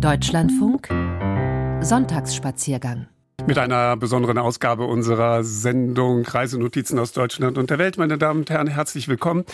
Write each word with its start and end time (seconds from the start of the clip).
Deutschlandfunk 0.00 0.88
Sonntagsspaziergang 1.80 3.08
mit 3.48 3.58
einer 3.58 3.96
besonderen 3.96 4.38
Ausgabe 4.38 4.84
unserer 4.84 5.42
Sendung 5.42 6.24
Reisenotizen 6.24 6.98
aus 6.98 7.12
Deutschland 7.12 7.56
und 7.56 7.70
der 7.70 7.78
Welt. 7.78 7.96
Meine 7.96 8.18
Damen 8.18 8.40
und 8.40 8.50
Herren, 8.50 8.66
herzlich 8.68 9.08
willkommen. 9.08 9.44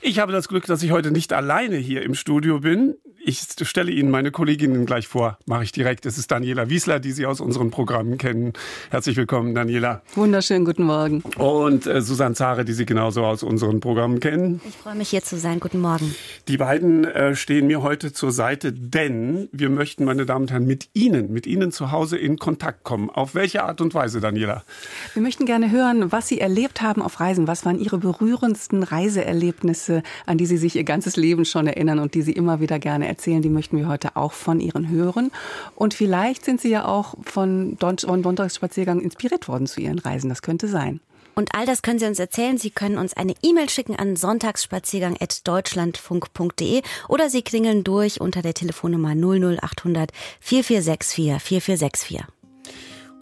Ich 0.00 0.18
habe 0.18 0.32
das 0.32 0.48
Glück, 0.48 0.64
dass 0.64 0.82
ich 0.82 0.90
heute 0.90 1.10
nicht 1.10 1.32
alleine 1.32 1.76
hier 1.76 2.02
im 2.02 2.14
Studio 2.14 2.60
bin. 2.60 2.96
Ich 3.24 3.40
stelle 3.62 3.92
Ihnen 3.92 4.10
meine 4.10 4.32
Kolleginnen 4.32 4.84
gleich 4.84 5.06
vor, 5.06 5.38
mache 5.46 5.62
ich 5.62 5.70
direkt. 5.70 6.06
Es 6.06 6.18
ist 6.18 6.32
Daniela 6.32 6.68
Wiesler, 6.68 6.98
die 6.98 7.12
Sie 7.12 7.24
aus 7.24 7.40
unseren 7.40 7.70
Programmen 7.70 8.18
kennen. 8.18 8.52
Herzlich 8.90 9.16
willkommen, 9.16 9.54
Daniela. 9.54 10.02
Wunderschönen 10.16 10.64
guten 10.64 10.82
Morgen. 10.82 11.22
Und 11.38 11.86
äh, 11.86 12.00
Susanne 12.00 12.34
Zare, 12.34 12.64
die 12.64 12.72
Sie 12.72 12.84
genauso 12.84 13.24
aus 13.24 13.44
unseren 13.44 13.78
Programmen 13.78 14.18
kennen. 14.18 14.60
Ich 14.68 14.76
freue 14.76 14.96
mich, 14.96 15.10
hier 15.10 15.22
zu 15.22 15.36
sein. 15.36 15.60
Guten 15.60 15.80
Morgen. 15.80 16.12
Die 16.48 16.56
beiden 16.56 17.04
äh, 17.04 17.36
stehen 17.36 17.68
mir 17.68 17.82
heute 17.82 18.12
zur 18.12 18.32
Seite, 18.32 18.72
denn 18.72 19.48
wir 19.52 19.70
möchten, 19.70 20.04
meine 20.04 20.26
Damen 20.26 20.46
und 20.46 20.50
Herren, 20.50 20.66
mit 20.66 20.88
Ihnen, 20.92 21.32
mit 21.32 21.46
Ihnen 21.46 21.70
zu 21.70 21.92
Hause 21.92 22.18
in 22.18 22.38
Kontakt 22.38 22.82
kommen. 22.82 23.08
Auf 23.08 23.36
welche 23.36 23.62
Art 23.62 23.80
und 23.80 23.94
Weise, 23.94 24.20
Daniela? 24.20 24.64
Wir 25.14 25.22
möchten 25.22 25.46
gerne 25.46 25.70
hören, 25.70 26.10
was 26.10 26.26
Sie 26.26 26.40
erlebt 26.40 26.82
haben 26.82 27.00
auf 27.00 27.20
Reisen. 27.20 27.46
Was 27.46 27.64
waren 27.64 27.78
Ihre 27.78 27.98
berührendsten 27.98 28.82
Reiseerlebnisse, 28.82 30.02
an 30.26 30.38
die 30.38 30.46
Sie 30.46 30.56
sich 30.56 30.74
Ihr 30.74 30.84
ganzes 30.84 31.16
Leben 31.16 31.44
schon 31.44 31.68
erinnern 31.68 32.00
und 32.00 32.14
die 32.14 32.22
Sie 32.22 32.32
immer 32.32 32.58
wieder 32.58 32.80
gerne 32.80 33.11
erzählen, 33.12 33.42
die 33.42 33.48
möchten 33.48 33.76
wir 33.76 33.88
heute 33.88 34.16
auch 34.16 34.32
von 34.32 34.60
Ihren 34.60 34.88
hören. 34.88 35.30
Und 35.76 35.94
vielleicht 35.94 36.44
sind 36.44 36.60
Sie 36.60 36.70
ja 36.70 36.86
auch 36.86 37.14
von 37.22 37.76
Sonntagsspaziergang 37.78 39.00
inspiriert 39.00 39.48
worden 39.48 39.66
zu 39.66 39.80
Ihren 39.80 39.98
Reisen. 39.98 40.28
Das 40.28 40.42
könnte 40.42 40.68
sein. 40.68 41.00
Und 41.34 41.54
all 41.54 41.64
das 41.66 41.82
können 41.82 41.98
Sie 41.98 42.06
uns 42.06 42.18
erzählen. 42.18 42.56
Sie 42.58 42.70
können 42.70 42.98
uns 42.98 43.14
eine 43.14 43.34
E-Mail 43.42 43.70
schicken 43.70 43.96
an 43.96 44.16
sonntagsspaziergang.deutschlandfunk.de 44.16 46.82
oder 47.08 47.30
Sie 47.30 47.42
klingeln 47.42 47.84
durch 47.84 48.20
unter 48.20 48.42
der 48.42 48.52
Telefonnummer 48.54 49.14
00800 49.14 50.10
4464 50.40 51.40
4464. 51.40 52.41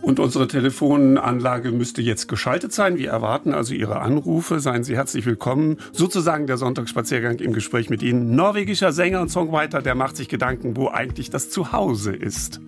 Und 0.02 0.18
unsere 0.18 0.48
Telefonanlage 0.48 1.73
müsste 1.73 2.01
jetzt 2.01 2.26
geschaltet 2.26 2.73
sein. 2.73 2.96
Wir 2.96 3.10
erwarten 3.10 3.52
also 3.52 3.74
Ihre 3.74 4.01
Anrufe. 4.01 4.60
Seien 4.60 4.82
Sie 4.82 4.96
herzlich 4.96 5.26
willkommen. 5.26 5.76
Sozusagen 5.92 6.46
der 6.46 6.57
Sonntagsspaziergang 6.57 7.38
im 7.38 7.52
Gespräch 7.52 7.90
mit 7.90 8.02
Ihnen. 8.02 8.34
Norwegischer 8.34 8.92
Sänger 8.92 9.20
und 9.20 9.29
Songwriter, 9.30 9.82
der 9.82 9.95
macht 9.95 10.16
sich 10.16 10.29
Gedanken, 10.29 10.76
wo 10.76 10.88
eigentlich 10.88 11.30
das 11.30 11.51
Zuhause 11.51 12.12
ist. 12.15 12.60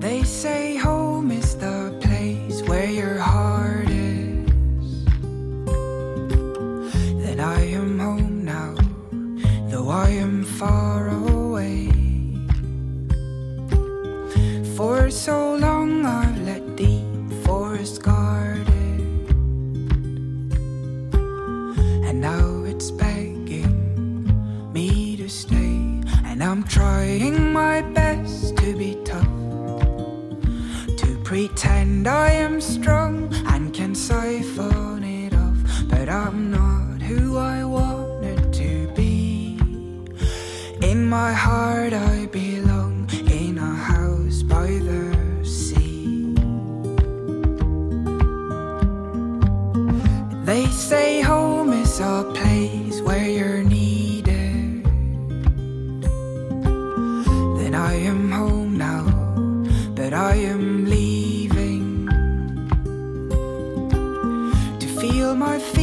They 0.00 0.24
say 0.24 0.78
home 0.78 1.32
is 1.32 1.54
the 1.54 1.92
place 2.00 2.62
where 2.68 2.88
your 2.88 3.20
heart 3.20 3.88
is. 3.88 5.04
That 7.24 7.38
I 7.38 7.74
am 7.76 8.00
home 8.00 8.44
now, 8.44 8.74
though 9.70 9.88
I 9.88 10.08
am 10.20 10.44
far 10.44 11.08
away. 11.08 11.21
For 14.82 15.10
so 15.10 15.54
long 15.54 16.04
I've 16.04 16.42
let 16.42 16.74
deep 16.74 17.06
forest 17.44 18.02
guard 18.02 18.66
it. 18.66 19.30
And 22.08 22.20
now 22.20 22.64
it's 22.66 22.90
begging 22.90 24.26
me 24.72 25.16
to 25.18 25.28
stay. 25.28 26.02
And 26.24 26.42
I'm 26.42 26.64
trying 26.64 27.52
my 27.52 27.82
best 27.94 28.56
to 28.56 28.76
be 28.76 28.98
tough 29.04 29.36
To 31.02 31.08
pretend 31.22 32.08
I 32.08 32.32
am 32.32 32.60
strong 32.60 33.32
and 33.46 33.72
can 33.72 33.94
siphon 33.94 35.04
it 35.04 35.32
off. 35.32 35.58
But 35.90 36.08
I'm 36.08 36.50
not 36.50 37.00
who 37.00 37.36
I 37.36 37.62
wanted 37.62 38.52
to 38.54 38.92
be. 38.96 39.60
In 40.82 41.06
my 41.06 41.32
heart 41.32 41.92
I 41.92 42.26
belong 42.26 42.51
They 50.52 50.66
say 50.66 51.22
home 51.22 51.72
is 51.72 51.98
a 51.98 52.30
place 52.34 53.00
where 53.00 53.26
you're 53.26 53.62
needed. 53.62 54.84
Then 57.56 57.74
I 57.74 57.94
am 57.94 58.30
home 58.30 58.76
now, 58.76 59.04
but 59.94 60.12
I 60.12 60.34
am 60.34 60.84
leaving 60.84 62.06
to 64.78 64.86
feel 65.00 65.34
my 65.34 65.58
feet 65.58 65.81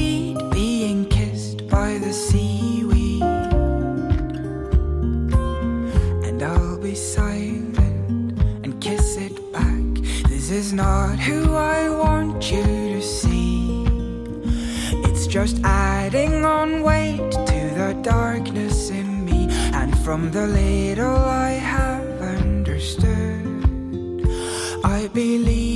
from 20.10 20.32
the 20.32 20.48
little 20.48 21.18
I 21.18 21.52
have 21.52 22.20
understood, 22.20 23.46
I 24.84 25.08
believe 25.14 25.69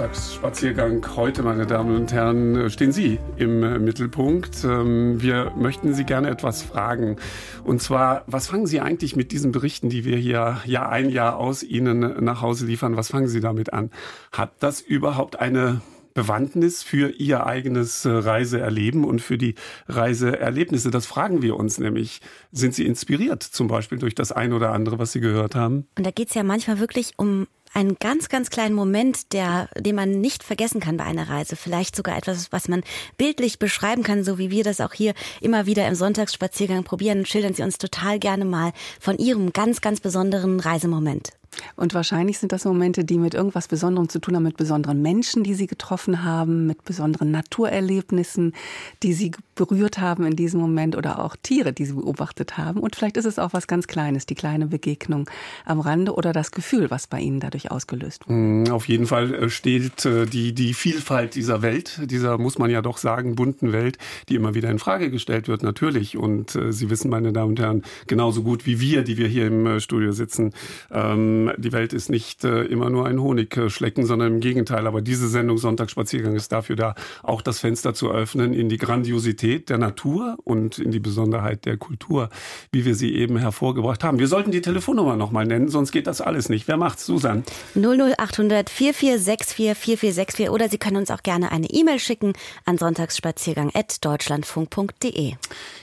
Sonntagsspaziergang 0.00 1.06
heute, 1.14 1.42
meine 1.42 1.66
Damen 1.66 1.94
und 1.94 2.10
Herren, 2.10 2.70
stehen 2.70 2.90
Sie 2.90 3.18
im 3.36 3.84
Mittelpunkt. 3.84 4.64
Ähm, 4.64 5.20
wir 5.20 5.52
möchten 5.58 5.92
Sie 5.92 6.04
gerne 6.04 6.30
etwas 6.30 6.62
fragen. 6.62 7.16
Und 7.64 7.82
zwar, 7.82 8.24
was 8.26 8.46
fangen 8.46 8.66
Sie 8.66 8.80
eigentlich 8.80 9.14
mit 9.14 9.30
diesen 9.30 9.52
Berichten, 9.52 9.90
die 9.90 10.06
wir 10.06 10.16
hier 10.16 10.62
Jahr 10.64 10.88
ein 10.88 11.10
Jahr 11.10 11.36
aus 11.36 11.62
Ihnen 11.62 12.24
nach 12.24 12.40
Hause 12.40 12.64
liefern, 12.64 12.96
was 12.96 13.08
fangen 13.08 13.28
Sie 13.28 13.40
damit 13.40 13.74
an? 13.74 13.90
Hat 14.32 14.54
das 14.60 14.80
überhaupt 14.80 15.38
eine 15.38 15.82
Bewandtnis 16.14 16.82
für 16.82 17.10
Ihr 17.10 17.44
eigenes 17.46 18.06
äh, 18.06 18.10
Reiseerleben 18.10 19.04
und 19.04 19.20
für 19.20 19.36
die 19.36 19.54
Reiseerlebnisse? 19.86 20.90
Das 20.90 21.04
fragen 21.04 21.42
wir 21.42 21.56
uns 21.56 21.78
nämlich. 21.78 22.22
Sind 22.52 22.74
Sie 22.74 22.86
inspiriert 22.86 23.42
zum 23.42 23.68
Beispiel 23.68 23.98
durch 23.98 24.14
das 24.14 24.32
ein 24.32 24.54
oder 24.54 24.72
andere, 24.72 24.98
was 24.98 25.12
Sie 25.12 25.20
gehört 25.20 25.54
haben? 25.54 25.88
Und 25.98 26.06
da 26.06 26.10
geht 26.10 26.28
es 26.28 26.34
ja 26.34 26.42
manchmal 26.42 26.80
wirklich 26.80 27.12
um 27.18 27.46
einen 27.72 27.96
ganz, 27.98 28.28
ganz 28.28 28.50
kleinen 28.50 28.74
Moment, 28.74 29.32
der, 29.32 29.68
den 29.76 29.94
man 29.94 30.20
nicht 30.20 30.42
vergessen 30.42 30.80
kann 30.80 30.96
bei 30.96 31.04
einer 31.04 31.28
Reise. 31.28 31.56
Vielleicht 31.56 31.96
sogar 31.96 32.16
etwas, 32.16 32.52
was 32.52 32.68
man 32.68 32.82
bildlich 33.16 33.58
beschreiben 33.58 34.02
kann, 34.02 34.24
so 34.24 34.38
wie 34.38 34.50
wir 34.50 34.64
das 34.64 34.80
auch 34.80 34.92
hier 34.92 35.14
immer 35.40 35.66
wieder 35.66 35.86
im 35.86 35.94
Sonntagsspaziergang 35.94 36.84
probieren. 36.84 37.26
Schildern 37.26 37.54
Sie 37.54 37.62
uns 37.62 37.78
total 37.78 38.18
gerne 38.18 38.44
mal 38.44 38.72
von 39.00 39.18
Ihrem 39.18 39.52
ganz, 39.52 39.80
ganz 39.80 40.00
besonderen 40.00 40.60
Reisemoment. 40.60 41.32
Und 41.76 41.94
wahrscheinlich 41.94 42.38
sind 42.38 42.52
das 42.52 42.64
Momente, 42.64 43.04
die 43.04 43.18
mit 43.18 43.34
irgendwas 43.34 43.68
Besonderem 43.68 44.08
zu 44.08 44.18
tun 44.20 44.36
haben, 44.36 44.42
mit 44.42 44.56
besonderen 44.56 45.02
Menschen, 45.02 45.42
die 45.42 45.54
Sie 45.54 45.66
getroffen 45.66 46.24
haben, 46.24 46.66
mit 46.66 46.84
besonderen 46.84 47.30
Naturerlebnissen, 47.30 48.54
die 49.02 49.12
Sie 49.12 49.32
berührt 49.54 49.98
haben 49.98 50.24
in 50.24 50.36
diesem 50.36 50.60
Moment 50.60 50.96
oder 50.96 51.24
auch 51.24 51.36
Tiere, 51.42 51.72
die 51.72 51.84
Sie 51.84 51.94
beobachtet 51.94 52.56
haben. 52.56 52.80
Und 52.80 52.96
vielleicht 52.96 53.16
ist 53.16 53.24
es 53.24 53.38
auch 53.38 53.52
was 53.52 53.66
ganz 53.66 53.86
Kleines, 53.86 54.26
die 54.26 54.34
kleine 54.34 54.66
Begegnung 54.66 55.28
am 55.64 55.80
Rande 55.80 56.14
oder 56.14 56.32
das 56.32 56.52
Gefühl, 56.52 56.90
was 56.90 57.06
bei 57.06 57.20
Ihnen 57.20 57.40
dadurch 57.40 57.70
ausgelöst 57.70 58.28
wurde. 58.28 58.38
Mm, 58.38 58.64
auf 58.70 58.88
jeden 58.88 59.06
Fall 59.06 59.34
äh, 59.34 59.50
steht 59.50 60.04
äh, 60.04 60.26
die, 60.26 60.52
die 60.52 60.74
Vielfalt 60.74 61.34
dieser 61.34 61.62
Welt, 61.62 62.00
dieser, 62.04 62.38
muss 62.38 62.58
man 62.58 62.70
ja 62.70 62.82
doch 62.82 62.98
sagen, 62.98 63.34
bunten 63.34 63.72
Welt, 63.72 63.98
die 64.28 64.36
immer 64.36 64.54
wieder 64.54 64.70
in 64.70 64.78
Frage 64.78 65.10
gestellt 65.10 65.48
wird, 65.48 65.62
natürlich. 65.62 66.16
Und 66.16 66.54
äh, 66.54 66.72
Sie 66.72 66.90
wissen, 66.90 67.10
meine 67.10 67.32
Damen 67.32 67.50
und 67.50 67.60
Herren, 67.60 67.82
genauso 68.06 68.42
gut 68.42 68.66
wie 68.66 68.80
wir, 68.80 69.02
die 69.02 69.16
wir 69.16 69.26
hier 69.28 69.46
im 69.46 69.80
Studio 69.80 70.12
sitzen, 70.12 70.52
ähm, 70.92 71.39
die 71.56 71.72
Welt 71.72 71.92
ist 71.92 72.10
nicht 72.10 72.44
äh, 72.44 72.64
immer 72.64 72.90
nur 72.90 73.06
ein 73.06 73.20
Honigschlecken, 73.20 74.06
sondern 74.06 74.34
im 74.34 74.40
Gegenteil. 74.40 74.86
Aber 74.86 75.02
diese 75.02 75.28
Sendung 75.28 75.58
Sonntagsspaziergang 75.58 76.34
ist 76.34 76.52
dafür 76.52 76.76
da, 76.76 76.94
auch 77.22 77.42
das 77.42 77.60
Fenster 77.60 77.94
zu 77.94 78.10
öffnen 78.10 78.52
in 78.52 78.68
die 78.68 78.78
Grandiosität 78.78 79.70
der 79.70 79.78
Natur 79.78 80.38
und 80.44 80.78
in 80.78 80.90
die 80.90 81.00
Besonderheit 81.00 81.64
der 81.64 81.76
Kultur, 81.76 82.28
wie 82.72 82.84
wir 82.84 82.94
sie 82.94 83.14
eben 83.14 83.36
hervorgebracht 83.36 84.04
haben. 84.04 84.18
Wir 84.18 84.28
sollten 84.28 84.50
die 84.50 84.60
Telefonnummer 84.60 85.16
nochmal 85.16 85.46
nennen, 85.46 85.68
sonst 85.68 85.92
geht 85.92 86.06
das 86.06 86.20
alles 86.20 86.48
nicht. 86.48 86.68
Wer 86.68 86.76
macht's, 86.76 87.06
Susan? 87.06 87.44
00800 87.74 88.70
4464 88.70 89.56
4464 89.56 90.50
oder 90.50 90.68
Sie 90.68 90.78
können 90.78 90.96
uns 90.96 91.10
auch 91.10 91.22
gerne 91.22 91.52
eine 91.52 91.70
E-Mail 91.70 91.98
schicken 91.98 92.32
an 92.64 92.78
sonntagsspaziergang.deutschlandfunk.de. 92.78 95.34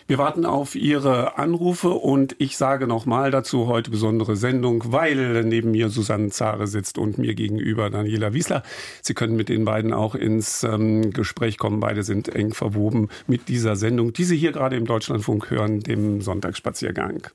Wir 0.08 0.18
warten 0.18 0.46
auf 0.46 0.76
Ihre 0.76 1.38
Anrufe 1.38 1.90
und 1.90 2.36
ich 2.40 2.58
sage 2.58 2.88
nochmal 2.88 3.30
dazu 3.32 3.68
heute 3.68 3.92
besondere 3.92 4.38
Sendung, 4.38 4.94
weil 4.94 5.47
neben 5.48 5.72
mir 5.72 5.90
Susanne 5.90 6.30
Zare 6.30 6.68
sitzt 6.68 6.98
und 6.98 7.18
mir 7.18 7.36
gegenüber 7.36 7.90
Daniela 7.90 8.34
Wiesler. 8.34 8.64
Sie 9.02 9.14
können 9.14 9.36
mit 9.36 9.50
den 9.50 9.66
beiden 9.66 9.94
auch 9.94 10.16
ins 10.16 10.64
ähm, 10.64 11.12
Gespräch 11.12 11.58
kommen. 11.58 11.80
Beide 11.80 12.04
sind 12.04 12.30
eng 12.30 12.54
verwoben 12.54 13.10
mit 13.28 13.50
dieser 13.50 13.76
Sendung, 13.76 14.14
die 14.14 14.24
Sie 14.24 14.38
hier 14.38 14.52
gerade 14.52 14.76
im 14.76 14.86
Deutschlandfunk 14.86 15.50
hören, 15.50 15.82
dem 15.82 16.22
Sonntagsspaziergang. 16.22 17.28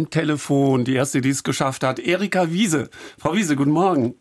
Am 0.00 0.10
Telefon, 0.10 0.84
die 0.84 0.94
erste, 0.94 1.20
die 1.20 1.28
es 1.28 1.42
geschafft 1.42 1.84
hat, 1.84 1.98
Erika 1.98 2.50
Wiese. 2.50 2.88
Frau 3.18 3.34
Wiese, 3.34 3.54
guten 3.54 3.70
Morgen. 3.70 4.14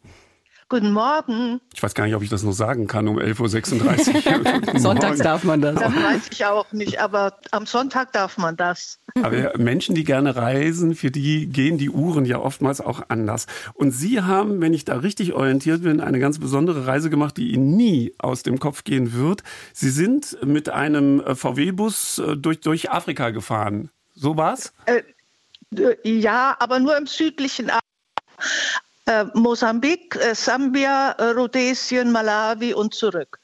Guten 0.68 0.92
Morgen. 0.92 1.62
Ich 1.74 1.82
weiß 1.82 1.96
gar 1.96 2.06
nicht, 2.06 2.14
ob 2.14 2.22
ich 2.22 2.30
das 2.30 2.44
noch 2.44 2.52
sagen 2.52 2.86
kann 2.86 3.08
um 3.08 3.18
11.36 3.18 4.74
Uhr. 4.74 4.80
Sonntags 4.80 5.18
darf 5.18 5.44
man 5.44 5.62
das. 5.62 5.80
Das 5.80 5.96
weiß 5.96 6.30
ich 6.32 6.46
auch 6.46 6.72
nicht, 6.74 7.00
aber 7.00 7.38
am 7.50 7.66
Sonntag 7.66 8.12
darf 8.12 8.38
man 8.38 8.56
das. 8.56 9.00
Aber 9.24 9.58
Menschen, 9.58 9.96
die 9.96 10.04
gerne 10.04 10.36
reisen, 10.36 10.94
für 10.94 11.10
die 11.10 11.48
gehen 11.48 11.80
die 11.80 11.90
Uhren 11.90 12.26
ja 12.26 12.38
oftmals 12.40 12.82
auch 12.82 13.02
anders. 13.08 13.48
Und 13.74 13.92
Sie 13.92 14.22
haben, 14.22 14.62
wenn 14.62 14.76
ich 14.76 14.86
da 14.86 14.98
richtig 14.98 15.34
orientiert 15.34 15.82
bin, 15.82 16.02
eine 16.02 16.20
ganz 16.20 16.38
besondere 16.40 16.86
Reise 16.86 17.10
gemacht, 17.10 17.38
die 17.38 17.52
Ihnen 17.54 17.76
nie 17.76 18.14
aus 18.20 18.44
dem 18.44 18.60
Kopf 18.60 18.84
gehen 18.84 19.14
wird. 19.14 19.42
Sie 19.74 19.90
sind 19.90 20.38
mit 20.46 20.70
einem 20.70 21.24
VW-Bus 21.36 22.20
äh, 22.20 22.38
durch, 22.38 22.60
durch 22.60 22.92
Afrika 22.92 23.32
gefahren. 23.32 23.90
So 24.14 24.36
war's? 24.36 24.74
Äh, 24.86 24.98
äh, 24.98 25.04
ja, 26.04 26.56
aber 26.60 26.80
nur 26.80 26.98
im 26.98 27.08
südlichen 27.08 27.72
äh, 29.06 29.26
Mosambik, 29.34 30.16
äh, 30.16 30.36
Sambia, 30.36 31.12
äh, 31.12 31.32
Rhodesien, 31.32 32.12
Malawi 32.12 32.74
und 32.74 32.94
zurück. 32.94 33.40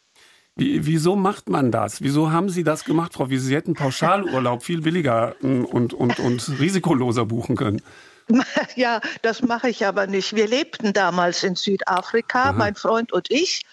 Wie, 0.56 0.86
wieso 0.86 1.16
macht 1.16 1.50
man 1.50 1.72
das? 1.72 2.01
Wieso 2.01 2.31
haben 2.31 2.50
Sie 2.50 2.63
das 2.63 2.86
gemacht, 2.86 3.13
Frau 3.13 3.30
Wiese? 3.30 3.48
Sie 3.48 3.56
hätten 3.56 3.74
Pauschalurlaub 3.74 4.63
viel 4.63 4.81
billiger 4.81 5.36
hm, 5.42 5.66
und, 5.66 5.94
und, 5.94 6.19
und 6.19 6.60
risikoloser 6.60 7.25
buchen 7.25 7.57
können. 7.57 7.81
Ja, 8.75 9.01
das 9.22 9.42
mache 9.42 9.69
ich 9.69 9.86
aber 9.86 10.07
nicht. 10.07 10.36
Wir 10.36 10.48
lebten 10.48 10.94
damals 10.94 11.44
in 11.44 11.56
Südafrika, 11.56 12.50
Aha. 12.50 12.51
mein 12.54 12.75
Freund 12.75 13.12
und 13.13 13.30
ich. 13.31 13.63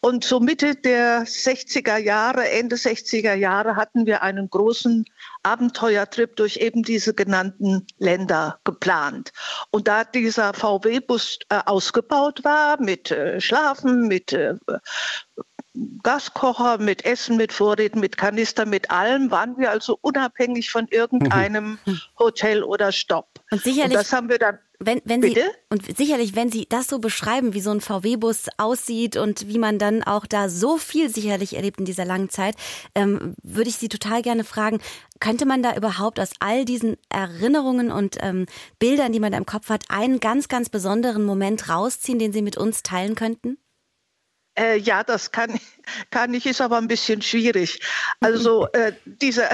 Und 0.00 0.24
so 0.24 0.40
Mitte 0.40 0.74
der 0.74 1.24
60er 1.24 1.96
Jahre, 1.96 2.48
Ende 2.48 2.76
60er 2.76 3.34
Jahre 3.34 3.76
hatten 3.76 4.06
wir 4.06 4.22
einen 4.22 4.50
großen 4.50 5.04
Abenteuertrip 5.44 6.36
durch 6.36 6.56
eben 6.56 6.82
diese 6.82 7.14
genannten 7.14 7.86
Länder 7.98 8.58
geplant. 8.64 9.32
Und 9.70 9.88
da 9.88 10.04
dieser 10.04 10.52
VW-Bus 10.54 11.38
äh, 11.48 11.60
ausgebaut 11.66 12.44
war 12.44 12.80
mit 12.80 13.10
äh, 13.10 13.40
Schlafen, 13.40 14.08
mit 14.08 14.32
äh, 14.32 14.54
Gaskocher, 16.02 16.78
mit 16.78 17.04
Essen, 17.06 17.36
mit 17.36 17.52
Vorräten, 17.52 18.00
mit 18.00 18.18
Kanister, 18.18 18.66
mit 18.66 18.90
allem, 18.90 19.30
waren 19.30 19.56
wir 19.56 19.70
also 19.70 19.98
unabhängig 20.02 20.70
von 20.70 20.86
irgendeinem 20.88 21.78
Hotel 22.18 22.62
oder 22.62 22.92
Stopp. 22.92 23.40
Und 23.50 23.62
sicherlich. 23.62 23.96
Und 23.96 24.04
das 24.04 24.12
haben 24.12 24.28
wir 24.28 24.38
dann. 24.38 24.58
Wenn, 24.84 25.00
wenn 25.04 25.20
Bitte? 25.20 25.40
Sie, 25.40 25.46
und 25.70 25.96
sicherlich, 25.96 26.34
wenn 26.34 26.50
Sie 26.50 26.66
das 26.68 26.88
so 26.88 26.98
beschreiben, 26.98 27.54
wie 27.54 27.60
so 27.60 27.70
ein 27.70 27.80
VW-Bus 27.80 28.48
aussieht 28.58 29.16
und 29.16 29.46
wie 29.46 29.58
man 29.58 29.78
dann 29.78 30.02
auch 30.02 30.26
da 30.26 30.48
so 30.48 30.76
viel 30.76 31.08
sicherlich 31.08 31.54
erlebt 31.54 31.78
in 31.78 31.84
dieser 31.84 32.04
langen 32.04 32.30
Zeit, 32.30 32.56
ähm, 32.96 33.34
würde 33.42 33.70
ich 33.70 33.76
Sie 33.76 33.88
total 33.88 34.22
gerne 34.22 34.42
fragen, 34.42 34.80
könnte 35.20 35.46
man 35.46 35.62
da 35.62 35.76
überhaupt 35.76 36.18
aus 36.18 36.30
all 36.40 36.64
diesen 36.64 36.96
Erinnerungen 37.08 37.92
und 37.92 38.16
ähm, 38.20 38.46
Bildern, 38.80 39.12
die 39.12 39.20
man 39.20 39.30
da 39.30 39.38
im 39.38 39.46
Kopf 39.46 39.68
hat, 39.68 39.84
einen 39.88 40.18
ganz, 40.18 40.48
ganz 40.48 40.68
besonderen 40.68 41.24
Moment 41.24 41.68
rausziehen, 41.68 42.18
den 42.18 42.32
Sie 42.32 42.42
mit 42.42 42.56
uns 42.56 42.82
teilen 42.82 43.14
könnten? 43.14 43.58
Äh, 44.54 44.76
ja, 44.78 45.02
das 45.02 45.32
kann, 45.32 45.58
kann 46.10 46.34
ich, 46.34 46.44
ist 46.44 46.60
aber 46.60 46.76
ein 46.76 46.88
bisschen 46.88 47.22
schwierig. 47.22 47.80
Also 48.20 48.66
äh, 48.72 48.92
dieser, 49.04 49.48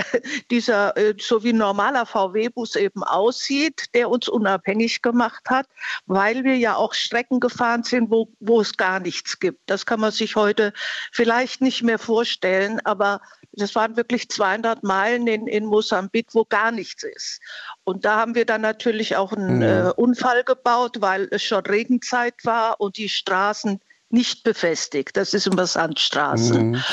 dieser 0.50 0.96
äh, 0.96 1.14
so 1.18 1.44
wie 1.44 1.52
ein 1.52 1.58
normaler 1.58 2.04
VW-Bus 2.04 2.74
eben 2.74 3.04
aussieht, 3.04 3.94
der 3.94 4.10
uns 4.10 4.28
unabhängig 4.28 5.00
gemacht 5.02 5.48
hat, 5.48 5.66
weil 6.06 6.42
wir 6.42 6.56
ja 6.56 6.74
auch 6.74 6.94
Strecken 6.94 7.38
gefahren 7.38 7.84
sind, 7.84 8.10
wo, 8.10 8.28
wo 8.40 8.60
es 8.60 8.76
gar 8.76 8.98
nichts 8.98 9.38
gibt. 9.38 9.60
Das 9.66 9.86
kann 9.86 10.00
man 10.00 10.10
sich 10.10 10.34
heute 10.34 10.72
vielleicht 11.12 11.60
nicht 11.60 11.82
mehr 11.84 11.98
vorstellen, 11.98 12.80
aber 12.84 13.20
das 13.52 13.74
waren 13.74 13.96
wirklich 13.96 14.28
200 14.28 14.82
Meilen 14.82 15.26
in, 15.26 15.46
in 15.46 15.64
Mosambik, 15.64 16.28
wo 16.32 16.44
gar 16.44 16.70
nichts 16.70 17.04
ist. 17.04 17.40
Und 17.84 18.04
da 18.04 18.16
haben 18.16 18.34
wir 18.34 18.46
dann 18.46 18.60
natürlich 18.60 19.16
auch 19.16 19.32
einen 19.32 19.56
mhm. 19.56 19.62
äh, 19.62 19.90
Unfall 19.96 20.44
gebaut, 20.44 21.00
weil 21.00 21.28
es 21.30 21.42
schon 21.42 21.64
Regenzeit 21.64 22.34
war 22.44 22.80
und 22.80 22.96
die 22.96 23.08
Straßen 23.08 23.80
nicht 24.10 24.42
befestigt. 24.42 25.16
Das 25.16 25.34
ist 25.34 25.46
über 25.46 25.66
Sandstraße. 25.66 26.58
Mhm. 26.58 26.84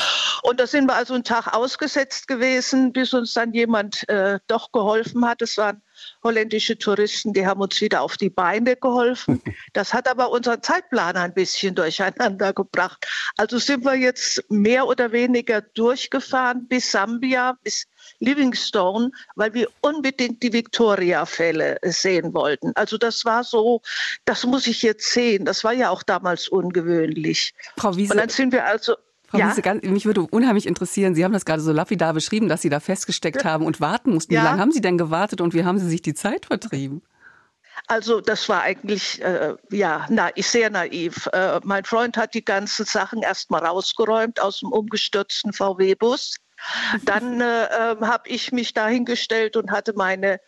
Und 0.44 0.59
da 0.59 0.67
sind 0.67 0.85
wir 0.85 0.95
also 0.95 1.13
einen 1.13 1.23
Tag 1.23 1.53
ausgesetzt 1.53 2.27
gewesen, 2.27 2.91
bis 2.91 3.13
uns 3.13 3.33
dann 3.33 3.53
jemand 3.53 4.07
äh, 4.09 4.39
doch 4.47 4.71
geholfen 4.71 5.25
hat. 5.25 5.41
Es 5.41 5.57
waren 5.57 5.81
holländische 6.23 6.77
Touristen, 6.77 7.33
die 7.33 7.47
haben 7.47 7.62
uns 7.62 7.79
wieder 7.79 8.01
auf 8.01 8.17
die 8.17 8.29
Beine 8.29 8.75
geholfen. 8.75 9.41
Das 9.73 9.94
hat 9.94 10.07
aber 10.07 10.31
unseren 10.31 10.62
Zeitplan 10.62 11.17
ein 11.17 11.33
bisschen 11.33 11.75
durcheinander 11.75 12.53
gebracht. 12.53 13.06
Also 13.38 13.57
sind 13.57 13.83
wir 13.83 13.95
jetzt 13.95 14.44
mehr 14.50 14.88
oder 14.88 15.12
weniger 15.12 15.62
durchgefahren 15.62 16.67
bis 16.67 16.91
Sambia, 16.91 17.57
bis 17.63 17.88
Livingstone, 18.19 19.12
weil 19.35 19.53
wir 19.53 19.67
unbedingt 19.81 20.41
die 20.44 20.53
Victoria-Fälle 20.53 21.79
sehen 21.83 22.33
wollten. 22.33 22.71
Also 22.75 22.97
das 22.97 23.25
war 23.25 23.44
so, 23.44 23.81
das 24.25 24.45
muss 24.45 24.67
ich 24.67 24.81
jetzt 24.81 25.12
sehen. 25.12 25.45
Das 25.45 25.63
war 25.63 25.73
ja 25.73 25.89
auch 25.89 26.03
damals 26.03 26.47
ungewöhnlich. 26.47 27.53
Frau 27.77 27.95
Wiese, 27.95 28.13
Und 28.13 28.19
dann 28.19 28.29
sind 28.29 28.53
wir 28.53 28.65
also 28.65 28.95
Frau 29.27 29.39
ja? 29.39 29.50
Wiese, 29.50 29.62
ganz, 29.62 29.83
mich 29.83 30.06
würde 30.06 30.21
unheimlich 30.21 30.67
interessieren, 30.67 31.15
Sie 31.15 31.23
haben 31.23 31.33
das 31.33 31.45
gerade 31.45 31.62
so 31.62 31.71
lapidar 31.71 32.13
beschrieben, 32.13 32.47
dass 32.47 32.62
Sie 32.62 32.69
da 32.69 32.79
festgesteckt 32.79 33.44
haben 33.44 33.65
und 33.65 33.81
warten 33.81 34.13
mussten. 34.13 34.34
Ja. 34.34 34.41
Wie 34.41 34.45
lange 34.45 34.62
haben 34.62 34.72
Sie 34.72 34.81
denn 34.81 34.98
gewartet 34.98 35.41
und 35.41 35.53
wie 35.53 35.63
haben 35.63 35.79
Sie 35.79 35.89
sich 35.89 36.01
die 36.01 36.13
Zeit 36.13 36.45
vertrieben? 36.45 37.01
Also 37.88 38.22
das 38.22 38.48
war 38.50 38.62
eigentlich 38.62 39.22
äh, 39.22 39.55
ja 39.69 40.05
na, 40.10 40.29
sehr 40.38 40.69
naiv. 40.69 41.27
Äh, 41.34 41.60
mein 41.63 41.84
Freund 41.84 42.17
hat 42.17 42.34
die 42.34 42.43
ganzen 42.43 42.86
Sachen 42.86 43.22
erst 43.22 43.51
mal 43.51 43.63
rausgeräumt 43.63 44.39
aus 44.39 44.60
dem 44.60 44.72
umgestürzten 44.72 45.53
VW-Bus. 45.53 46.38
Dann 47.03 47.41
äh, 47.41 47.65
ähm, 47.65 48.07
habe 48.07 48.29
ich 48.29 48.51
mich 48.51 48.74
dahingestellt 48.74 49.57
und 49.57 49.72
hatte 49.72 49.93
meine 49.95 50.39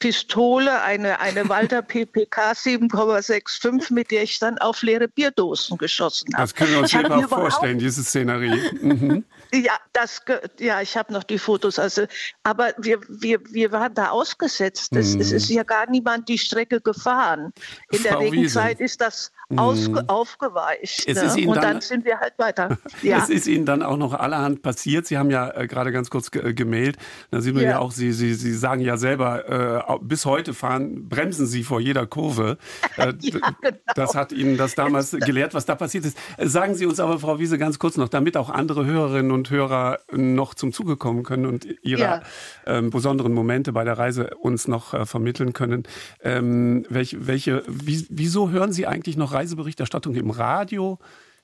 Pistole, 0.00 0.80
eine, 0.82 1.20
eine 1.20 1.48
Walter 1.48 1.82
PPK 1.82 2.52
7,65, 2.52 3.92
mit 3.92 4.10
der 4.10 4.22
ich 4.22 4.38
dann 4.38 4.58
auf 4.58 4.82
leere 4.82 5.08
Bierdosen 5.08 5.76
geschossen 5.76 6.32
habe. 6.34 6.42
Das 6.42 6.54
können 6.54 6.72
wir 6.72 6.78
uns 6.80 6.92
nicht 6.92 7.28
vorstellen, 7.28 7.78
diese 7.78 8.02
Szenerie. 8.02 8.58
Mhm. 8.80 9.24
Ja, 9.52 9.72
das, 9.92 10.22
ja, 10.58 10.80
ich 10.80 10.96
habe 10.96 11.12
noch 11.12 11.24
die 11.24 11.38
Fotos. 11.38 11.78
Also, 11.78 12.06
aber 12.42 12.72
wir, 12.78 13.00
wir, 13.08 13.40
wir 13.50 13.72
waren 13.72 13.94
da 13.94 14.10
ausgesetzt. 14.10 14.94
Es, 14.94 15.14
mhm. 15.14 15.20
es 15.20 15.32
ist 15.32 15.48
ja 15.48 15.62
gar 15.62 15.88
niemand 15.90 16.28
die 16.28 16.38
Strecke 16.38 16.80
gefahren. 16.80 17.52
In 17.90 17.98
Frau 17.98 18.08
der 18.08 18.20
Regenzeit 18.20 18.78
Wiese. 18.78 18.84
ist 18.84 19.00
das 19.00 19.32
mhm. 19.48 19.58
aufgeweicht. 19.58 21.08
Ne? 21.08 21.48
Und 21.48 21.56
dann, 21.56 21.62
dann, 21.62 21.80
sind 21.80 22.04
wir 22.04 22.18
halt 22.18 22.34
weiter. 22.38 22.78
Ja. 23.02 23.18
Es 23.18 23.30
ist 23.30 23.46
Ihnen 23.46 23.64
dann 23.64 23.82
auch 23.82 23.96
noch 23.96 24.12
allerhand 24.12 24.62
passiert. 24.62 25.06
Sie 25.06 25.16
haben 25.16 25.30
ja 25.30 25.50
äh, 25.50 25.66
gerade 25.66 25.90
ganz 25.90 26.10
kurz 26.10 26.28
äh, 26.34 26.52
gemeldet. 26.52 27.00
Da 27.30 27.40
sieht 27.40 27.54
man 27.54 27.62
ja. 27.62 27.70
ja, 27.70 27.78
auch, 27.78 27.92
Sie, 27.92 28.12
Sie, 28.12 28.34
Sie 28.34 28.52
sagen 28.52 28.82
ja 28.82 28.96
selber, 28.96 29.88
äh, 29.88 29.98
bis 30.02 30.26
heute 30.26 30.52
fahren, 30.52 31.08
bremsen 31.08 31.46
Sie 31.46 31.64
vor 31.64 31.80
jeder 31.80 32.06
Kurve. 32.06 32.58
Äh, 32.96 33.14
ja, 33.20 33.38
genau. 33.60 33.76
Das 33.94 34.14
hat 34.14 34.32
Ihnen 34.32 34.58
das 34.58 34.74
damals 34.74 35.12
gelehrt, 35.12 35.54
was 35.54 35.64
da 35.64 35.76
passiert 35.76 36.04
ist. 36.04 36.18
Äh, 36.36 36.46
sagen 36.46 36.74
Sie 36.74 36.84
uns 36.84 37.00
aber, 37.00 37.18
Frau 37.18 37.38
Wiese, 37.38 37.58
ganz 37.58 37.78
kurz 37.78 37.96
noch, 37.96 38.08
damit 38.08 38.36
auch 38.36 38.50
andere 38.50 38.84
Hörerinnen 38.84 39.32
und 39.32 39.39
Hörer 39.48 40.00
noch 40.12 40.54
zum 40.54 40.72
Zuge 40.72 40.96
kommen 40.96 41.22
können 41.22 41.46
und 41.46 41.66
ihre 41.82 42.00
ja. 42.00 42.22
ähm, 42.66 42.90
besonderen 42.90 43.32
Momente 43.32 43.72
bei 43.72 43.84
der 43.84 43.96
Reise 43.96 44.34
uns 44.34 44.68
noch 44.68 44.92
äh, 44.92 45.06
vermitteln 45.06 45.54
können. 45.54 45.84
Ähm, 46.22 46.84
welche, 46.90 47.26
welche, 47.26 47.62
wie, 47.66 48.06
wieso 48.10 48.50
hören 48.50 48.72
Sie 48.72 48.86
eigentlich 48.86 49.16
noch 49.16 49.32
Reiseberichterstattung 49.32 50.14
im 50.16 50.30
Radio, 50.30 50.98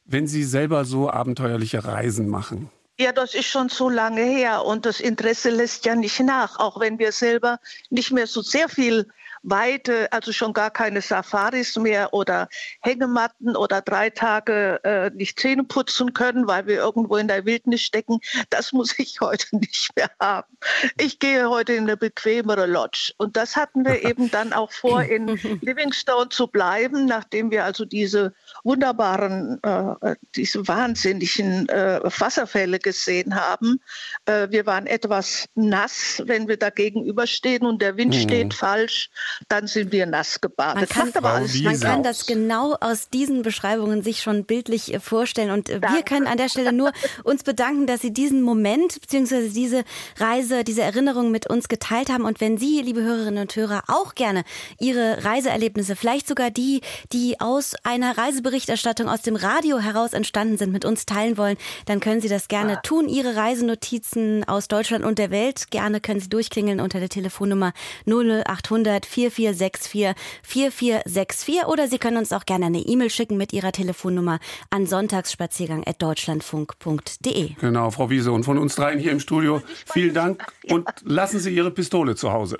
wenn 0.04 0.26
Sie 0.26 0.44
selber 0.44 0.84
so 0.84 1.08
abenteuerliche 1.08 1.84
Reisen 1.84 2.28
machen? 2.28 2.70
Ja, 2.98 3.12
das 3.12 3.34
ist 3.34 3.46
schon 3.46 3.68
so 3.68 3.90
lange 3.90 4.22
her 4.22 4.64
und 4.64 4.86
das 4.86 5.00
Interesse 5.00 5.50
lässt 5.50 5.84
ja 5.84 5.94
nicht 5.94 6.18
nach, 6.20 6.58
auch 6.58 6.80
wenn 6.80 6.98
wir 6.98 7.12
selber 7.12 7.60
nicht 7.90 8.10
mehr 8.10 8.26
so 8.26 8.40
sehr 8.40 8.70
viel 8.70 9.06
weite, 9.42 10.12
also 10.12 10.32
schon 10.32 10.52
gar 10.52 10.70
keine 10.70 11.00
Safaris 11.00 11.76
mehr 11.76 12.12
oder 12.12 12.48
Hängematten 12.80 13.56
oder 13.56 13.80
drei 13.80 14.10
Tage 14.10 14.80
äh, 14.82 15.10
nicht 15.10 15.38
Zähne 15.38 15.64
putzen 15.64 16.14
können, 16.14 16.46
weil 16.46 16.66
wir 16.66 16.76
irgendwo 16.76 17.16
in 17.16 17.28
der 17.28 17.44
Wildnis 17.44 17.82
stecken. 17.82 18.18
Das 18.50 18.72
muss 18.72 18.98
ich 18.98 19.20
heute 19.20 19.56
nicht 19.56 19.90
mehr 19.96 20.10
haben. 20.20 20.56
Ich 20.98 21.18
gehe 21.18 21.48
heute 21.48 21.74
in 21.74 21.84
eine 21.84 21.96
bequemere 21.96 22.66
Lodge. 22.66 23.12
Und 23.18 23.36
das 23.36 23.56
hatten 23.56 23.84
wir 23.84 24.04
eben 24.08 24.30
dann 24.30 24.52
auch 24.52 24.72
vor, 24.72 25.02
in 25.02 25.28
Livingstone 25.62 26.28
zu 26.28 26.48
bleiben, 26.48 27.06
nachdem 27.06 27.50
wir 27.50 27.64
also 27.64 27.84
diese 27.84 28.34
wunderbaren, 28.64 29.62
äh, 29.62 30.16
diese 30.34 30.66
wahnsinnigen 30.66 31.68
äh, 31.68 32.00
Wasserfälle 32.02 32.78
gesehen 32.86 33.34
haben. 33.34 33.80
Äh, 34.26 34.46
wir 34.50 34.64
waren 34.64 34.86
etwas 34.86 35.48
nass, 35.56 36.22
wenn 36.24 36.46
wir 36.46 36.56
da 36.56 36.70
gegenüberstehen 36.70 37.66
und 37.66 37.82
der 37.82 37.96
Wind 37.96 38.14
mhm. 38.14 38.20
steht 38.20 38.54
falsch, 38.54 39.10
dann 39.48 39.66
sind 39.66 39.90
wir 39.90 40.06
nass 40.06 40.40
gebadet. 40.40 40.94
Man 40.94 41.12
kann, 41.12 41.24
aber 41.24 41.40
man 41.64 41.80
kann 41.80 42.04
das 42.04 42.26
genau 42.26 42.76
aus 42.80 43.08
diesen 43.08 43.42
Beschreibungen 43.42 44.02
sich 44.02 44.22
schon 44.22 44.44
bildlich 44.44 44.94
äh, 44.94 45.00
vorstellen. 45.00 45.50
Und 45.50 45.68
äh, 45.68 45.80
wir 45.80 46.04
können 46.04 46.28
an 46.28 46.36
der 46.36 46.48
Stelle 46.48 46.72
nur 46.72 46.92
uns 47.24 47.42
bedanken, 47.42 47.88
dass 47.88 48.02
Sie 48.02 48.12
diesen 48.12 48.40
Moment 48.40 49.00
bzw. 49.00 49.48
diese 49.48 49.82
Reise, 50.18 50.62
diese 50.62 50.82
Erinnerung 50.82 51.32
mit 51.32 51.50
uns 51.50 51.66
geteilt 51.66 52.08
haben. 52.08 52.24
Und 52.24 52.40
wenn 52.40 52.56
Sie, 52.56 52.82
liebe 52.82 53.02
Hörerinnen 53.02 53.42
und 53.42 53.56
Hörer, 53.56 53.82
auch 53.88 54.14
gerne 54.14 54.44
Ihre 54.78 55.24
Reiseerlebnisse, 55.24 55.96
vielleicht 55.96 56.28
sogar 56.28 56.52
die, 56.52 56.82
die 57.12 57.40
aus 57.40 57.74
einer 57.82 58.16
Reiseberichterstattung 58.16 59.08
aus 59.08 59.22
dem 59.22 59.34
Radio 59.34 59.80
heraus 59.80 60.12
entstanden 60.12 60.56
sind, 60.56 60.70
mit 60.70 60.84
uns 60.84 61.04
teilen 61.04 61.36
wollen, 61.36 61.56
dann 61.86 61.98
können 61.98 62.20
Sie 62.20 62.28
das 62.28 62.46
gerne 62.46 62.75
tun. 62.82 63.08
Ihre 63.08 63.36
Reisenotizen 63.36 64.44
aus 64.44 64.68
Deutschland 64.68 65.04
und 65.04 65.18
der 65.18 65.30
Welt, 65.30 65.70
gerne 65.70 66.00
können 66.00 66.20
Sie 66.20 66.28
durchklingeln 66.28 66.80
unter 66.80 67.00
der 67.00 67.08
Telefonnummer 67.08 67.72
0800 68.06 69.06
4464 69.06 70.14
4464 70.42 71.64
oder 71.66 71.88
Sie 71.88 71.98
können 71.98 72.18
uns 72.18 72.32
auch 72.32 72.46
gerne 72.46 72.66
eine 72.66 72.78
E-Mail 72.78 73.10
schicken 73.10 73.36
mit 73.36 73.52
Ihrer 73.52 73.72
Telefonnummer 73.72 74.38
an 74.70 74.86
sonntagsspaziergang.deutschlandfunk.de. 74.86 77.54
Genau, 77.60 77.90
Frau 77.90 78.08
Wiese. 78.10 78.30
Und 78.32 78.44
von 78.44 78.58
uns 78.58 78.76
dreien 78.76 78.98
hier 78.98 79.12
im 79.12 79.20
Studio 79.20 79.62
vielen 79.86 80.14
Dank 80.14 80.46
und 80.70 80.88
lassen 81.02 81.40
Sie 81.40 81.54
Ihre 81.54 81.70
Pistole 81.70 82.16
zu 82.16 82.32
Hause. 82.32 82.58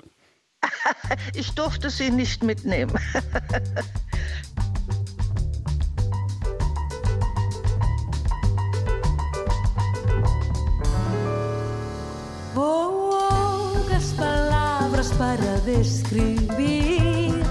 Ich 1.35 1.51
durfte 1.51 1.89
sie 1.89 2.09
nicht 2.09 2.43
mitnehmen. 2.43 2.93
palavras 14.97 15.13
para 15.17 15.59
describir 15.61 17.43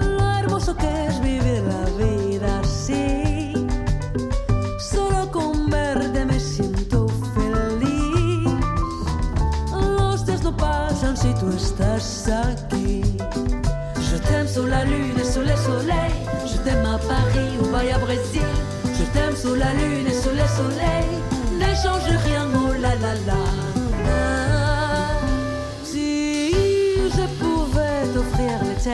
lo 0.00 0.30
hermoso 0.38 0.76
que 0.76 1.06
es 1.06 1.20
vivir 1.20 1.62
la 1.62 1.84
vida 2.04 2.60
así. 2.60 3.52
Solo 4.78 5.30
con 5.30 5.70
verte 5.70 6.24
me 6.24 6.40
siento 6.40 7.06
feliz. 7.34 8.50
Los 9.72 10.26
días 10.26 10.42
no 10.42 10.56
pasan 10.56 11.16
si 11.16 11.32
tú 11.34 11.50
estás 11.50 12.28
aquí. 12.28 13.02
Je 14.10 14.18
t'aime 14.18 14.48
sous 14.48 14.66
la 14.66 14.84
lune 14.84 15.18
et 15.18 15.24
sous 15.24 15.42
le 15.42 15.56
soleil. 15.56 16.14
Je 16.46 16.58
t'aime 16.64 16.84
à 16.86 16.98
Paris 16.98 17.58
ou 17.62 17.74
à 17.76 17.98
Brésil. 17.98 18.50
Je 18.98 19.04
t'aime 19.12 19.36
sous 19.36 19.54
la 19.54 19.72
lune 19.74 20.06
et 20.06 20.22
sous 20.22 20.30
le 20.30 20.46
soleil. 20.58 21.03
Tout 28.84 28.90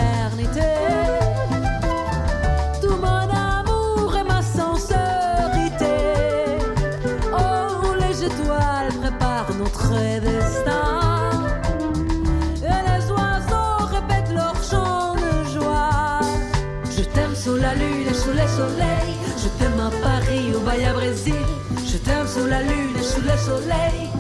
mon 2.97 3.29
amour 3.29 4.17
et 4.17 4.23
ma 4.23 4.41
sincérité. 4.41 4.95
Oh, 7.33 7.95
les 7.99 8.25
étoiles 8.25 8.93
préparent 9.01 9.53
notre 9.59 9.91
destin. 10.21 11.43
Et 12.63 12.83
les 12.89 13.11
oiseaux 13.11 13.85
répètent 13.91 14.33
leur 14.33 14.55
chant 14.63 15.17
de 15.17 15.59
joie. 15.59 16.21
Je 16.97 17.03
t'aime 17.03 17.35
sous 17.35 17.57
la 17.57 17.75
lune 17.75 18.07
et 18.09 18.15
sous 18.15 18.31
le 18.31 18.47
soleil. 18.47 19.17
Je 19.39 19.49
t'aime 19.59 19.81
à 19.81 19.91
Paris 20.05 20.53
ou 20.55 20.69
à 20.69 20.93
Brésil. 20.93 21.35
Je 21.85 21.97
t'aime 21.97 22.29
sous 22.29 22.47
la 22.47 22.63
lune 22.63 22.97
et 22.97 23.03
sous 23.03 23.23
le 23.23 23.37
soleil. 23.37 24.20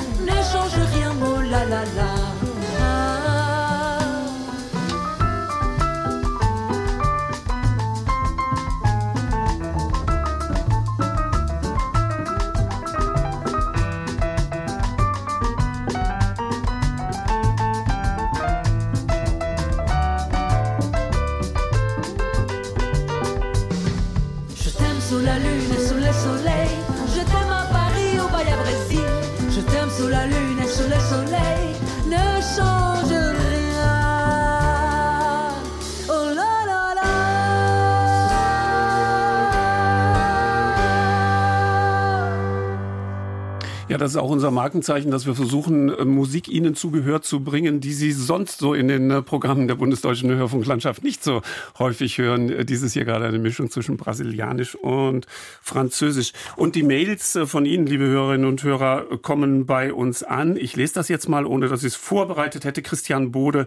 Das 44.00 44.12
ist 44.12 44.16
auch 44.16 44.30
unser 44.30 44.50
Markenzeichen, 44.50 45.10
dass 45.10 45.26
wir 45.26 45.34
versuchen, 45.34 45.90
äh, 45.90 46.06
Musik 46.06 46.48
Ihnen 46.48 46.74
zu 46.74 46.90
Gehör 46.90 47.20
zu 47.20 47.44
bringen, 47.44 47.80
die 47.80 47.92
Sie 47.92 48.12
sonst 48.12 48.58
so 48.58 48.72
in 48.72 48.88
den 48.88 49.10
äh, 49.10 49.20
Programmen 49.20 49.68
der 49.68 49.74
bundesdeutschen 49.74 50.30
Hörfunklandschaft 50.30 51.04
nicht 51.04 51.22
so 51.22 51.42
häufig 51.78 52.16
hören. 52.16 52.48
Äh, 52.48 52.64
dieses 52.64 52.94
hier 52.94 53.04
gerade 53.04 53.26
eine 53.26 53.38
Mischung 53.38 53.70
zwischen 53.70 53.98
Brasilianisch 53.98 54.74
und 54.74 55.26
Französisch. 55.60 56.32
Und 56.56 56.76
die 56.76 56.82
Mails 56.82 57.38
von 57.44 57.66
Ihnen, 57.66 57.84
liebe 57.84 58.06
Hörerinnen 58.06 58.48
und 58.48 58.62
Hörer, 58.62 59.04
kommen 59.20 59.66
bei 59.66 59.92
uns 59.92 60.22
an. 60.22 60.56
Ich 60.56 60.76
lese 60.76 60.94
das 60.94 61.08
jetzt 61.08 61.28
mal, 61.28 61.44
ohne 61.44 61.68
dass 61.68 61.82
ich 61.82 61.88
es 61.88 61.96
vorbereitet 61.96 62.64
hätte. 62.64 62.80
Christian 62.80 63.32
Bode 63.32 63.66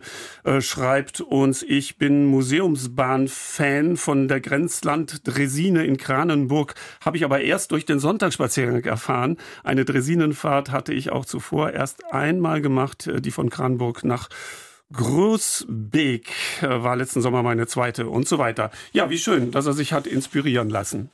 schreibt 0.60 1.22
uns, 1.22 1.64
ich 1.64 1.98
bin 1.98 2.26
Museumsbahn-Fan 2.26 3.98
von 3.98 4.28
der 4.28 4.42
Grenzland 4.42 5.28
Dresine 5.28 5.86
in 5.86 5.98
Kranenburg, 5.98 6.76
habe 7.02 7.18
ich 7.18 7.26
aber 7.26 7.42
erst 7.42 7.72
durch 7.72 7.86
den 7.86 8.00
Sonntagsspaziergang 8.00 8.84
erfahren. 8.84 9.38
Eine 9.64 9.86
Dresine 9.86 10.23
Schienenfahrt 10.24 10.72
hatte 10.72 10.94
ich 10.94 11.12
auch 11.12 11.26
zuvor 11.26 11.72
erst 11.72 12.14
einmal 12.14 12.62
gemacht, 12.62 13.08
äh, 13.08 13.20
die 13.20 13.32
von 13.32 13.50
Kranburg 13.50 14.06
nach 14.06 14.30
Großbeek 14.94 16.30
äh, 16.62 16.68
war 16.68 16.96
letzten 16.96 17.22
Sommer 17.22 17.44
meine 17.44 17.68
zweite 17.68 18.08
und 18.08 18.28
so 18.28 18.38
weiter. 18.38 18.72
Ja, 18.92 19.10
wie 19.10 19.18
schön, 19.18 19.52
dass 19.52 19.66
er 19.66 19.74
sich 19.74 19.94
hat 19.94 20.08
inspirieren 20.08 20.70
lassen. 20.70 21.10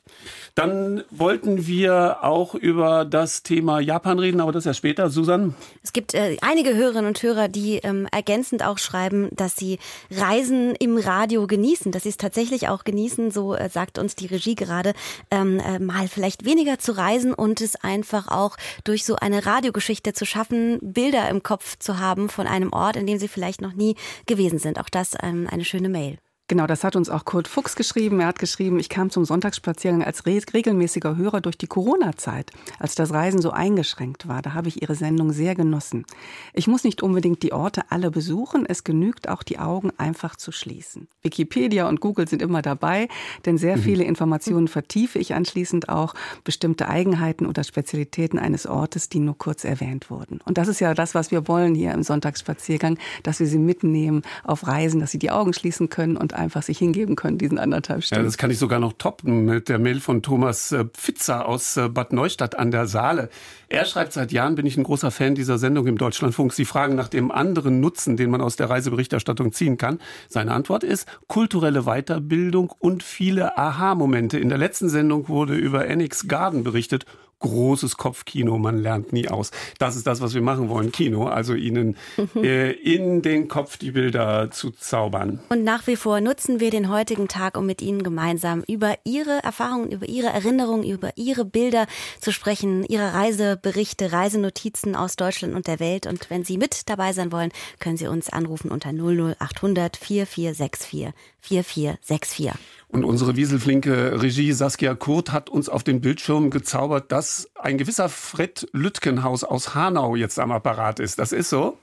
Dann 0.54 1.04
wollten 1.10 1.66
wir 1.66 2.18
auch 2.22 2.54
über 2.54 3.04
das 3.04 3.42
Thema 3.42 3.80
Japan 3.80 4.18
reden, 4.18 4.40
aber 4.40 4.52
das 4.52 4.64
ja 4.64 4.74
später. 4.74 5.10
Susan? 5.10 5.54
Es 5.82 5.92
gibt 5.92 6.14
äh, 6.14 6.36
einige 6.42 6.74
Hörerinnen 6.74 7.06
und 7.06 7.22
Hörer, 7.22 7.48
die 7.48 7.76
ähm, 7.78 8.06
ergänzend 8.10 8.64
auch 8.64 8.78
schreiben, 8.78 9.28
dass 9.32 9.56
sie 9.56 9.78
Reisen 10.10 10.74
im 10.76 10.98
Radio 10.98 11.46
genießen, 11.46 11.92
dass 11.92 12.02
sie 12.02 12.10
es 12.10 12.16
tatsächlich 12.16 12.68
auch 12.68 12.84
genießen, 12.84 13.30
so 13.30 13.54
äh, 13.54 13.68
sagt 13.68 13.98
uns 13.98 14.16
die 14.16 14.26
Regie 14.26 14.54
gerade, 14.54 14.92
ähm, 15.30 15.60
äh, 15.60 15.78
mal 15.78 16.08
vielleicht 16.08 16.44
weniger 16.44 16.78
zu 16.78 16.92
reisen 16.96 17.32
und 17.32 17.60
es 17.60 17.76
einfach 17.76 18.28
auch 18.28 18.56
durch 18.84 19.04
so 19.04 19.16
eine 19.16 19.46
Radiogeschichte 19.46 20.12
zu 20.12 20.26
schaffen, 20.26 20.78
Bilder 20.82 21.28
im 21.28 21.42
Kopf 21.42 21.78
zu 21.78 21.98
haben 21.98 22.28
von 22.28 22.46
einem 22.46 22.72
Ort, 22.72 22.96
in 22.96 23.06
dem 23.06 23.18
sie 23.18 23.28
vielleicht 23.28 23.60
noch 23.60 23.69
nie 23.74 23.96
gewesen 24.26 24.58
sind. 24.58 24.78
Auch 24.78 24.88
das 24.88 25.16
ähm, 25.22 25.46
eine 25.50 25.64
schöne 25.64 25.88
Mail. 25.88 26.18
Genau, 26.50 26.66
das 26.66 26.82
hat 26.82 26.96
uns 26.96 27.08
auch 27.10 27.24
Kurt 27.24 27.46
Fuchs 27.46 27.76
geschrieben. 27.76 28.18
Er 28.18 28.26
hat 28.26 28.40
geschrieben, 28.40 28.80
ich 28.80 28.88
kam 28.88 29.08
zum 29.08 29.24
Sonntagsspaziergang 29.24 30.02
als 30.02 30.26
regelmäßiger 30.26 31.16
Hörer 31.16 31.40
durch 31.40 31.56
die 31.56 31.68
Corona-Zeit, 31.68 32.50
als 32.80 32.96
das 32.96 33.12
Reisen 33.12 33.40
so 33.40 33.52
eingeschränkt 33.52 34.26
war. 34.26 34.42
Da 34.42 34.52
habe 34.52 34.66
ich 34.66 34.82
Ihre 34.82 34.96
Sendung 34.96 35.30
sehr 35.30 35.54
genossen. 35.54 36.04
Ich 36.52 36.66
muss 36.66 36.82
nicht 36.82 37.04
unbedingt 37.04 37.44
die 37.44 37.52
Orte 37.52 37.82
alle 37.90 38.10
besuchen. 38.10 38.66
Es 38.66 38.82
genügt 38.82 39.28
auch, 39.28 39.44
die 39.44 39.60
Augen 39.60 39.92
einfach 39.96 40.34
zu 40.34 40.50
schließen. 40.50 41.06
Wikipedia 41.22 41.88
und 41.88 42.00
Google 42.00 42.26
sind 42.26 42.42
immer 42.42 42.62
dabei, 42.62 43.06
denn 43.46 43.56
sehr 43.56 43.76
mhm. 43.76 43.82
viele 43.82 44.02
Informationen 44.02 44.66
vertiefe 44.66 45.20
ich 45.20 45.34
anschließend 45.34 45.88
auch 45.88 46.14
bestimmte 46.42 46.88
Eigenheiten 46.88 47.46
oder 47.46 47.62
Spezialitäten 47.62 48.40
eines 48.40 48.66
Ortes, 48.66 49.08
die 49.08 49.20
nur 49.20 49.38
kurz 49.38 49.62
erwähnt 49.62 50.10
wurden. 50.10 50.40
Und 50.44 50.58
das 50.58 50.66
ist 50.66 50.80
ja 50.80 50.94
das, 50.94 51.14
was 51.14 51.30
wir 51.30 51.46
wollen 51.46 51.76
hier 51.76 51.92
im 51.92 52.02
Sonntagsspaziergang, 52.02 52.98
dass 53.22 53.38
wir 53.38 53.46
Sie 53.46 53.58
mitnehmen 53.58 54.22
auf 54.42 54.66
Reisen, 54.66 54.98
dass 54.98 55.12
Sie 55.12 55.20
die 55.20 55.30
Augen 55.30 55.52
schließen 55.52 55.90
können 55.90 56.16
und 56.16 56.39
einfach 56.40 56.62
sich 56.62 56.78
hingeben 56.78 57.16
können, 57.16 57.38
diesen 57.38 57.58
anderthalb 57.58 58.02
Stunden. 58.02 58.22
Ja, 58.22 58.26
das 58.26 58.36
kann 58.36 58.50
ich 58.50 58.58
sogar 58.58 58.80
noch 58.80 58.94
toppen 58.94 59.44
mit 59.44 59.68
der 59.68 59.78
Mail 59.78 60.00
von 60.00 60.22
Thomas 60.22 60.72
äh, 60.72 60.84
Pfitzer 60.84 61.46
aus 61.46 61.76
äh, 61.76 61.88
Bad 61.88 62.12
Neustadt 62.12 62.58
an 62.58 62.70
der 62.70 62.86
Saale. 62.86 63.28
Er 63.68 63.84
schreibt, 63.84 64.12
seit 64.12 64.32
Jahren 64.32 64.56
bin 64.56 64.66
ich 64.66 64.76
ein 64.76 64.82
großer 64.82 65.10
Fan 65.10 65.34
dieser 65.34 65.58
Sendung 65.58 65.86
im 65.86 65.96
Deutschlandfunk. 65.96 66.52
Sie 66.52 66.64
fragen 66.64 66.96
nach 66.96 67.08
dem 67.08 67.30
anderen 67.30 67.78
Nutzen, 67.80 68.16
den 68.16 68.30
man 68.30 68.40
aus 68.40 68.56
der 68.56 68.68
Reiseberichterstattung 68.68 69.52
ziehen 69.52 69.78
kann. 69.78 70.00
Seine 70.28 70.52
Antwort 70.52 70.82
ist 70.82 71.06
kulturelle 71.28 71.82
Weiterbildung 71.84 72.72
und 72.78 73.02
viele 73.02 73.56
Aha-Momente. 73.56 74.38
In 74.38 74.48
der 74.48 74.58
letzten 74.58 74.88
Sendung 74.88 75.28
wurde 75.28 75.54
über 75.54 75.86
Enix 75.86 76.26
Garden 76.26 76.64
berichtet 76.64 77.04
großes 77.40 77.96
Kopfkino, 77.96 78.58
man 78.58 78.78
lernt 78.78 79.12
nie 79.12 79.28
aus. 79.28 79.50
Das 79.78 79.96
ist 79.96 80.06
das, 80.06 80.20
was 80.20 80.34
wir 80.34 80.42
machen 80.42 80.68
wollen, 80.68 80.92
Kino, 80.92 81.26
also 81.26 81.54
Ihnen 81.54 81.96
äh, 82.36 82.72
in 82.72 83.22
den 83.22 83.48
Kopf 83.48 83.78
die 83.78 83.92
Bilder 83.92 84.50
zu 84.50 84.70
zaubern. 84.70 85.40
Und 85.48 85.64
nach 85.64 85.86
wie 85.86 85.96
vor 85.96 86.20
nutzen 86.20 86.60
wir 86.60 86.70
den 86.70 86.90
heutigen 86.90 87.28
Tag, 87.28 87.56
um 87.56 87.66
mit 87.66 87.82
Ihnen 87.82 88.02
gemeinsam 88.02 88.62
über 88.68 88.94
Ihre 89.04 89.42
Erfahrungen, 89.42 89.90
über 89.90 90.08
Ihre 90.08 90.28
Erinnerungen, 90.28 90.84
über 90.84 91.10
Ihre 91.16 91.44
Bilder 91.44 91.86
zu 92.20 92.30
sprechen, 92.30 92.84
Ihre 92.84 93.14
Reiseberichte, 93.14 94.12
Reisenotizen 94.12 94.94
aus 94.94 95.16
Deutschland 95.16 95.54
und 95.54 95.66
der 95.66 95.80
Welt. 95.80 96.06
Und 96.06 96.30
wenn 96.30 96.44
Sie 96.44 96.58
mit 96.58 96.88
dabei 96.88 97.12
sein 97.12 97.32
wollen, 97.32 97.50
können 97.78 97.96
Sie 97.96 98.06
uns 98.06 98.30
anrufen 98.30 98.70
unter 98.70 98.90
00800 98.90 99.96
4464 99.96 101.08
4464. 101.40 102.52
Und 102.88 103.04
unsere 103.04 103.36
wieselflinke 103.36 104.20
Regie 104.20 104.52
Saskia 104.52 104.94
Kurt 104.96 105.30
hat 105.30 105.48
uns 105.48 105.68
auf 105.68 105.84
den 105.84 106.00
Bildschirm 106.00 106.50
gezaubert, 106.50 107.12
dass 107.12 107.29
ein 107.54 107.78
gewisser 107.78 108.08
Fred 108.08 108.68
Lütkenhaus 108.72 109.44
aus 109.44 109.74
Hanau 109.74 110.16
jetzt 110.16 110.38
am 110.38 110.52
Apparat 110.52 111.00
ist. 111.00 111.18
Das 111.18 111.32
ist 111.32 111.50
so? 111.50 111.78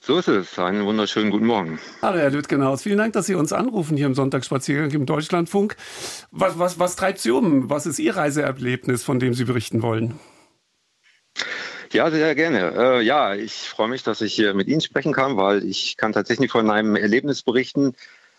So 0.00 0.18
ist 0.18 0.26
es. 0.26 0.58
Einen 0.58 0.84
wunderschönen 0.84 1.30
guten 1.30 1.46
Morgen. 1.46 1.78
Hallo, 2.02 2.18
Herr 2.18 2.30
Lütgenhaus. 2.30 2.82
Vielen 2.82 2.98
Dank, 2.98 3.12
dass 3.12 3.26
Sie 3.26 3.36
uns 3.36 3.52
anrufen 3.52 3.96
hier 3.96 4.06
im 4.06 4.14
Sonntagsspaziergang 4.14 4.90
im 4.90 5.06
Deutschlandfunk. 5.06 5.76
Was, 6.32 6.58
was, 6.58 6.80
was 6.80 6.96
treibt 6.96 7.20
Sie 7.20 7.30
um? 7.30 7.70
Was 7.70 7.86
ist 7.86 8.00
Ihr 8.00 8.16
Reiseerlebnis, 8.16 9.04
von 9.04 9.20
dem 9.20 9.32
Sie 9.32 9.44
berichten 9.44 9.80
wollen? 9.80 10.18
Ja, 11.92 12.10
sehr 12.10 12.34
gerne. 12.34 12.72
Äh, 12.76 13.02
ja, 13.02 13.34
ich 13.34 13.52
freue 13.52 13.88
mich, 13.88 14.02
dass 14.02 14.22
ich 14.22 14.34
hier 14.34 14.54
mit 14.54 14.66
Ihnen 14.66 14.80
sprechen 14.80 15.12
kann, 15.12 15.36
weil 15.36 15.64
ich 15.64 15.96
kann 15.96 16.12
tatsächlich 16.12 16.50
von 16.50 16.68
einem 16.68 16.96
Erlebnis 16.96 17.42
berichten, 17.42 17.94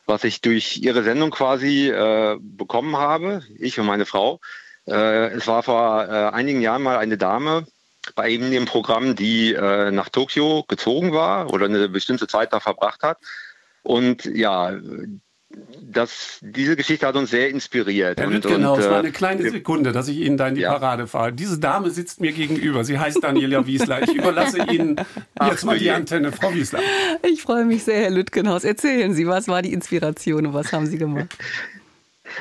was 0.06 0.26
ich 0.26 0.42
durch 0.42 0.78
Ihre 0.78 1.04
Sendung 1.04 1.32
quasi 1.32 1.88
äh, 1.88 2.38
bekommen 2.42 2.98
habe, 2.98 3.42
ich 3.58 3.80
und 3.80 3.86
meine 3.86 4.06
Frau. 4.06 4.42
Äh, 4.88 5.28
es 5.30 5.48
war 5.48 5.64
vor 5.64 6.06
äh, 6.06 6.30
einigen 6.34 6.62
Jahren 6.62 6.84
mal 6.84 6.98
eine 6.98 7.18
Dame 7.18 7.66
bei 8.16 8.30
Ihnen 8.30 8.52
im 8.52 8.66
Programm, 8.66 9.16
die 9.16 9.54
äh, 9.54 9.92
nach 9.92 10.10
Tokio 10.10 10.64
gezogen 10.68 11.14
war 11.14 11.54
oder 11.54 11.66
eine 11.66 11.88
bestimmte 11.90 12.28
Zeit 12.28 12.52
da 12.52 12.60
verbracht 12.60 13.02
hat. 13.02 13.18
Und 13.82 14.26
ja, 14.26 14.74
das, 15.82 16.40
diese 16.42 16.76
Geschichte 16.76 17.06
hat 17.06 17.16
uns 17.16 17.30
sehr 17.30 17.50
inspiriert. 17.50 18.20
Herr 18.20 18.28
und, 18.28 18.42
genau, 18.42 18.74
und, 18.74 18.80
es 18.80 18.90
war 18.90 19.00
eine 19.00 19.12
kleine 19.12 19.50
Sekunde, 19.50 19.92
dass 19.92 20.08
ich 20.08 20.18
Ihnen 20.18 20.38
da 20.38 20.48
in 20.48 20.56
die 20.56 20.62
Ja. 20.62 20.72
Parade 20.72 21.08
fahre. 21.08 21.34
Diese 21.34 21.60
Dame 21.60 21.90
sitzt 21.92 22.22
mir 22.22 22.32
gegenüber. 22.32 22.84
Sie 22.84 22.98
heißt 22.98 23.24
Daniela 23.24 23.66
Wiesler. 23.68 24.04
Ich 24.04 24.16
überlasse 24.16 24.64
Ihnen 24.72 24.96
Ach, 25.38 25.52
jetzt 25.52 25.64
mal 25.64 25.78
die. 25.78 25.92
Antenne. 25.92 26.32
Frau 26.32 26.54
Wiesler. 26.54 26.80
Ich 27.22 27.44
freue 27.44 27.66
mich 27.66 27.84
sehr, 27.84 28.02
Herr 28.02 28.10
Lütgenhaus. 28.10 28.64
Erzählen 28.64 29.14
Sie, 29.14 29.28
was 29.28 29.48
war 29.48 29.62
die 29.62 29.74
Inspiration 29.74 30.48
und 30.48 30.54
was 30.54 30.74
haben 30.74 30.88
Sie 30.88 30.98
gemacht? 30.98 31.38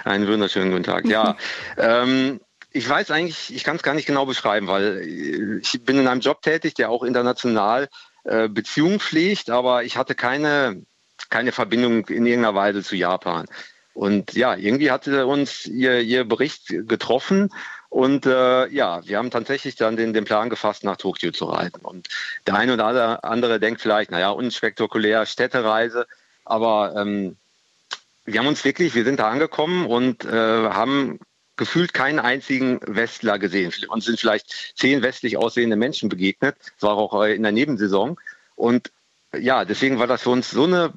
Einen 0.04 0.26
wunderschönen 0.28 0.70
guten 0.70 0.84
Tag. 0.84 1.06
Ja, 1.06 1.36
ähm, 1.76 2.40
ich 2.70 2.88
weiß 2.88 3.10
eigentlich, 3.10 3.54
ich 3.54 3.64
kann 3.64 3.76
es 3.76 3.82
gar 3.82 3.94
nicht 3.94 4.06
genau 4.06 4.26
beschreiben, 4.26 4.66
weil 4.66 5.02
äh, 5.02 5.60
ich 5.60 5.84
bin 5.84 5.98
in 5.98 6.08
einem 6.08 6.20
Job 6.20 6.42
tätig, 6.42 6.74
der 6.74 6.90
auch 6.90 7.02
international 7.02 7.88
äh, 8.24 8.48
Beziehungen 8.48 9.00
pflegt, 9.00 9.50
aber 9.50 9.84
ich 9.84 9.96
hatte 9.96 10.14
keine, 10.14 10.84
keine 11.28 11.52
Verbindung 11.52 12.06
in 12.08 12.26
irgendeiner 12.26 12.54
Weise 12.54 12.82
zu 12.82 12.96
Japan. 12.96 13.46
Und 13.94 14.32
ja, 14.32 14.56
irgendwie 14.56 14.90
hatte 14.90 15.26
uns 15.26 15.66
ihr, 15.66 16.00
ihr 16.00 16.24
Bericht 16.24 16.68
getroffen 16.88 17.50
und 17.90 18.24
äh, 18.24 18.68
ja, 18.68 19.04
wir 19.04 19.18
haben 19.18 19.30
tatsächlich 19.30 19.76
dann 19.76 19.98
den, 19.98 20.14
den 20.14 20.24
Plan 20.24 20.48
gefasst, 20.48 20.82
nach 20.82 20.96
Tokio 20.96 21.30
zu 21.30 21.44
reisen. 21.44 21.82
Und 21.82 22.08
der 22.46 22.54
eine 22.54 22.72
oder 22.72 23.22
andere 23.22 23.60
denkt 23.60 23.82
vielleicht, 23.82 24.10
naja, 24.10 24.30
unspektakulär, 24.30 25.26
Städtereise, 25.26 26.06
aber 26.46 26.94
ähm, 26.96 27.36
wir 28.24 28.40
haben 28.40 28.46
uns 28.46 28.64
wirklich, 28.64 28.94
wir 28.94 29.04
sind 29.04 29.20
da 29.20 29.28
angekommen 29.28 29.86
und 29.86 30.24
äh, 30.24 30.30
haben 30.30 31.18
gefühlt 31.56 31.92
keinen 31.92 32.18
einzigen 32.18 32.80
Westler 32.86 33.38
gesehen. 33.38 33.72
Uns 33.88 34.04
sind 34.06 34.18
vielleicht 34.18 34.74
zehn 34.76 35.02
westlich 35.02 35.36
aussehende 35.36 35.76
Menschen 35.76 36.08
begegnet. 36.08 36.56
Das 36.60 36.82
war 36.82 36.96
auch 36.96 37.22
äh, 37.22 37.34
in 37.34 37.42
der 37.42 37.52
Nebensaison. 37.52 38.18
Und 38.54 38.92
ja, 39.38 39.64
deswegen 39.64 39.98
war 39.98 40.06
das 40.06 40.22
für 40.22 40.30
uns 40.30 40.50
so 40.50 40.64
eine 40.64 40.92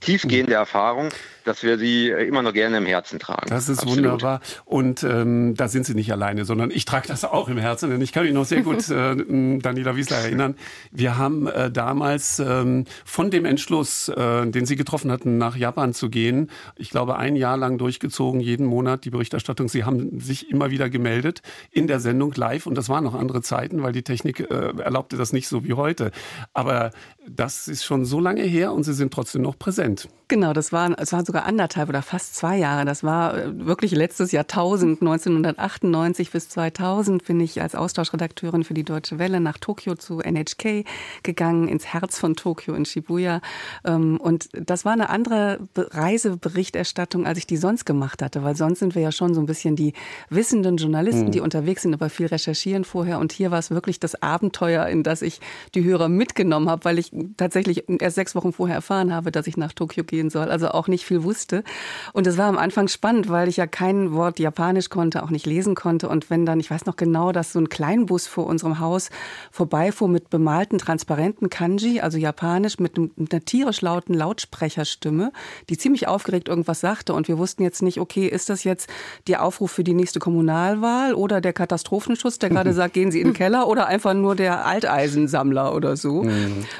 tiefgehende 0.00 0.54
Erfahrung, 0.54 1.10
dass 1.44 1.62
wir 1.62 1.78
sie 1.78 2.10
äh, 2.10 2.26
immer 2.26 2.42
noch 2.42 2.52
gerne 2.52 2.78
im 2.78 2.86
Herzen 2.86 3.18
tragen. 3.18 3.48
Das 3.48 3.68
ist 3.68 3.80
Absolut. 3.80 4.04
wunderbar. 4.04 4.40
Und 4.64 5.02
ähm, 5.02 5.54
da 5.56 5.68
sind 5.68 5.86
Sie 5.86 5.94
nicht 5.94 6.12
alleine, 6.12 6.44
sondern 6.44 6.70
ich 6.70 6.84
trage 6.84 7.08
das 7.08 7.24
auch 7.24 7.48
im 7.48 7.58
Herzen. 7.58 7.90
Denn 7.90 8.00
ich 8.00 8.12
kann 8.12 8.24
mich 8.24 8.32
noch 8.32 8.44
sehr 8.44 8.62
gut 8.62 8.88
äh, 8.90 9.16
Daniela 9.16 9.96
Wiesler 9.96 10.18
erinnern. 10.18 10.56
Wir 10.90 11.18
haben 11.18 11.46
äh, 11.46 11.70
damals 11.70 12.38
ähm, 12.38 12.84
von 13.04 13.30
dem 13.30 13.44
Entschluss, 13.44 14.08
äh, 14.08 14.46
den 14.46 14.66
Sie 14.66 14.76
getroffen 14.76 15.10
hatten, 15.10 15.38
nach 15.38 15.56
Japan 15.56 15.94
zu 15.94 16.10
gehen, 16.10 16.50
ich 16.76 16.90
glaube 16.90 17.16
ein 17.16 17.36
Jahr 17.36 17.56
lang 17.56 17.78
durchgezogen, 17.78 18.40
jeden 18.40 18.66
Monat 18.66 19.04
die 19.04 19.10
Berichterstattung. 19.10 19.68
Sie 19.68 19.84
haben 19.84 20.20
sich 20.20 20.50
immer 20.50 20.70
wieder 20.70 20.90
gemeldet 20.90 21.42
in 21.70 21.86
der 21.86 22.00
Sendung 22.00 22.32
live. 22.34 22.66
Und 22.66 22.74
das 22.76 22.88
waren 22.88 23.04
noch 23.04 23.14
andere 23.14 23.42
Zeiten, 23.42 23.82
weil 23.82 23.92
die 23.92 24.02
Technik 24.02 24.40
äh, 24.40 24.72
erlaubte 24.78 25.16
das 25.16 25.32
nicht 25.32 25.48
so 25.48 25.64
wie 25.64 25.74
heute. 25.74 26.10
Aber 26.52 26.90
das 27.28 27.68
ist 27.68 27.84
schon 27.84 28.04
so 28.04 28.20
lange 28.20 28.42
her 28.42 28.72
und 28.72 28.84
Sie 28.84 28.94
sind 28.94 29.12
trotzdem 29.12 29.42
noch 29.42 29.58
präsent. 29.58 30.08
Genau, 30.28 30.52
das 30.52 30.72
waren, 30.72 30.94
es 30.94 31.12
waren 31.12 31.24
sogar 31.30 31.46
anderthalb 31.46 31.88
oder 31.88 32.02
fast 32.02 32.34
zwei 32.34 32.56
Jahre. 32.58 32.84
Das 32.84 33.04
war 33.04 33.36
äh, 33.38 33.66
wirklich 33.66 33.92
letztes 33.92 34.32
Jahrtausend, 34.32 35.00
1998 35.00 36.32
bis 36.32 36.48
2000 36.48 37.24
bin 37.24 37.38
ich 37.38 37.62
als 37.62 37.76
Austauschredakteurin 37.76 38.64
für 38.64 38.74
die 38.74 38.82
Deutsche 38.82 39.20
Welle 39.20 39.38
nach 39.38 39.58
Tokio 39.58 39.94
zu 39.94 40.18
NHK 40.18 40.84
gegangen, 41.22 41.68
ins 41.68 41.86
Herz 41.86 42.18
von 42.18 42.34
Tokio 42.34 42.74
in 42.74 42.84
Shibuya. 42.84 43.40
Ähm, 43.84 44.16
Und 44.20 44.48
das 44.52 44.84
war 44.84 44.92
eine 44.92 45.08
andere 45.08 45.60
Be- 45.72 45.88
Reiseberichterstattung, 45.92 47.26
als 47.26 47.38
ich 47.38 47.46
die 47.46 47.56
sonst 47.56 47.84
gemacht 47.84 48.22
hatte, 48.22 48.42
weil 48.42 48.56
sonst 48.56 48.80
sind 48.80 48.96
wir 48.96 49.02
ja 49.02 49.12
schon 49.12 49.34
so 49.34 49.40
ein 49.40 49.46
bisschen 49.46 49.76
die 49.76 49.92
wissenden 50.30 50.78
Journalisten, 50.78 51.30
die 51.30 51.40
unterwegs 51.40 51.82
sind, 51.82 51.94
aber 51.94 52.10
viel 52.10 52.26
recherchieren 52.26 52.84
vorher. 52.84 53.20
Und 53.20 53.30
hier 53.32 53.52
war 53.52 53.58
es 53.60 53.70
wirklich 53.70 54.00
das 54.00 54.20
Abenteuer, 54.20 54.86
in 54.86 55.04
das 55.04 55.22
ich 55.22 55.40
die 55.76 55.84
Hörer 55.84 56.08
mitgenommen 56.08 56.68
habe, 56.68 56.84
weil 56.84 56.98
ich 56.98 57.12
tatsächlich 57.36 57.84
erst 58.00 58.16
sechs 58.16 58.34
Wochen 58.34 58.52
vorher 58.52 58.76
erfahren 58.76 59.14
habe, 59.14 59.30
dass 59.30 59.46
ich 59.46 59.56
nach 59.56 59.72
Tokio 59.72 60.02
gehen 60.02 60.28
soll, 60.30 60.50
also 60.50 60.68
auch 60.70 60.88
nicht 60.88 61.04
viel 61.04 61.19
wusste. 61.24 61.64
Und 62.12 62.26
es 62.26 62.38
war 62.38 62.46
am 62.46 62.58
Anfang 62.58 62.88
spannend, 62.88 63.28
weil 63.28 63.48
ich 63.48 63.56
ja 63.56 63.66
kein 63.66 64.12
Wort 64.12 64.38
Japanisch 64.38 64.90
konnte, 64.90 65.22
auch 65.22 65.30
nicht 65.30 65.46
lesen 65.46 65.74
konnte. 65.74 66.08
Und 66.08 66.30
wenn 66.30 66.46
dann, 66.46 66.60
ich 66.60 66.70
weiß 66.70 66.86
noch 66.86 66.96
genau, 66.96 67.32
dass 67.32 67.52
so 67.52 67.58
ein 67.58 67.68
Kleinbus 67.68 68.26
vor 68.26 68.46
unserem 68.46 68.80
Haus 68.80 69.10
vorbeifuhr 69.50 70.08
mit 70.08 70.30
bemalten, 70.30 70.78
transparenten 70.78 71.50
Kanji, 71.50 72.00
also 72.00 72.18
Japanisch, 72.18 72.78
mit, 72.78 72.96
einem, 72.96 73.10
mit 73.16 73.32
einer 73.32 73.44
tierisch 73.44 73.80
lauten 73.80 74.14
Lautsprecherstimme, 74.14 75.32
die 75.68 75.78
ziemlich 75.78 76.08
aufgeregt 76.08 76.48
irgendwas 76.48 76.80
sagte. 76.80 77.14
Und 77.14 77.28
wir 77.28 77.38
wussten 77.38 77.62
jetzt 77.62 77.82
nicht, 77.82 78.00
okay, 78.00 78.26
ist 78.26 78.48
das 78.48 78.64
jetzt 78.64 78.88
der 79.26 79.42
Aufruf 79.42 79.70
für 79.70 79.84
die 79.84 79.94
nächste 79.94 80.18
Kommunalwahl 80.18 81.14
oder 81.14 81.40
der 81.40 81.52
Katastrophenschuss, 81.52 82.38
der 82.38 82.50
gerade 82.50 82.72
sagt, 82.74 82.94
gehen 82.94 83.10
Sie 83.10 83.20
in 83.20 83.28
den 83.28 83.34
Keller 83.34 83.68
oder 83.68 83.86
einfach 83.86 84.14
nur 84.14 84.34
der 84.34 84.66
Alteisensammler 84.66 85.74
oder 85.74 85.96
so. 85.96 86.24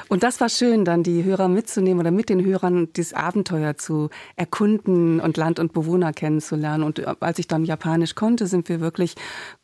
Und 0.07 0.23
das 0.23 0.39
war 0.39 0.49
schön, 0.49 0.85
dann 0.85 1.03
die 1.03 1.23
Hörer 1.23 1.47
mitzunehmen 1.47 1.99
oder 1.99 2.11
mit 2.11 2.29
den 2.29 2.43
Hörern 2.43 2.89
dieses 2.95 3.13
Abenteuer 3.13 3.77
zu 3.77 4.09
erkunden 4.35 5.19
und 5.19 5.37
Land 5.37 5.59
und 5.59 5.73
Bewohner 5.73 6.13
kennenzulernen. 6.13 6.83
Und 6.83 6.99
äh, 6.99 7.15
als 7.19 7.39
ich 7.39 7.47
dann 7.47 7.65
Japanisch 7.65 8.15
konnte, 8.15 8.47
sind 8.47 8.69
wir 8.69 8.79
wirklich 8.79 9.15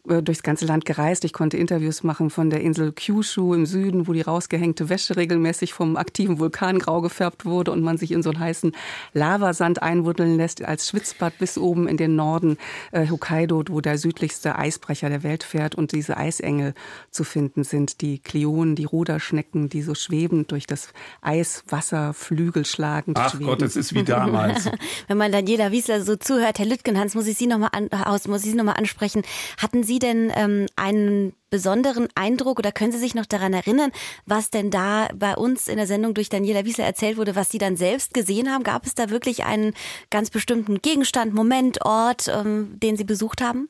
durchs 0.07 0.43
ganze 0.43 0.65
Land 0.65 0.85
gereist. 0.85 1.25
Ich 1.25 1.33
konnte 1.33 1.57
Interviews 1.57 2.03
machen 2.03 2.29
von 2.29 2.49
der 2.49 2.61
Insel 2.61 2.91
Kyushu 2.91 3.53
im 3.53 3.65
Süden, 3.65 4.07
wo 4.07 4.13
die 4.13 4.21
rausgehängte 4.21 4.89
Wäsche 4.89 5.17
regelmäßig 5.17 5.73
vom 5.73 5.97
aktiven 5.97 6.39
Vulkan 6.39 6.79
grau 6.79 7.01
gefärbt 7.01 7.45
wurde 7.45 7.71
und 7.71 7.81
man 7.81 7.97
sich 7.97 8.11
in 8.11 8.23
so 8.23 8.29
einen 8.29 8.39
heißen 8.39 8.71
Lavasand 9.13 9.81
einwuddeln 9.81 10.37
lässt 10.37 10.63
als 10.63 10.89
Schwitzbad 10.89 11.37
bis 11.37 11.57
oben 11.57 11.87
in 11.87 11.97
den 11.97 12.15
Norden 12.15 12.57
äh, 12.91 13.07
Hokkaido, 13.09 13.63
wo 13.69 13.81
der 13.81 13.97
südlichste 13.97 14.57
Eisbrecher 14.57 15.09
der 15.09 15.23
Welt 15.23 15.43
fährt 15.43 15.75
und 15.75 15.91
diese 15.91 16.17
Eisengel 16.17 16.73
zu 17.11 17.23
finden 17.23 17.63
sind, 17.63 18.01
die 18.01 18.19
Klionen, 18.19 18.75
die 18.75 18.85
Ruderschnecken, 18.85 19.69
die 19.69 19.81
so 19.81 19.95
schwebend 19.95 20.51
durch 20.51 20.67
das 20.67 20.89
Eiswasser 21.21 22.13
Flügel 22.13 22.65
schlagend 22.65 23.17
Ach 23.19 23.31
schweben. 23.31 23.47
Gott, 23.47 23.61
es 23.61 23.75
ist 23.75 23.93
wie 23.93 24.03
damals. 24.03 24.69
Wenn 25.07 25.17
man 25.17 25.31
Daniela 25.31 25.71
Wiesler 25.71 26.01
so 26.01 26.15
zuhört, 26.15 26.59
Herr 26.59 26.65
Lütgenhans, 26.65 27.15
muss 27.15 27.27
ich 27.27 27.37
Sie 27.37 27.47
nochmal 27.47 27.69
an, 27.73 27.89
aus, 27.91 28.27
muss 28.27 28.43
ich 28.43 28.51
Sie 28.51 28.57
noch 28.57 28.63
mal 28.63 28.73
ansprechen. 28.73 29.23
Hatten 29.57 29.83
Sie 29.83 29.96
denn 29.99 30.31
ähm, 30.35 30.65
einen 30.75 31.33
besonderen 31.49 32.07
Eindruck 32.15 32.59
oder 32.59 32.71
können 32.71 32.91
Sie 32.91 32.97
sich 32.97 33.15
noch 33.15 33.25
daran 33.25 33.53
erinnern, 33.53 33.91
was 34.25 34.49
denn 34.49 34.69
da 34.69 35.07
bei 35.15 35.35
uns 35.35 35.67
in 35.67 35.77
der 35.77 35.87
Sendung 35.87 36.13
durch 36.13 36.29
Daniela 36.29 36.65
Wiesler 36.65 36.85
erzählt 36.85 37.17
wurde, 37.17 37.35
was 37.35 37.49
Sie 37.49 37.57
dann 37.57 37.77
selbst 37.77 38.13
gesehen 38.13 38.51
haben? 38.51 38.63
Gab 38.63 38.85
es 38.85 38.95
da 38.95 39.09
wirklich 39.09 39.43
einen 39.45 39.73
ganz 40.09 40.29
bestimmten 40.29 40.81
Gegenstand, 40.81 41.33
Moment, 41.33 41.85
Ort, 41.85 42.27
ähm, 42.27 42.79
den 42.79 42.97
Sie 42.97 43.05
besucht 43.05 43.41
haben? 43.41 43.69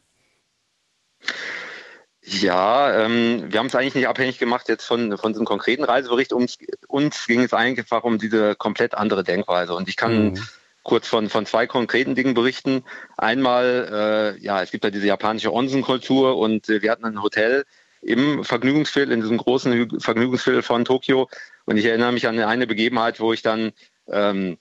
Ja, 2.29 3.05
ähm, 3.05 3.45
wir 3.49 3.59
haben 3.59 3.67
es 3.67 3.75
eigentlich 3.75 3.95
nicht 3.95 4.07
abhängig 4.07 4.37
gemacht 4.37 4.67
jetzt 4.67 4.83
von, 4.83 5.17
von 5.17 5.31
diesem 5.31 5.45
konkreten 5.45 5.85
Reisebericht. 5.85 6.33
Uns, 6.33 6.57
uns 6.87 7.25
ging 7.25 7.41
es 7.41 7.53
einfach 7.53 8.03
um 8.03 8.17
diese 8.17 8.53
komplett 8.55 8.95
andere 8.95 9.23
Denkweise. 9.23 9.73
Und 9.73 9.87
ich 9.87 9.95
kann 9.95 10.31
mhm. 10.31 10.47
Kurz 10.87 11.07
von, 11.07 11.29
von 11.29 11.45
zwei 11.45 11.67
konkreten 11.67 12.15
Dingen 12.15 12.33
berichten. 12.33 12.83
Einmal, 13.17 14.35
äh, 14.39 14.43
ja, 14.43 14.63
es 14.63 14.71
gibt 14.71 14.85
ja 14.85 14.89
diese 14.89 15.05
japanische 15.05 15.53
Onsen-Kultur 15.53 16.37
und 16.37 16.69
äh, 16.69 16.81
wir 16.81 16.91
hatten 16.91 17.05
ein 17.05 17.21
Hotel 17.21 17.65
im 18.01 18.45
Vergnügungsviertel, 18.45 19.13
in 19.13 19.21
diesem 19.21 19.37
großen 19.37 19.99
Vergnügungsviertel 19.99 20.63
von 20.63 20.85
Tokio. 20.85 21.29
Und 21.65 21.75
ich 21.75 21.85
erinnere 21.85 22.13
mich 22.13 22.25
an 22.27 22.39
eine 22.39 22.67
Begebenheit, 22.67 23.19
wo 23.19 23.33
ich 23.33 23.41
dann 23.41 23.73
ähm, 24.07 24.57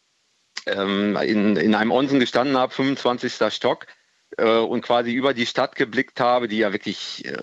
ähm, 0.66 1.16
in, 1.16 1.56
in 1.56 1.74
einem 1.76 1.92
Onsen 1.92 2.18
gestanden 2.18 2.56
habe, 2.56 2.74
25. 2.74 3.34
Stock 3.54 3.86
äh, 4.36 4.58
und 4.58 4.82
quasi 4.82 5.12
über 5.12 5.32
die 5.32 5.46
Stadt 5.46 5.76
geblickt 5.76 6.18
habe, 6.18 6.48
die 6.48 6.58
ja 6.58 6.72
wirklich 6.72 7.24
äh, 7.24 7.36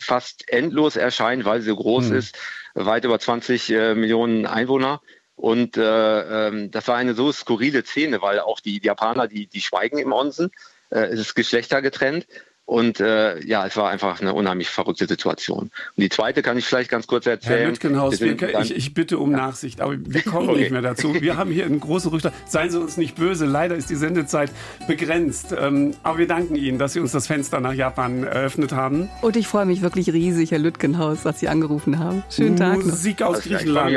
fast 0.00 0.48
endlos 0.48 0.96
erscheint, 0.96 1.44
weil 1.44 1.60
sie 1.60 1.68
so 1.68 1.76
groß 1.76 2.08
mhm. 2.08 2.16
ist, 2.16 2.36
weit 2.74 3.04
über 3.04 3.20
20 3.20 3.70
äh, 3.70 3.94
Millionen 3.94 4.44
Einwohner. 4.44 5.02
Und 5.38 5.76
äh, 5.76 6.48
ähm, 6.48 6.72
das 6.72 6.88
war 6.88 6.96
eine 6.96 7.14
so 7.14 7.30
skurrile 7.30 7.84
Szene, 7.84 8.20
weil 8.20 8.40
auch 8.40 8.58
die, 8.58 8.80
Japaner, 8.82 9.28
die, 9.28 9.46
die 9.46 9.60
schweigen 9.60 9.98
im 9.98 10.12
Onsen. 10.12 10.50
Äh, 10.90 11.06
es 11.12 11.20
ist 11.20 11.34
geschlechtergetrennt. 11.36 12.26
Und 12.68 13.00
äh, 13.00 13.42
ja, 13.46 13.66
es 13.66 13.78
war 13.78 13.88
einfach 13.88 14.20
eine 14.20 14.34
unheimlich 14.34 14.68
verrückte 14.68 15.06
Situation. 15.06 15.58
Und 15.70 15.72
die 15.96 16.10
zweite 16.10 16.42
kann 16.42 16.58
ich 16.58 16.66
vielleicht 16.66 16.90
ganz 16.90 17.06
kurz 17.06 17.24
erzählen. 17.24 17.60
Herr 17.60 17.68
Lütgenhaus, 17.68 18.20
wir, 18.20 18.60
ich, 18.60 18.76
ich, 18.76 18.92
bitte 18.92 19.16
um 19.16 19.30
Nachsicht, 19.30 19.80
aber 19.80 19.94
wir 19.98 20.20
kommen 20.20 20.50
okay. 20.50 20.60
nicht 20.60 20.70
mehr 20.70 20.82
dazu. 20.82 21.14
Wir 21.18 21.38
haben 21.38 21.50
hier 21.50 21.64
einen 21.64 21.80
großen 21.80 22.10
Rückstand. 22.10 22.34
Seien 22.46 22.68
Sie 22.70 22.78
uns 22.78 22.98
nicht 22.98 23.16
böse, 23.16 23.46
leider 23.46 23.74
ist 23.74 23.88
die 23.88 23.94
Sendezeit 23.94 24.50
begrenzt. 24.86 25.54
Ähm, 25.58 25.94
aber 26.02 26.18
wir 26.18 26.26
danken 26.26 26.56
Ihnen, 26.56 26.78
dass 26.78 26.92
Sie 26.92 27.00
uns 27.00 27.12
das 27.12 27.26
Fenster 27.26 27.58
nach 27.60 27.72
Japan 27.72 28.24
eröffnet 28.24 28.72
haben. 28.72 29.08
Und 29.22 29.36
ich 29.36 29.48
freue 29.48 29.64
mich 29.64 29.80
wirklich 29.80 30.12
riesig, 30.12 30.50
Herr 30.50 30.58
Lütgenhaus, 30.58 31.22
dass 31.22 31.40
Sie 31.40 31.48
angerufen 31.48 31.98
haben. 31.98 32.22
Schönen 32.28 32.56
Tag. 32.56 32.84
Musik 32.84 33.22
aus 33.22 33.40
Griechenland. 33.40 33.96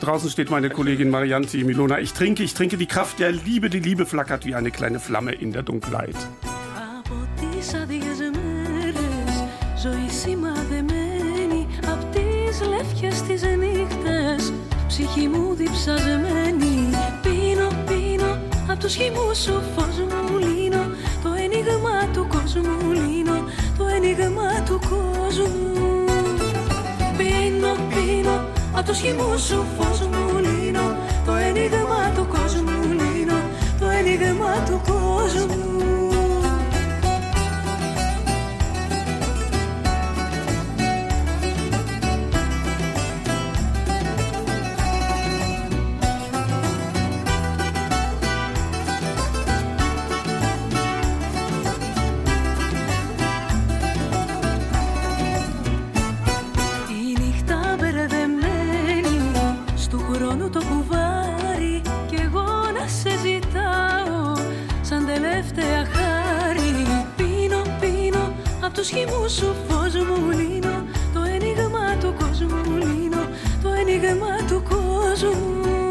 Draußen 0.00 0.28
steht 0.28 0.50
meine 0.50 0.70
Kollegin 0.70 1.10
Marianti 1.10 1.62
Milona. 1.62 2.00
Ich 2.00 2.14
trinke, 2.14 2.42
ich 2.42 2.54
trinke 2.54 2.78
die 2.78 2.86
Kraft 2.86 3.20
der 3.20 3.30
Liebe. 3.30 3.70
Die 3.70 3.78
Liebe 3.78 4.06
flackert 4.06 4.44
wie 4.44 4.56
eine 4.56 4.72
kleine 4.72 4.98
Flamme 4.98 5.34
in 5.34 5.52
der 5.52 5.62
Dunkelheit. 5.62 6.16
Τις 7.58 7.74
άδειες 7.74 8.18
μέρες 8.18 9.32
Ζωή 9.82 10.08
σημαδεμένη 10.22 11.66
Απ' 11.92 12.04
τις 12.14 12.60
λεύκες 12.68 13.22
τις 13.22 13.42
νύχτες 13.42 14.52
Ψυχή 14.86 15.28
μου 15.28 15.54
διψασμένη 15.54 16.88
Πίνω, 17.22 17.68
πίνω 17.86 18.38
Απ' 18.70 18.78
τους 18.78 18.94
χυμούς 18.94 19.38
σου 19.38 19.62
φως 19.74 19.96
μου 19.98 20.38
λύνω. 20.38 20.82
Το 21.22 21.30
ένιγμα 21.44 21.96
του 22.12 22.26
κόσμου 22.28 22.92
λύνω 22.92 23.44
Το 23.78 23.84
ένιγμα 23.96 24.62
του 24.66 24.80
κόσμου. 24.90 26.04
Πίνω, 27.18 27.72
πίνω 27.88 28.44
Απ' 28.76 28.86
τους 28.86 28.98
χυμούς 28.98 29.42
σου 29.42 29.64
φως 29.78 30.00
μου 30.00 30.38
λύνω. 30.38 30.96
Το 31.26 31.32
ένιγμα 31.34 32.12
του 32.16 32.26
κόσμου 32.28 32.82
λύνω 33.00 33.38
Το 33.80 33.86
ένιγμα 33.88 34.52
του 34.66 34.80
κόσμου 34.86 35.67
τους 68.78 68.88
χυμούς 68.88 69.32
σου 69.32 69.54
φως 69.68 69.94
μου 69.94 70.30
λύνω. 70.30 70.84
Το 71.14 71.20
ένιγμα 71.34 71.96
του 72.00 72.14
κόσμου 72.18 72.76
λύνω. 72.76 73.28
Το 73.62 73.68
ένιγμα 73.72 74.36
του 74.48 74.62
κόσμου 74.68 75.87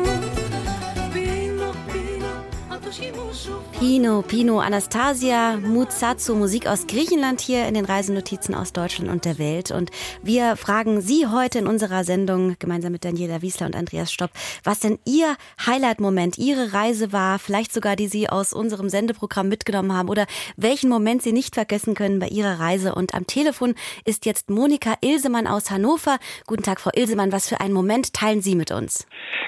Pino, 3.80 4.22
Pino, 4.22 4.60
Anastasia, 4.60 5.58
Mutsatsu, 5.58 6.36
Musik 6.36 6.68
aus 6.68 6.88
Griechenland 6.88 7.42
hier 7.42 7.68
in 7.68 7.74
den 7.74 7.84
Reisenotizen 7.84 8.56
aus 8.56 8.72
Deutschland 8.72 9.12
und 9.12 9.26
der 9.26 9.38
Welt. 9.38 9.72
Und 9.72 9.92
wir 10.24 10.56
fragen 10.56 11.02
Sie 11.02 11.28
heute 11.28 11.60
in 11.60 11.68
unserer 11.68 12.06
Sendung 12.06 12.56
gemeinsam 12.60 12.94
mit 12.94 13.04
Daniela 13.04 13.42
Wiesler 13.42 13.68
und 13.68 13.76
Andreas 13.76 14.14
Stopp, 14.14 14.32
was 14.64 14.80
denn 14.80 15.00
Ihr 15.06 15.36
Highlight-Moment, 15.66 16.38
Ihre 16.38 16.74
Reise 16.74 17.12
war, 17.12 17.40
vielleicht 17.40 17.74
sogar 17.74 17.98
die 17.98 18.08
Sie 18.08 18.30
aus 18.30 18.54
unserem 18.54 18.88
Sendeprogramm 18.88 19.50
mitgenommen 19.50 19.94
haben 19.94 20.08
oder 20.08 20.26
welchen 20.56 20.90
Moment 20.90 21.22
Sie 21.22 21.34
nicht 21.34 21.56
vergessen 21.56 21.94
können 21.94 22.20
bei 22.20 22.28
Ihrer 22.28 22.60
Reise. 22.60 22.96
Und 22.96 23.14
am 23.14 23.28
Telefon 23.28 23.76
ist 24.06 24.26
jetzt 24.26 24.50
Monika 24.50 24.94
Ilsemann 25.02 25.48
aus 25.48 25.72
Hannover. 25.72 26.20
Guten 26.46 26.64
Tag, 26.64 26.80
Frau 26.80 26.92
Ilsemann. 26.96 27.34
Was 27.34 27.50
für 27.50 27.60
einen 27.60 27.74
Moment 27.74 28.14
teilen 28.14 28.42
Sie 28.42 28.56
mit 28.56 28.72
uns? 28.72 29.08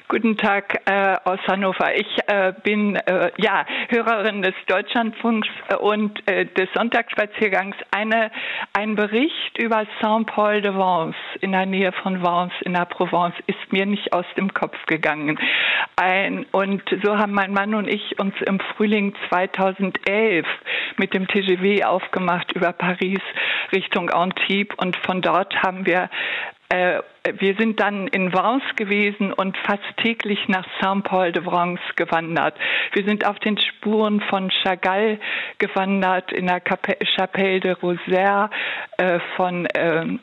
Guten 0.09 0.37
Tag 0.37 0.81
äh, 0.85 1.17
aus 1.23 1.39
Hannover. 1.47 1.95
Ich 1.95 2.07
äh, 2.25 2.51
bin 2.63 2.95
äh, 2.95 3.28
ja 3.37 3.65
Hörerin 3.89 4.41
des 4.41 4.53
Deutschlandfunks 4.67 5.47
und 5.79 6.27
äh, 6.27 6.45
des 6.45 6.69
Sonntagsspaziergangs. 6.73 7.75
Eine, 7.91 8.31
ein 8.73 8.95
Bericht 8.95 9.57
über 9.57 9.85
Saint-Paul 10.01 10.61
de 10.61 10.73
Vence 10.73 11.15
in 11.41 11.51
der 11.51 11.65
Nähe 11.65 11.91
von 11.91 12.21
Vence 12.21 12.53
in 12.61 12.73
der 12.73 12.85
Provence 12.85 13.35
ist 13.47 13.71
mir 13.71 13.85
nicht 13.85 14.13
aus 14.13 14.25
dem 14.37 14.53
Kopf 14.53 14.77
gegangen. 14.85 15.39
Ein, 15.95 16.45
und 16.51 16.83
so 17.03 17.17
haben 17.17 17.33
mein 17.33 17.53
Mann 17.53 17.75
und 17.75 17.87
ich 17.87 18.19
uns 18.19 18.33
im 18.45 18.59
Frühling 18.59 19.15
2011 19.29 20.45
mit 20.97 21.13
dem 21.13 21.27
TGV 21.27 21.85
aufgemacht 21.85 22.51
über 22.53 22.73
Paris 22.73 23.21
Richtung 23.71 24.09
Antibes 24.09 24.75
und 24.77 24.95
von 24.97 25.21
dort 25.21 25.61
haben 25.63 25.85
wir 25.85 26.09
äh, 26.69 27.01
wir 27.39 27.55
sind 27.55 27.79
dann 27.79 28.07
in 28.07 28.31
Vence 28.31 28.75
gewesen 28.75 29.33
und 29.33 29.57
fast 29.57 29.83
täglich 29.97 30.47
nach 30.47 30.65
Saint-Paul-de-Vence 30.81 31.81
gewandert. 31.95 32.55
Wir 32.93 33.03
sind 33.05 33.25
auf 33.25 33.39
den 33.39 33.57
Spuren 33.57 34.21
von 34.21 34.49
Chagall 34.63 35.19
gewandert, 35.57 36.31
in 36.31 36.47
der 36.47 36.61
Chapelle 37.15 37.59
de 37.59 37.71
Rosaire, 37.73 38.49
äh, 38.97 39.19
von 39.35 39.65
äh, 39.65 40.17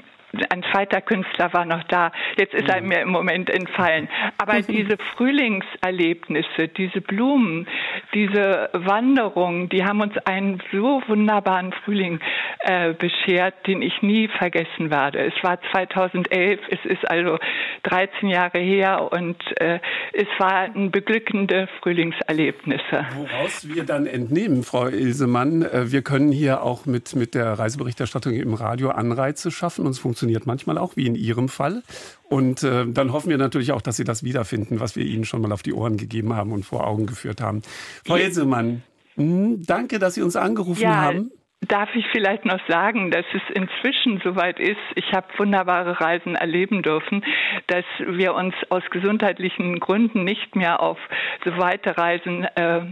ein 0.50 0.64
zweiter 0.72 1.00
Künstler 1.00 1.52
war 1.52 1.64
noch 1.64 1.84
da. 1.84 2.12
Jetzt 2.36 2.54
ist 2.54 2.68
er 2.68 2.80
mhm. 2.80 2.88
mir 2.88 3.00
im 3.00 3.10
Moment 3.10 3.50
entfallen. 3.50 4.08
Aber 4.38 4.60
diese 4.60 4.96
Frühlingserlebnisse, 5.16 6.68
diese 6.76 7.00
Blumen, 7.00 7.66
diese 8.14 8.70
Wanderungen, 8.72 9.68
die 9.68 9.84
haben 9.84 10.00
uns 10.00 10.16
einen 10.24 10.62
so 10.72 11.02
wunderbaren 11.06 11.72
Frühling 11.84 12.20
äh, 12.60 12.92
beschert, 12.92 13.54
den 13.66 13.82
ich 13.82 14.02
nie 14.02 14.28
vergessen 14.28 14.90
werde. 14.90 15.20
Es 15.20 15.34
war 15.42 15.58
2011, 15.72 16.60
es 16.70 16.84
ist 16.84 17.08
also 17.10 17.38
13 17.84 18.28
Jahre 18.28 18.58
her 18.58 19.12
und 19.12 19.36
äh, 19.60 19.78
es 20.12 20.28
waren 20.38 20.90
beglückende 20.90 21.68
Frühlingserlebnisse. 21.80 23.06
Woraus 23.14 23.68
wir 23.68 23.84
dann 23.84 24.06
entnehmen, 24.06 24.62
Frau 24.62 24.86
Ilsemann, 24.86 25.62
äh, 25.62 25.90
wir 25.92 26.02
können 26.02 26.32
hier 26.32 26.62
auch 26.62 26.86
mit, 26.86 27.14
mit 27.14 27.34
der 27.34 27.58
Reiseberichterstattung 27.58 28.32
im 28.32 28.54
Radio 28.54 28.90
Anreize 28.90 29.50
schaffen. 29.50 29.86
Uns 29.86 29.98
funktioniert 29.98 30.15
funktioniert 30.16 30.46
manchmal 30.46 30.78
auch, 30.78 30.96
wie 30.96 31.06
in 31.06 31.14
Ihrem 31.14 31.50
Fall. 31.50 31.82
Und 32.30 32.62
äh, 32.62 32.86
dann 32.86 33.12
hoffen 33.12 33.28
wir 33.28 33.36
natürlich 33.36 33.72
auch, 33.72 33.82
dass 33.82 33.98
Sie 33.98 34.04
das 34.04 34.24
wiederfinden, 34.24 34.80
was 34.80 34.96
wir 34.96 35.04
Ihnen 35.04 35.26
schon 35.26 35.42
mal 35.42 35.52
auf 35.52 35.62
die 35.62 35.74
Ohren 35.74 35.98
gegeben 35.98 36.34
haben 36.34 36.52
und 36.52 36.64
vor 36.64 36.86
Augen 36.86 37.04
geführt 37.04 37.42
haben. 37.42 37.60
Frau 38.06 38.16
Jetzelmann, 38.16 38.82
hm, 39.16 39.62
danke, 39.66 39.98
dass 39.98 40.14
Sie 40.14 40.22
uns 40.22 40.34
angerufen 40.34 40.80
ja. 40.80 40.94
haben. 40.94 41.30
Darf 41.68 41.90
ich 41.94 42.06
vielleicht 42.12 42.46
noch 42.46 42.60
sagen, 42.66 43.10
dass 43.10 43.26
es 43.34 43.42
inzwischen 43.54 44.22
soweit 44.24 44.58
ist, 44.58 44.80
ich 44.94 45.12
habe 45.12 45.26
wunderbare 45.36 46.00
Reisen 46.00 46.34
erleben 46.34 46.82
dürfen, 46.82 47.22
dass 47.66 47.84
wir 47.98 48.34
uns 48.34 48.54
aus 48.70 48.82
gesundheitlichen 48.90 49.80
Gründen 49.80 50.24
nicht 50.24 50.56
mehr 50.56 50.80
auf 50.80 50.98
so 51.44 51.50
weite 51.58 51.96
Reisen 51.98 52.44
äh, 52.44 52.78
äh, 52.78 52.82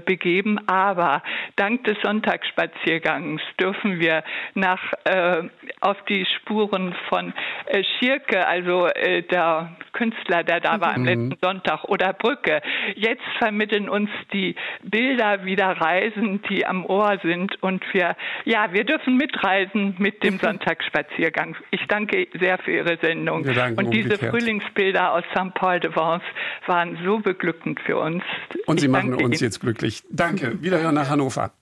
begeben. 0.00 0.58
Aber 0.68 1.22
dank 1.56 1.84
des 1.84 1.96
Sonntagsspaziergangs 2.02 3.42
dürfen 3.58 4.00
wir 4.00 4.22
nach 4.54 4.80
äh, 5.04 5.42
auf 5.80 5.96
die 6.08 6.26
Spuren 6.36 6.94
von 7.08 7.32
äh, 7.66 7.82
Schirke, 7.98 8.46
also 8.46 8.86
äh, 8.86 9.22
der 9.22 9.76
Künstler, 9.92 10.44
der 10.44 10.60
da 10.60 10.80
war 10.80 10.94
am 10.94 11.02
mhm. 11.02 11.06
letzten 11.06 11.38
Sonntag, 11.42 11.84
oder 11.84 12.12
Brücke. 12.12 12.60
Jetzt 12.94 13.22
vermitteln 13.38 13.88
uns 13.88 14.10
die 14.32 14.54
Bilder 14.82 15.44
wieder 15.44 15.68
Reisen, 15.68 16.42
die 16.48 16.66
am 16.66 16.84
Ohr 16.86 17.18
sind. 17.22 17.60
Und 17.62 17.82
wir, 17.92 18.16
ja, 18.44 18.72
wir 18.72 18.84
dürfen 18.84 19.16
mitreisen 19.16 19.94
mit 19.98 20.22
dem 20.22 20.38
Sonntagsspaziergang. 20.38 21.56
Ich 21.70 21.84
danke 21.88 22.28
sehr 22.38 22.58
für 22.58 22.72
Ihre 22.72 22.98
Sendung. 22.98 23.38
Und 23.38 23.90
diese 23.90 24.14
umgekehrt. 24.14 24.30
Frühlingsbilder 24.30 25.12
aus 25.12 25.24
St. 25.34 25.54
Paul 25.54 25.80
de 25.80 25.94
Vence 25.94 26.24
waren 26.66 26.98
so 27.04 27.18
beglückend 27.18 27.80
für 27.80 27.98
uns. 27.98 28.22
Und 28.66 28.80
Sie 28.80 28.86
ich 28.86 28.92
machen 28.92 29.14
uns 29.14 29.40
jetzt 29.40 29.60
glücklich 29.60 29.77
glücklich. 29.78 30.04
Danke. 30.10 30.62
Wiederhören 30.62 30.94
nach 30.94 31.08
Hannover. 31.08 31.52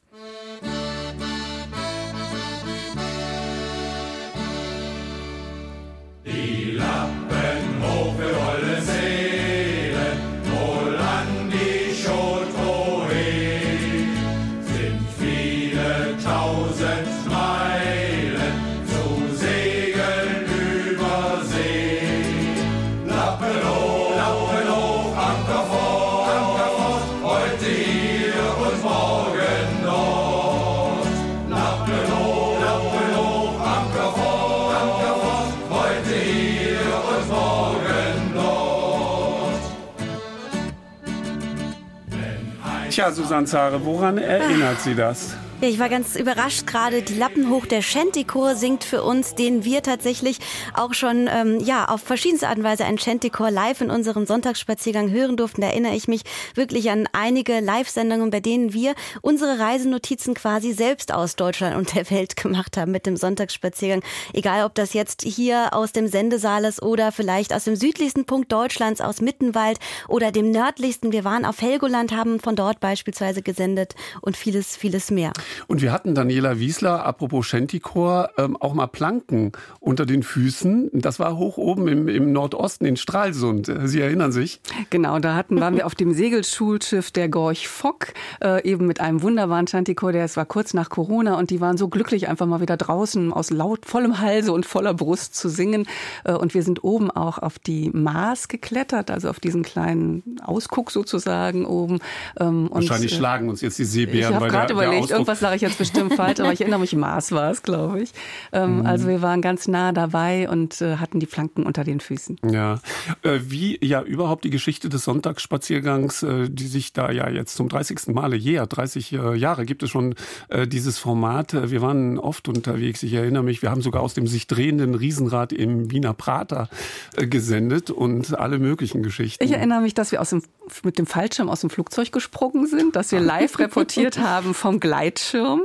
Tja, 42.97 43.13
Susanne 43.13 43.45
Zare, 43.45 43.85
woran 43.85 44.17
erinnert 44.17 44.81
Sie 44.81 44.95
das? 44.95 45.37
Ja, 45.63 45.69
ich 45.69 45.79
war 45.79 45.89
ganz 45.89 46.17
überrascht 46.17 46.67
gerade. 46.67 47.01
Die 47.01 47.15
Lappen 47.15 47.49
hoch 47.49 47.65
der 47.65 47.81
Shantychor 47.81 48.57
singt 48.57 48.85
für 48.85 49.03
uns, 49.03 49.35
den 49.35 49.65
wir 49.65 49.83
tatsächlich 49.83 50.39
auch 50.75 50.93
schon 50.93 51.31
ähm, 51.33 51.61
ja 51.61 51.89
auf 51.89 52.03
verschiedenste 52.03 52.49
Art 52.49 52.59
und 52.59 52.65
Weise 52.65 52.85
ein 52.85 52.99
Shantychor 52.99 53.51
live 53.51 53.81
in 53.81 53.91
unserem 53.91 54.27
Sonntagsspaziergang 54.27 55.11
hören 55.11 55.39
durften. 55.39 55.63
Da 55.63 55.69
erinnere 55.69 55.95
ich 55.95 56.09
mich 56.09 56.25
wirklich 56.55 56.91
an 56.91 57.09
einige 57.13 57.61
Live-Sendungen, 57.61 58.29
bei 58.29 58.41
denen 58.41 58.75
wir 58.75 58.95
unsere 59.23 59.59
Reisenotizen 59.59 60.35
quasi 60.35 60.75
selbst 60.75 61.15
aus 61.15 61.37
Deutschland 61.37 61.75
und 61.75 61.95
der 61.95 62.11
Welt 62.11 62.37
gemacht 62.37 62.77
haben 62.77 62.93
mit 62.93 63.07
dem 63.07 63.17
Sonntagsspaziergang. 63.17 64.03
Egal, 64.35 64.67
ob 64.67 64.75
das 64.75 64.93
jetzt 64.93 65.23
hier 65.23 65.73
aus 65.73 65.93
dem 65.93 66.07
Sendesaal 66.07 66.67
ist 66.67 66.83
oder 66.83 67.13
vielleicht 67.13 67.55
aus 67.55 67.65
dem 67.65 67.77
südlichsten 67.77 68.27
Punkt 68.27 68.53
Deutschlands, 68.53 69.01
aus 69.01 69.23
Mittenwald 69.23 69.79
oder 70.07 70.33
dem 70.33 70.51
nördlichsten. 70.51 71.13
Wir 71.13 71.25
waren 71.25 71.47
auf 71.47 71.63
Helgoland, 71.63 72.13
haben 72.13 72.41
von 72.41 72.57
dort 72.57 72.79
beispielsweise 72.79 73.41
gesendet 73.41 73.95
und 74.21 74.37
vieles, 74.37 74.77
vieles 74.77 75.11
mehr. 75.11 75.33
Und 75.67 75.83
wir 75.83 75.93
hatten 75.93 76.15
Daniela 76.15 76.59
Wiesler, 76.59 77.05
apropos 77.05 77.47
Shantychor, 77.47 78.31
ähm, 78.39 78.57
auch 78.57 78.75
mal 78.75 78.87
Planken 78.87 79.53
unter 79.81 80.07
den 80.07 80.23
Füßen. 80.23 80.91
Das 80.93 81.19
war 81.19 81.37
hoch 81.37 81.57
oben 81.57 81.89
im, 81.89 82.09
im 82.09 82.33
Nordosten 82.33 82.85
in 82.85 82.97
Stralsund. 82.97 83.71
Sie 83.85 84.01
erinnern 84.01 84.33
sich? 84.33 84.61
Genau, 84.91 85.19
da 85.19 85.35
hatten, 85.35 85.61
waren 85.61 85.77
wir 85.77 85.87
auf 85.87 85.95
dem 85.95 86.13
Segelschulschiff 86.13 87.11
der 87.11 87.29
Gorch 87.29 87.69
Fock, 87.69 88.09
äh, 88.43 88.63
eben 88.69 88.87
mit 88.87 89.01
einem 89.01 89.23
wunderbaren 89.23 89.67
Shantychor, 89.67 90.13
der 90.13 90.25
es 90.25 90.37
war 90.37 90.47
kurz 90.47 90.75
nach 90.75 90.91
Corona 90.91 91.39
und 91.39 91.51
die 91.51 91.61
waren 91.61 91.77
so 91.77 91.89
glücklich, 91.89 92.29
einfach 92.29 92.47
mal 92.47 92.61
wieder 92.61 92.77
draußen 92.77 93.33
aus 93.33 93.51
laut 93.51 93.87
vollem 93.87 94.21
Halse 94.21 94.53
und 94.53 94.67
voller 94.67 94.95
Brust 94.95 95.35
zu 95.35 95.49
singen. 95.49 95.87
Äh, 96.25 96.33
und 96.33 96.55
wir 96.55 96.63
sind 96.63 96.85
oben 96.85 97.11
auch 97.11 97.39
auf 97.39 97.59
die 97.59 97.91
Maas 97.91 98.49
geklettert, 98.49 99.11
also 99.11 99.29
auf 99.29 99.41
diesen 99.41 99.63
kleinen 99.63 100.41
Ausguck 100.45 100.91
sozusagen 100.91 101.65
oben. 101.65 102.01
Ähm, 102.39 102.69
Wahrscheinlich 102.71 103.13
und, 103.13 103.17
äh, 103.17 103.19
schlagen 103.19 103.49
uns 103.49 103.61
jetzt 103.61 103.79
die 103.79 103.85
Seebären. 103.85 104.35
Ich 104.35 104.41
habe 104.41 104.49
gerade 104.49 104.73
überlegt, 104.73 105.11
irgendwas 105.11 105.36
das 105.37 105.41
sage 105.43 105.57
ich 105.57 105.63
jetzt 105.63 105.77
bestimmt 105.77 106.15
falsch, 106.15 106.41
aber 106.41 106.53
ich 106.53 106.63
erinnere 106.63 106.81
mich, 106.81 106.95
Mars 106.95 107.31
war 107.31 107.51
es, 107.51 107.63
glaube 107.63 108.01
ich. 108.01 108.13
Ähm, 108.53 108.79
mhm. 108.79 108.87
Also 108.87 109.07
wir 109.07 109.21
waren 109.21 109.43
ganz 109.43 109.69
nah 109.69 109.93
dabei 109.93 110.49
und 110.49 110.81
äh, 110.81 110.97
hatten 110.97 111.21
die 111.21 111.27
Flanken 111.27 111.65
unter 111.65 111.85
den 111.85 112.01
Füßen. 112.01 112.39
Ja, 112.51 112.81
äh, 113.23 113.41
wie 113.43 113.79
ja 113.85 114.01
überhaupt 114.03 114.45
die 114.45 114.51
Geschichte 114.51 114.89
des 114.89 115.05
Sonntagsspaziergangs, 115.05 116.23
äh, 116.23 116.49
die 116.49 116.67
sich 116.67 116.95
da 116.95 117.11
ja 117.11 117.29
jetzt 117.29 117.55
zum 117.55 117.69
30. 117.69 118.15
Male 118.15 118.35
jährt, 118.35 118.75
30 118.77 119.13
äh, 119.13 119.35
Jahre 119.35 119.67
gibt 119.67 119.83
es 119.83 119.91
schon 119.91 120.15
äh, 120.49 120.67
dieses 120.67 120.99
Format. 120.99 121.53
Äh, 121.53 121.71
wir 121.71 121.83
waren 121.83 122.19
oft 122.19 122.49
unterwegs, 122.49 123.03
ich 123.03 123.13
erinnere 123.13 123.43
mich, 123.43 123.61
wir 123.61 123.71
haben 123.71 123.83
sogar 123.83 124.03
aus 124.03 124.15
dem 124.15 124.27
sich 124.27 124.47
drehenden 124.47 124.95
Riesenrad 124.95 125.53
im 125.53 125.91
Wiener 125.91 126.15
Prater 126.15 126.71
gesendet 127.17 127.91
und 127.91 128.39
alle 128.39 128.59
möglichen 128.59 129.03
Geschichten. 129.03 129.45
Ich 129.45 129.53
erinnere 129.53 129.83
mich, 129.83 129.93
dass 129.93 130.13
wir 130.13 130.23
aus 130.23 130.31
dem, 130.31 130.43
mit 130.83 130.99
dem 130.99 131.07
Fallschirm 131.07 131.51
aus 131.51 131.61
dem 131.61 131.69
Flugzeug 131.69 132.11
gesprungen 132.11 132.67
sind, 132.67 132.97
dass 132.97 133.13
wir 133.13 133.21
live 133.21 133.59
reportiert 133.59 134.19
haben 134.19 134.55
vom 134.55 134.81
Gleitschirm 134.81 135.26
Fallschirm, 135.27 135.63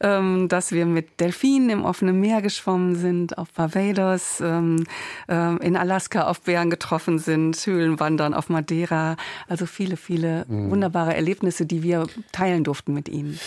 ähm, 0.00 0.48
dass 0.48 0.72
wir 0.72 0.86
mit 0.86 1.20
Delfinen 1.20 1.70
im 1.70 1.84
offenen 1.84 2.20
Meer 2.20 2.42
geschwommen 2.42 2.96
sind, 2.96 3.38
auf 3.38 3.52
Barbados, 3.52 4.40
ähm, 4.40 4.84
äh, 5.28 5.56
in 5.64 5.76
Alaska 5.76 6.26
auf 6.26 6.42
Bären 6.42 6.70
getroffen 6.70 7.18
sind, 7.18 7.56
Höhlenwandern 7.64 8.34
auf 8.34 8.48
Madeira. 8.48 9.16
Also 9.48 9.66
viele, 9.66 9.96
viele 9.96 10.44
mhm. 10.48 10.70
wunderbare 10.70 11.14
Erlebnisse, 11.14 11.66
die 11.66 11.82
wir 11.82 12.06
teilen 12.32 12.64
durften 12.64 12.94
mit 12.94 13.08
Ihnen. 13.08 13.38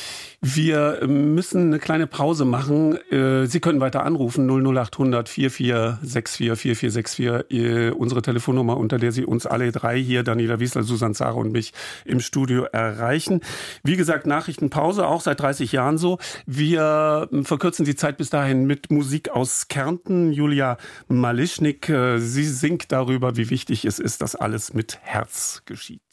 Wir 0.42 1.00
müssen 1.08 1.68
eine 1.68 1.80
kleine 1.80 2.08
Pause 2.08 2.46
machen. 2.46 2.98
Äh, 3.12 3.48
Sie 3.48 3.60
können 3.60 3.80
weiter 3.80 4.04
anrufen 4.04 4.48
00800 4.48 5.30
4464 5.30 6.56
4464, 6.56 7.96
unsere 7.98 8.22
Telefonnummer, 8.22 8.78
unter 8.78 8.98
der 8.98 9.12
Sie 9.12 9.26
uns 9.26 9.46
alle 9.46 9.72
drei 9.72 9.98
hier, 9.98 10.24
Daniela 10.24 10.60
Wiesler, 10.60 10.84
Susanne 10.84 11.14
Zara 11.14 11.34
und 11.34 11.52
mich 11.52 11.74
im 12.06 12.20
Studio 12.20 12.64
erreichen. 12.64 13.42
Wie 13.84 13.96
gesagt, 13.96 14.28
Nachrichtenpause 14.28 15.08
auch 15.08 15.22
seit 15.22 15.40
30 15.40 15.55
Jahren 15.72 15.98
so. 15.98 16.20
Wir 16.46 17.30
verkürzen 17.44 17.86
die 17.86 17.96
Zeit 17.96 18.18
bis 18.18 18.30
dahin 18.30 18.66
mit 18.66 18.92
Musik 18.92 19.30
aus 19.30 19.68
Kärnten. 19.68 20.32
Julia 20.32 20.78
Malischnik, 21.08 21.90
äh, 21.90 22.20
sie 22.20 22.46
singt 22.46 22.92
darüber, 22.92 23.38
wie 23.38 23.50
wichtig 23.50 23.86
es 23.86 24.00
ist, 24.00 24.22
dass 24.22 24.36
alles 24.36 24.74
mit 24.74 25.00
Herz 25.02 25.64
geschieht. 25.66 26.05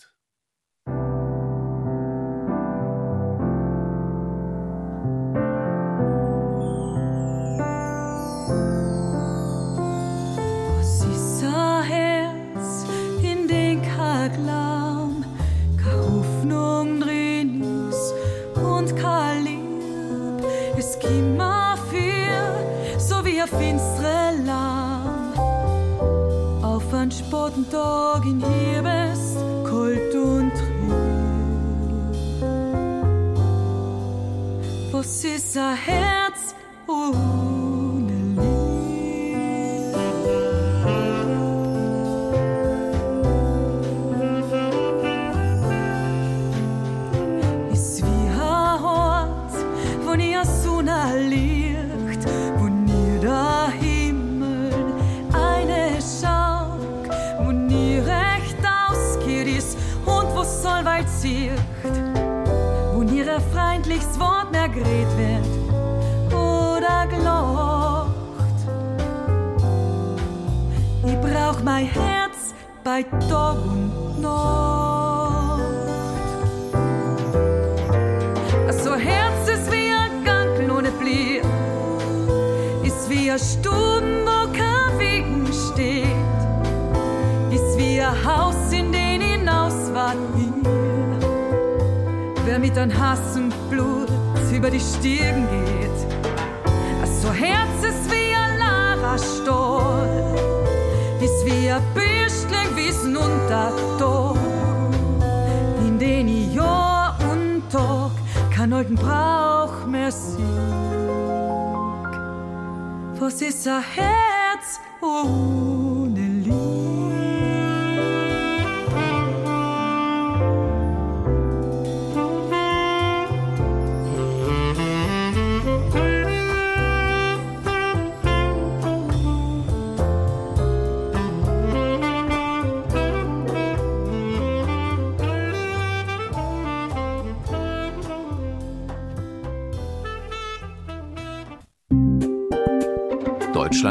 Morgendagen 27.53 28.39
hier 28.39 28.83
bist, 28.83 29.37
kalt 29.65 30.15
und 30.15 30.53
trüb. 30.53 30.93
Was 34.93 35.25
ist 35.25 35.57
ein 35.57 35.75
Herz 35.75 36.22
geredet 64.73 65.17
wird 65.17 65.47
oder 66.33 67.07
gelacht. 67.07 68.09
Ich 71.05 71.21
brauch 71.21 71.63
mein 71.63 71.87
Herz 71.87 72.55
bei 72.85 73.03
Tag 73.29 73.57
und 73.65 74.21
Nacht. 74.21 75.63
So 78.83 78.95
Herz 78.95 79.49
ist 79.49 79.71
wie 79.71 79.93
ein 79.93 80.25
Gang 80.25 80.71
ohne 80.71 80.91
Blick, 80.93 81.43
ist 82.83 83.09
wie 83.11 83.31
ein 83.31 83.39
Stuben, 83.39 84.25
wo 84.25 84.51
kein 84.53 84.99
Wegen 84.99 85.47
steht 85.47 86.07
ist 87.53 87.77
wie 87.77 88.01
ein 88.01 88.25
Haus, 88.25 88.73
in 88.73 88.91
den 88.93 89.21
hinauswart 89.21 90.17
wir. 90.35 90.53
Wer 92.45 92.59
mit 92.59 92.77
an 92.79 92.93
Hass 92.99 93.32
über 94.63 94.71
die 94.71 94.79
Stirn 94.79 95.49
geht, 95.51 95.99
so 97.21 97.33
Herz 97.33 97.83
ist 97.83 98.09
wie 98.13 98.33
ein 98.33 98.59
Lara 98.61 99.19
Stoll, 99.19 100.37
ist 101.21 101.45
wie 101.45 101.69
ein 101.69 101.83
Büschling 101.95 102.77
Wissen 102.77 103.17
und 103.17 103.49
der 103.49 103.73
Tod, 103.99 104.39
in 105.81 105.99
den 105.99 106.29
ich 106.29 106.55
Jahr 106.55 107.19
und 107.33 107.69
Tag 107.73 108.13
kein 108.55 108.73
alten 108.73 108.95
Brauch 108.95 109.85
mehr 109.85 110.13
sieg. 110.13 110.39
Was 113.19 113.43
ist 113.43 113.67
ein 113.67 113.83
Herz? 113.83 114.79
Ohne 115.01 115.92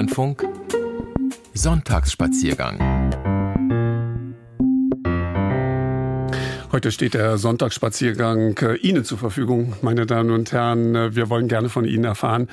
Deutschlandfunk 0.02 0.48
Sonntagsspaziergang. 1.54 3.12
Heute 6.72 6.92
steht 6.92 7.14
der 7.14 7.38
Sonntagsspaziergang 7.38 8.58
äh, 8.58 8.78
Ihnen 8.78 9.06
zur 9.06 9.20
Verfügung, 9.20 9.74
meine 9.84 10.08
Damen 10.08 10.32
und 10.32 10.52
Herren. 10.52 10.96
Äh, 10.96 11.16
Wir 11.16 11.30
wollen 11.30 11.48
gerne 11.48 11.70
von 11.70 11.86
Ihnen 11.86 12.06
erfahren, 12.06 12.48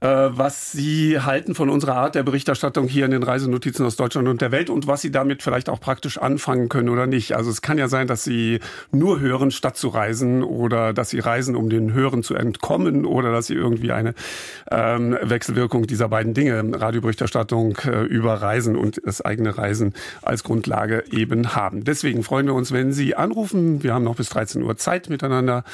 was 0.00 0.72
Sie 0.72 1.20
halten 1.20 1.54
von 1.54 1.70
unserer 1.70 1.96
Art 1.96 2.14
der 2.14 2.22
Berichterstattung 2.22 2.88
hier 2.88 3.04
in 3.04 3.10
den 3.10 3.22
Reisenotizen 3.22 3.86
aus 3.86 3.96
Deutschland 3.96 4.28
und 4.28 4.40
der 4.40 4.52
Welt 4.52 4.70
und 4.70 4.86
was 4.86 5.02
Sie 5.02 5.10
damit 5.10 5.42
vielleicht 5.42 5.68
auch 5.68 5.80
praktisch 5.80 6.18
anfangen 6.18 6.68
können 6.68 6.88
oder 6.88 7.06
nicht. 7.06 7.34
Also 7.34 7.50
es 7.50 7.62
kann 7.62 7.78
ja 7.78 7.88
sein, 7.88 8.06
dass 8.06 8.24
Sie 8.24 8.60
nur 8.92 9.20
hören, 9.20 9.50
statt 9.50 9.76
zu 9.76 9.88
reisen 9.88 10.42
oder 10.42 10.92
dass 10.92 11.10
Sie 11.10 11.18
reisen, 11.18 11.56
um 11.56 11.70
den 11.70 11.92
Hören 11.92 12.22
zu 12.22 12.34
entkommen 12.34 13.04
oder 13.04 13.32
dass 13.32 13.46
Sie 13.46 13.54
irgendwie 13.54 13.92
eine 13.92 14.14
ähm, 14.70 15.16
Wechselwirkung 15.22 15.86
dieser 15.86 16.08
beiden 16.08 16.34
Dinge, 16.34 16.62
Radioberichterstattung 16.78 17.78
äh, 17.84 18.02
über 18.04 18.34
Reisen 18.34 18.76
und 18.76 19.00
das 19.04 19.20
eigene 19.20 19.56
Reisen 19.56 19.94
als 20.22 20.44
Grundlage 20.44 21.04
eben 21.10 21.54
haben. 21.54 21.84
Deswegen 21.84 22.22
freuen 22.22 22.46
wir 22.46 22.54
uns, 22.54 22.72
wenn 22.72 22.92
Sie 22.92 23.14
anrufen. 23.14 23.82
Wir 23.82 23.94
haben 23.94 24.04
noch 24.04 24.16
bis 24.16 24.28
13 24.30 24.62
Uhr 24.62 24.76
Zeit 24.76 25.08
miteinander. 25.08 25.64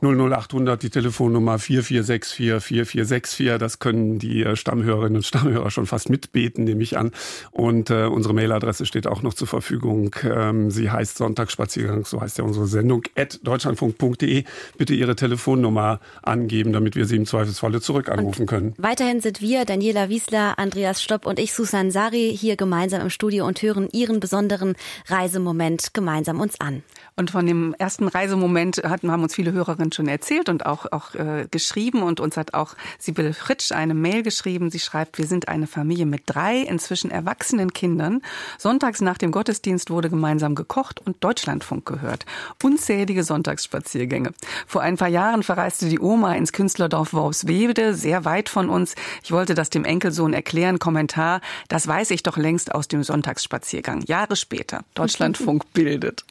00800 0.00 0.82
die 0.82 0.90
Telefonnummer 0.90 1.58
4464 1.58 2.62
4464. 2.62 3.58
Das 3.64 3.78
können 3.78 4.18
die 4.18 4.42
äh, 4.42 4.56
Stammhörerinnen 4.56 5.16
und 5.16 5.24
Stammhörer 5.24 5.70
schon 5.70 5.86
fast 5.86 6.10
mitbeten, 6.10 6.64
nehme 6.64 6.82
ich 6.82 6.98
an. 6.98 7.12
Und 7.50 7.88
äh, 7.88 8.04
unsere 8.04 8.34
Mailadresse 8.34 8.84
steht 8.84 9.06
auch 9.06 9.22
noch 9.22 9.32
zur 9.32 9.46
Verfügung. 9.46 10.14
Ähm, 10.22 10.70
sie 10.70 10.90
heißt 10.90 11.16
Sonntagsspaziergang, 11.16 12.04
so 12.04 12.20
heißt 12.20 12.36
ja 12.36 12.44
unsere 12.44 12.66
Sendung, 12.66 13.04
at 13.16 13.40
deutschlandfunk.de. 13.42 14.44
Bitte 14.76 14.94
Ihre 14.94 15.16
Telefonnummer 15.16 16.00
angeben, 16.22 16.74
damit 16.74 16.94
wir 16.94 17.06
Sie 17.06 17.16
im 17.16 17.24
Zweifelsfalle 17.24 17.80
zurück 17.80 18.10
anrufen 18.10 18.44
können. 18.44 18.74
Weiterhin 18.76 19.22
sind 19.22 19.40
wir, 19.40 19.64
Daniela 19.64 20.10
Wiesler, 20.10 20.58
Andreas 20.58 21.02
Stopp 21.02 21.24
und 21.24 21.38
ich, 21.38 21.54
Susan 21.54 21.90
Sari, 21.90 22.36
hier 22.38 22.56
gemeinsam 22.56 23.00
im 23.00 23.08
Studio 23.08 23.46
und 23.46 23.62
hören 23.62 23.88
Ihren 23.92 24.20
besonderen 24.20 24.74
Reisemoment 25.06 25.94
gemeinsam 25.94 26.38
uns 26.38 26.60
an. 26.60 26.82
Und 27.16 27.30
von 27.30 27.46
dem 27.46 27.74
ersten 27.78 28.08
Reisemoment 28.08 28.82
hatten, 28.84 29.12
haben 29.12 29.22
uns 29.22 29.36
viele 29.36 29.52
Hörerinnen 29.52 29.92
schon 29.92 30.08
erzählt 30.08 30.48
und 30.48 30.66
auch, 30.66 30.90
auch 30.90 31.14
äh, 31.14 31.46
geschrieben. 31.48 32.02
Und 32.02 32.18
uns 32.18 32.36
hat 32.36 32.54
auch 32.54 32.74
Sibylle 32.98 33.34
Fritsch 33.34 33.70
eine 33.70 33.94
Mail 33.94 34.24
geschrieben. 34.24 34.72
Sie 34.72 34.80
schreibt, 34.80 35.18
wir 35.18 35.28
sind 35.28 35.46
eine 35.46 35.68
Familie 35.68 36.06
mit 36.06 36.22
drei 36.26 36.58
inzwischen 36.58 37.12
erwachsenen 37.12 37.72
Kindern. 37.72 38.20
Sonntags 38.58 39.00
nach 39.00 39.16
dem 39.16 39.30
Gottesdienst 39.30 39.90
wurde 39.90 40.10
gemeinsam 40.10 40.56
gekocht 40.56 41.06
und 41.06 41.22
Deutschlandfunk 41.22 41.86
gehört. 41.86 42.26
Unzählige 42.64 43.22
Sonntagsspaziergänge. 43.22 44.32
Vor 44.66 44.82
ein 44.82 44.96
paar 44.96 45.08
Jahren 45.08 45.44
verreiste 45.44 45.88
die 45.88 46.00
Oma 46.00 46.34
ins 46.34 46.52
Künstlerdorf 46.52 47.12
Worpswede, 47.12 47.94
sehr 47.94 48.24
weit 48.24 48.48
von 48.48 48.68
uns. 48.68 48.96
Ich 49.22 49.30
wollte 49.30 49.54
das 49.54 49.70
dem 49.70 49.84
Enkelsohn 49.84 50.32
erklären. 50.32 50.80
Kommentar, 50.80 51.40
das 51.68 51.86
weiß 51.86 52.10
ich 52.10 52.24
doch 52.24 52.36
längst 52.36 52.74
aus 52.74 52.88
dem 52.88 53.04
Sonntagsspaziergang. 53.04 54.02
Jahre 54.06 54.34
später. 54.34 54.82
Deutschlandfunk 54.94 55.62
bildet. 55.72 56.24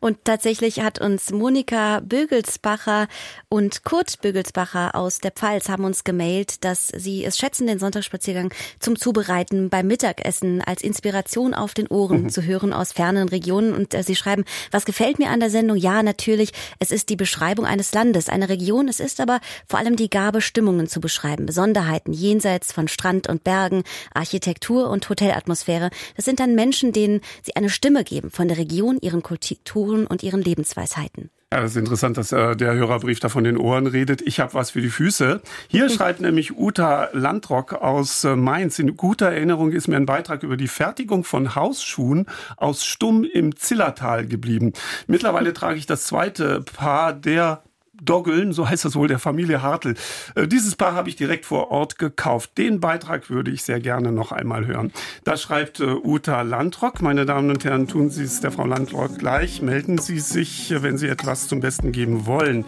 Und 0.00 0.24
tatsächlich 0.24 0.80
hat 0.80 1.00
uns 1.00 1.32
Monika 1.32 2.00
Bögelsbacher 2.00 3.08
und 3.48 3.84
Kurt 3.84 4.20
Bögelsbacher 4.20 4.94
aus 4.94 5.18
der 5.18 5.30
Pfalz 5.32 5.68
haben 5.68 5.84
uns 5.84 6.04
gemailt, 6.04 6.64
dass 6.64 6.88
sie 6.88 7.24
es 7.24 7.38
schätzen, 7.38 7.66
den 7.66 7.78
Sonntagsspaziergang 7.78 8.52
zum 8.78 8.96
Zubereiten 8.96 9.70
beim 9.70 9.86
Mittagessen 9.86 10.62
als 10.62 10.82
Inspiration 10.82 11.54
auf 11.54 11.74
den 11.74 11.88
Ohren 11.88 12.24
mhm. 12.24 12.28
zu 12.30 12.42
hören 12.42 12.72
aus 12.72 12.92
fernen 12.92 13.28
Regionen. 13.28 13.74
Und 13.74 13.94
äh, 13.94 14.02
sie 14.02 14.16
schreiben, 14.16 14.44
was 14.70 14.84
gefällt 14.84 15.18
mir 15.18 15.30
an 15.30 15.40
der 15.40 15.50
Sendung? 15.50 15.76
Ja, 15.76 16.02
natürlich, 16.02 16.52
es 16.78 16.90
ist 16.90 17.08
die 17.08 17.16
Beschreibung 17.16 17.66
eines 17.66 17.92
Landes, 17.92 18.28
einer 18.28 18.48
Region. 18.48 18.88
Es 18.88 19.00
ist 19.00 19.20
aber 19.20 19.40
vor 19.68 19.78
allem 19.78 19.96
die 19.96 20.10
Gabe, 20.10 20.40
Stimmungen 20.40 20.88
zu 20.88 21.00
beschreiben, 21.00 21.46
Besonderheiten 21.46 22.12
jenseits 22.12 22.72
von 22.72 22.88
Strand 22.88 23.28
und 23.28 23.44
Bergen, 23.44 23.82
Architektur 24.14 24.90
und 24.90 25.08
Hotelatmosphäre. 25.08 25.90
Das 26.16 26.24
sind 26.24 26.40
dann 26.40 26.54
Menschen, 26.54 26.92
denen 26.92 27.20
sie 27.42 27.56
eine 27.56 27.70
Stimme 27.70 28.04
geben 28.04 28.30
von 28.30 28.48
der 28.48 28.58
Region, 28.58 28.98
ihren 29.00 29.22
Kultur 29.22 29.38
Kulturen 29.68 30.06
und 30.06 30.22
ihren 30.22 30.42
Lebensweisheiten. 30.42 31.30
Ja, 31.52 31.62
das 31.62 31.70
ist 31.70 31.76
interessant, 31.78 32.18
dass 32.18 32.32
äh, 32.32 32.56
der 32.56 32.74
Hörerbrief 32.74 33.20
da 33.20 33.30
von 33.30 33.42
den 33.42 33.56
Ohren 33.56 33.86
redet. 33.86 34.20
Ich 34.20 34.38
habe 34.38 34.52
was 34.52 34.72
für 34.72 34.82
die 34.82 34.90
Füße. 34.90 35.40
Hier 35.68 35.88
schreibt 35.90 36.20
nämlich 36.20 36.58
Uta 36.58 37.08
Landrock 37.12 37.72
aus 37.72 38.24
äh, 38.24 38.36
Mainz. 38.36 38.78
In 38.78 38.96
guter 38.96 39.32
Erinnerung 39.32 39.72
ist 39.72 39.88
mir 39.88 39.96
ein 39.96 40.04
Beitrag 40.04 40.42
über 40.42 40.58
die 40.58 40.68
Fertigung 40.68 41.24
von 41.24 41.54
Hausschuhen 41.54 42.26
aus 42.58 42.84
Stumm 42.84 43.24
im 43.24 43.56
Zillertal 43.56 44.26
geblieben. 44.26 44.74
Mittlerweile 45.06 45.54
trage 45.54 45.78
ich 45.78 45.86
das 45.86 46.04
zweite 46.04 46.60
Paar 46.60 47.14
der 47.14 47.62
Doggeln, 48.02 48.52
so 48.52 48.68
heißt 48.68 48.84
das 48.84 48.94
wohl 48.94 49.08
der 49.08 49.18
Familie 49.18 49.62
Hartl. 49.62 49.94
Äh, 50.34 50.46
dieses 50.46 50.76
Paar 50.76 50.94
habe 50.94 51.08
ich 51.08 51.16
direkt 51.16 51.46
vor 51.46 51.70
Ort 51.70 51.98
gekauft. 51.98 52.56
Den 52.58 52.80
Beitrag 52.80 53.30
würde 53.30 53.50
ich 53.50 53.62
sehr 53.62 53.80
gerne 53.80 54.12
noch 54.12 54.32
einmal 54.32 54.66
hören. 54.66 54.92
Da 55.24 55.36
schreibt 55.36 55.80
äh, 55.80 55.84
Uta 55.84 56.42
Landrock. 56.42 57.02
Meine 57.02 57.26
Damen 57.26 57.50
und 57.50 57.64
Herren, 57.64 57.88
tun 57.88 58.10
Sie 58.10 58.24
es 58.24 58.40
der 58.40 58.52
Frau 58.52 58.66
Landrock 58.66 59.18
gleich. 59.18 59.62
Melden 59.62 59.98
Sie 59.98 60.20
sich, 60.20 60.74
wenn 60.78 60.98
Sie 60.98 61.08
etwas 61.08 61.48
zum 61.48 61.60
Besten 61.60 61.92
geben 61.92 62.26
wollen. 62.26 62.64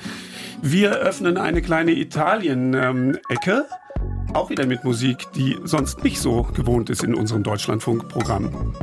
Wir 0.62 0.92
öffnen 0.96 1.38
eine 1.38 1.62
kleine 1.62 1.92
Italien-Ecke. 1.92 3.66
Auch 4.34 4.50
wieder 4.50 4.66
mit 4.66 4.84
Musik, 4.84 5.26
die 5.34 5.58
sonst 5.64 6.04
nicht 6.04 6.20
so 6.20 6.42
gewohnt 6.54 6.90
ist 6.90 7.02
in 7.02 7.14
unserem 7.14 7.42
Deutschlandfunk-Programm. 7.42 8.74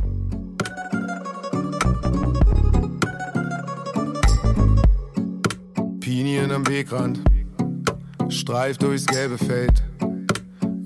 Pinien 6.38 6.52
am 6.52 6.68
Wegrand, 6.68 7.20
streift 8.28 8.80
durchs 8.84 9.06
gelbe 9.06 9.36
Feld, 9.38 9.82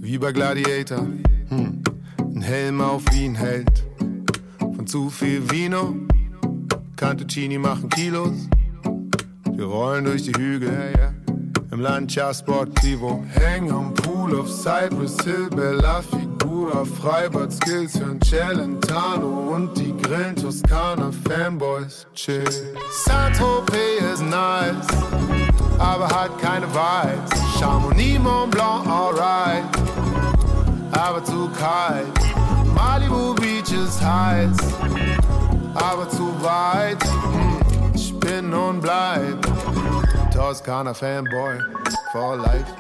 wie 0.01 0.17
bei 0.17 0.33
Gladiator. 0.33 1.07
Hm. 1.49 1.83
Ein 2.17 2.41
Helm 2.41 2.81
auf 2.81 3.03
wie 3.13 3.27
ein 3.27 3.35
Held, 3.35 3.85
von 4.59 4.87
zu 4.87 5.11
viel 5.11 5.51
Vino, 5.51 5.95
Cantuccini 6.97 7.59
machen 7.59 7.91
Kilos. 7.91 8.49
Wir 9.53 9.67
rollen 9.67 10.07
durch 10.07 10.23
die 10.23 10.33
Hügel, 10.33 10.71
im 11.73 11.81
Lancia 11.81 12.33
Sportivo. 12.33 13.25
Hängen 13.31 13.73
am 13.73 13.95
Pool 13.95 14.35
of 14.35 14.49
Cypress 14.49 15.17
Hill, 15.25 15.49
Bella 15.51 16.03
Figura, 16.03 16.85
Freibad 16.85 17.51
Skills, 17.51 17.99
hören 17.99 18.21
Celentano 18.23 19.55
und 19.55 19.77
die 19.77 19.97
Grillen 20.03 20.37
Toskana 20.37 21.11
Fanboys. 21.27 22.07
Chill. 22.15 22.45
Saint-Tropez 23.05 24.03
ist 24.13 24.23
nice, 24.23 24.87
aber 25.79 26.09
hat 26.09 26.39
keine 26.41 26.67
Vibes. 26.67 27.59
Chamonix, 27.59 28.19
Mont 28.19 28.51
Blanc, 28.51 28.87
alright, 28.87 29.65
aber 30.93 31.25
zu 31.25 31.49
kalt. 31.59 32.07
Malibu 32.75 33.35
Beach 33.35 33.73
ist 33.73 34.01
heiß, 34.03 34.57
aber 35.75 36.09
zu 36.11 36.35
weit. 36.43 37.03
Hm, 37.03 37.93
ich 37.95 38.19
bin 38.21 38.53
und 38.53 38.83
bleib 38.83 39.39
Toscana 40.33 40.95
fanboy 40.95 41.61
for 42.11 42.37
life. 42.37 42.73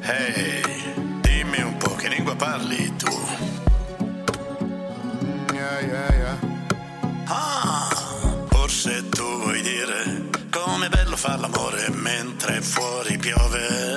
Hey, 0.00 0.62
dimmi 1.22 1.62
un 1.62 1.76
po' 1.78 1.94
che 1.94 2.08
lingua 2.08 2.36
parli 2.36 2.94
tu? 2.96 3.10
Yeah, 5.54 5.80
yeah, 5.80 6.14
yeah. 6.14 6.38
Ah, 7.26 7.88
forse 8.48 9.08
tu 9.08 9.22
vuoi 9.22 9.62
dire 9.62 10.28
com'è 10.50 10.88
bello 10.90 11.16
far 11.16 11.40
l'amore 11.40 11.88
mentre 11.90 12.60
fuori 12.60 13.16
piove. 13.16 13.96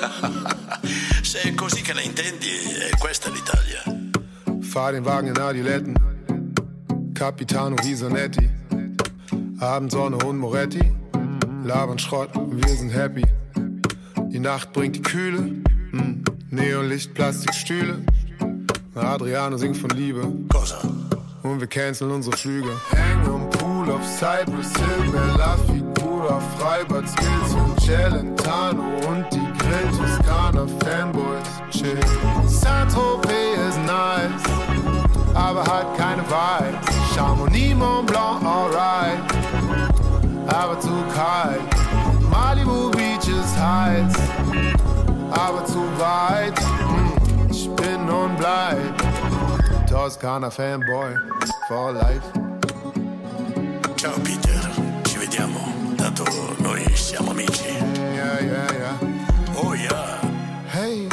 Se 1.22 1.42
è 1.42 1.54
così 1.54 1.82
che 1.82 1.92
la 1.92 2.00
intendi, 2.00 2.48
è 2.90 2.96
questa 2.98 3.28
l'Italia. 3.28 3.82
Fahr 4.62 4.92
den 4.92 5.04
Wagen 5.04 5.34
in 5.34 5.38
Adiletten, 5.38 5.94
Capitano 7.12 7.74
Visonetti, 7.76 8.48
Abendsonne 9.58 10.16
und 10.24 10.38
Moretti, 10.38 10.98
labern 11.64 11.98
Schrott, 11.98 12.30
wir 12.34 12.68
sind 12.68 12.90
happy. 12.90 13.24
Die 14.28 14.38
Nacht 14.38 14.72
bringt 14.72 14.96
die 14.96 15.02
Kühle, 15.02 15.38
hm. 15.90 16.24
Neonlicht, 16.50 17.14
Plastikstühle. 17.14 18.04
Adriano 18.94 19.56
singt 19.56 19.76
von 19.76 19.90
Liebe. 19.90 20.22
Und 21.42 21.60
wir 21.60 21.66
canceln 21.66 22.10
unsere 22.10 22.36
Flüge. 22.36 22.70
Hängen 22.90 23.26
am 23.26 23.50
Pool 23.50 23.90
auf 23.90 24.04
Cypress 24.04 24.72
Hill, 24.76 25.10
Bella 25.10 25.56
Figura, 25.66 26.40
Freibad 26.58 27.08
Skills 27.08 27.54
und 27.54 27.80
Celentano 27.80 28.82
und 29.08 29.26
die 29.32 29.38
Grill 29.58 29.90
Toskana 29.96 30.66
Fanboys 30.84 31.48
chill. 31.70 31.98
Saint-Tropez 32.46 33.58
ist 33.68 33.78
nice, 33.86 34.42
aber 35.34 35.62
hat 35.62 35.96
keine 35.96 36.22
Vibes. 36.22 37.14
Chamonix, 37.14 37.74
Mont 37.74 38.06
Blanc, 38.06 38.44
alright, 38.44 39.18
aber 40.60 40.78
zu 40.78 40.92
kalt. 41.14 41.60
Malibu 42.30 42.90
Beach 42.90 43.26
ist 43.28 43.56
heiß, 43.58 44.12
aber 45.30 45.64
zu 45.64 45.80
weit. 45.98 46.58
Hm, 46.60 47.50
ich 47.50 47.68
bin 47.76 48.08
und 48.08 48.36
bleib 48.36 48.94
Toskana 49.88 50.50
Fanboy 50.50 51.14
for 51.66 51.92
life. 51.92 52.26
Ciao 53.96 54.12
Peter, 54.22 54.60
ci 55.04 55.18
vediamo, 55.18 55.60
dato 55.96 56.24
noi 56.58 56.84
siamo 56.94 57.30
amici. 57.30 57.70
Yeah, 58.14 58.40
yeah, 58.40 58.72
yeah. 58.72 58.98
Oh 59.56 59.74
ja. 59.74 60.20
Hey. 60.72 61.08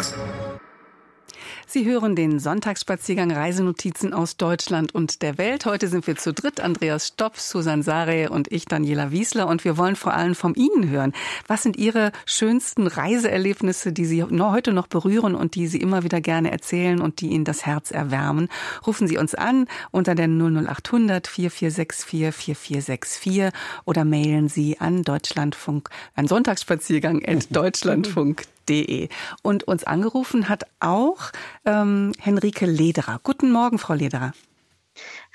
Sie 1.69 1.85
hören 1.85 2.15
den 2.15 2.39
Sonntagsspaziergang 2.39 3.29
Reisenotizen 3.29 4.13
aus 4.13 4.37
Deutschland 4.37 4.95
und 4.95 5.21
der 5.21 5.37
Welt. 5.37 5.65
Heute 5.65 5.89
sind 5.89 6.07
wir 6.07 6.15
zu 6.15 6.33
dritt, 6.33 6.61
Andreas 6.61 7.07
Stopp, 7.07 7.37
Susan 7.37 7.83
Sare 7.83 8.29
und 8.29 8.49
ich, 8.53 8.63
Daniela 8.63 9.11
Wiesler. 9.11 9.49
Und 9.49 9.65
wir 9.65 9.75
wollen 9.75 9.97
vor 9.97 10.13
allem 10.13 10.33
von 10.33 10.55
Ihnen 10.55 10.89
hören. 10.89 11.11
Was 11.45 11.63
sind 11.63 11.75
Ihre 11.75 12.13
schönsten 12.25 12.87
Reiseerlebnisse, 12.87 13.91
die 13.91 14.05
Sie 14.05 14.23
heute 14.23 14.71
noch 14.71 14.87
berühren 14.87 15.35
und 15.35 15.55
die 15.55 15.67
Sie 15.67 15.81
immer 15.81 16.05
wieder 16.05 16.21
gerne 16.21 16.51
erzählen 16.51 17.01
und 17.01 17.19
die 17.19 17.31
Ihnen 17.31 17.43
das 17.43 17.65
Herz 17.65 17.91
erwärmen? 17.91 18.47
Rufen 18.87 19.09
Sie 19.09 19.17
uns 19.17 19.35
an 19.35 19.67
unter 19.91 20.15
der 20.15 20.29
00800 20.29 21.27
4464 21.27 22.33
4464 22.33 23.51
oder 23.83 24.05
mailen 24.05 24.47
Sie 24.47 24.79
an 24.79 25.03
Deutschlandfunk, 25.03 25.89
an 26.15 26.27
Sonntagsspaziergang 26.27 27.25
at 27.27 27.47
deutschlandfunk.de 27.53 28.56
www.lederer.de. 28.67 29.09
Und 29.41 29.63
uns 29.65 29.83
angerufen 29.83 30.49
hat 30.49 30.65
auch 30.79 31.31
ähm, 31.65 32.11
Henrike 32.19 32.65
Lederer. 32.65 33.19
Guten 33.23 33.51
Morgen, 33.51 33.79
Frau 33.79 33.93
Lederer. 33.93 34.33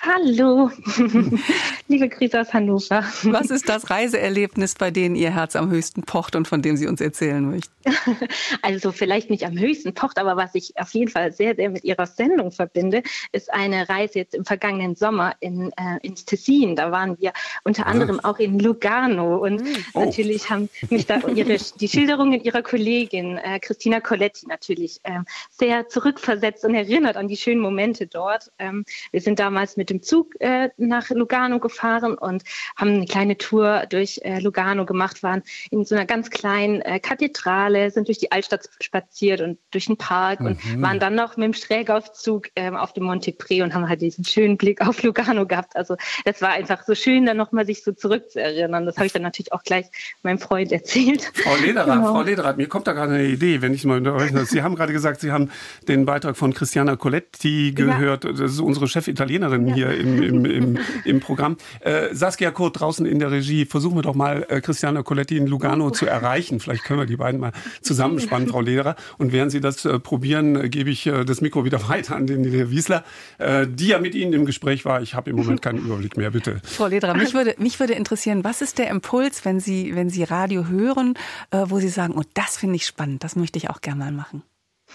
Hallo, 0.04 0.68
liebe 1.86 2.08
Grüße 2.08 2.40
aus 2.40 2.52
Hannover. 2.52 3.04
Was 3.22 3.50
ist 3.50 3.68
das 3.68 3.88
Reiseerlebnis, 3.88 4.74
bei 4.74 4.90
dem 4.90 5.14
Ihr 5.14 5.32
Herz 5.32 5.54
am 5.54 5.70
höchsten 5.70 6.02
pocht 6.02 6.34
und 6.34 6.48
von 6.48 6.60
dem 6.60 6.76
Sie 6.76 6.88
uns 6.88 7.00
erzählen 7.00 7.48
möchten? 7.48 7.72
Also 8.62 8.92
vielleicht 8.92 9.30
nicht 9.30 9.44
am 9.44 9.58
höchsten 9.58 9.94
pocht, 9.94 10.18
aber 10.18 10.36
was 10.36 10.54
ich 10.54 10.76
auf 10.76 10.92
jeden 10.94 11.10
Fall 11.10 11.32
sehr, 11.32 11.54
sehr 11.54 11.70
mit 11.70 11.84
Ihrer 11.84 12.06
Sendung 12.06 12.50
verbinde, 12.50 13.02
ist 13.30 13.52
eine 13.52 13.88
Reise 13.88 14.18
jetzt 14.18 14.34
im 14.34 14.44
vergangenen 14.44 14.96
Sommer 14.96 15.34
in, 15.40 15.70
äh, 15.72 15.98
ins 16.02 16.24
Tessin. 16.24 16.74
Da 16.74 16.90
waren 16.90 17.18
wir 17.20 17.32
unter 17.64 17.86
anderem 17.86 18.20
auch 18.20 18.38
in 18.38 18.58
Lugano 18.58 19.36
und 19.36 19.62
oh. 19.94 20.04
natürlich 20.04 20.50
haben 20.50 20.68
mich 20.90 21.06
da 21.06 21.20
ihre, 21.28 21.56
die 21.80 21.88
Schilderungen 21.88 22.42
Ihrer 22.42 22.62
Kollegin 22.62 23.38
äh, 23.38 23.60
Christina 23.60 24.00
Coletti 24.00 24.46
natürlich 24.46 25.00
äh, 25.04 25.20
sehr 25.50 25.88
zurückversetzt 25.88 26.64
und 26.64 26.74
erinnert 26.74 27.16
an 27.16 27.28
die 27.28 27.36
schönen 27.36 27.60
Momente 27.60 28.06
dort. 28.06 28.50
Ähm, 28.58 28.84
wir 29.12 29.20
sind 29.20 29.38
damals 29.38 29.76
mit 29.76 29.91
dem 29.92 30.02
Zug 30.02 30.34
äh, 30.40 30.70
nach 30.76 31.10
Lugano 31.10 31.58
gefahren 31.58 32.14
und 32.14 32.42
haben 32.76 32.90
eine 32.90 33.06
kleine 33.06 33.36
Tour 33.38 33.84
durch 33.88 34.20
äh, 34.24 34.40
Lugano 34.40 34.86
gemacht, 34.86 35.22
waren 35.22 35.42
in 35.70 35.84
so 35.84 35.94
einer 35.94 36.06
ganz 36.06 36.30
kleinen 36.30 36.80
äh, 36.80 36.98
Kathedrale, 37.00 37.90
sind 37.90 38.08
durch 38.08 38.18
die 38.18 38.32
Altstadt 38.32 38.68
spaziert 38.80 39.40
und 39.40 39.58
durch 39.70 39.86
den 39.86 39.96
Park 39.96 40.40
mhm. 40.40 40.46
und 40.46 40.82
waren 40.82 40.98
dann 40.98 41.14
noch 41.14 41.36
mit 41.36 41.44
dem 41.44 41.54
Schrägaufzug 41.54 42.48
ähm, 42.56 42.76
auf 42.76 42.92
dem 42.92 43.04
Monte 43.04 43.32
Pre 43.32 43.62
und 43.62 43.74
haben 43.74 43.88
halt 43.88 44.00
diesen 44.00 44.24
schönen 44.24 44.56
Blick 44.56 44.80
auf 44.80 45.02
Lugano 45.02 45.46
gehabt. 45.46 45.76
Also 45.76 45.96
das 46.24 46.40
war 46.42 46.50
einfach 46.50 46.84
so 46.84 46.94
schön, 46.94 47.26
dann 47.26 47.36
nochmal 47.36 47.66
sich 47.66 47.82
so 47.84 47.92
zurückzuerinnern. 47.92 48.86
Das 48.86 48.96
habe 48.96 49.06
ich 49.06 49.12
dann 49.12 49.22
natürlich 49.22 49.52
auch 49.52 49.62
gleich 49.62 49.86
meinem 50.22 50.38
Freund 50.38 50.72
erzählt. 50.72 51.30
Frau 51.34 51.56
Lederer, 51.56 51.96
genau. 51.96 52.12
Frau 52.12 52.22
Lederer, 52.22 52.54
mir 52.56 52.68
kommt 52.68 52.86
da 52.86 52.92
gerade 52.92 53.14
eine 53.14 53.24
Idee, 53.24 53.62
wenn 53.62 53.74
ich 53.74 53.84
mal 53.84 53.98
unterrechne. 53.98 54.44
Sie 54.44 54.62
haben 54.62 54.74
gerade 54.74 54.92
gesagt, 54.92 55.20
Sie 55.20 55.32
haben 55.32 55.50
den 55.88 56.06
Beitrag 56.06 56.36
von 56.36 56.54
Christiana 56.54 56.96
Coletti 56.96 57.72
gehört. 57.74 58.24
Ja. 58.24 58.32
Das 58.32 58.52
ist 58.52 58.60
unsere 58.60 58.88
Chefitalienerin 58.88 59.68
ja. 59.68 59.74
hier 59.74 59.81
hier 59.82 59.98
im, 59.98 60.22
im, 60.22 60.44
im, 60.44 60.78
im 61.04 61.20
Programm. 61.20 61.56
Äh, 61.80 62.14
Saskia 62.14 62.50
Kurt 62.50 62.80
draußen 62.80 63.06
in 63.06 63.18
der 63.18 63.30
Regie, 63.30 63.64
versuchen 63.64 63.96
wir 63.96 64.02
doch 64.02 64.14
mal 64.14 64.46
äh, 64.48 64.60
Christiana 64.60 65.02
Coletti 65.02 65.36
in 65.36 65.46
Lugano 65.46 65.90
zu 65.90 66.06
erreichen. 66.06 66.60
Vielleicht 66.60 66.84
können 66.84 67.00
wir 67.00 67.06
die 67.06 67.16
beiden 67.16 67.40
mal 67.40 67.52
zusammenspannen, 67.80 68.48
Frau 68.48 68.60
Lederer. 68.60 68.96
Und 69.18 69.32
während 69.32 69.52
Sie 69.52 69.60
das 69.60 69.84
äh, 69.84 69.98
probieren, 69.98 70.56
äh, 70.56 70.68
gebe 70.68 70.90
ich 70.90 71.06
äh, 71.06 71.24
das 71.24 71.40
Mikro 71.40 71.64
wieder 71.64 71.88
weiter 71.88 72.16
an 72.16 72.26
den 72.26 72.70
Wiesler, 72.70 73.04
äh, 73.38 73.66
die 73.68 73.88
ja 73.88 73.98
mit 73.98 74.14
Ihnen 74.14 74.32
im 74.32 74.44
Gespräch 74.44 74.84
war. 74.84 75.02
Ich 75.02 75.14
habe 75.14 75.30
im 75.30 75.36
Moment 75.36 75.62
keinen 75.62 75.78
Überblick 75.78 76.16
mehr, 76.16 76.30
bitte. 76.30 76.60
Frau 76.64 76.86
Lederer, 76.86 77.14
mich 77.14 77.34
würde, 77.34 77.54
mich 77.58 77.80
würde 77.80 77.94
interessieren, 77.94 78.44
was 78.44 78.62
ist 78.62 78.78
der 78.78 78.88
Impuls, 78.90 79.44
wenn 79.44 79.60
Sie, 79.60 79.94
wenn 79.94 80.10
Sie 80.10 80.24
Radio 80.24 80.68
hören, 80.68 81.14
äh, 81.50 81.64
wo 81.66 81.78
Sie 81.78 81.88
sagen, 81.88 82.14
oh, 82.16 82.22
das 82.34 82.56
finde 82.56 82.76
ich 82.76 82.86
spannend, 82.86 83.24
das 83.24 83.36
möchte 83.36 83.58
ich 83.58 83.70
auch 83.70 83.80
gerne 83.80 83.98
mal 84.04 84.12
machen? 84.12 84.42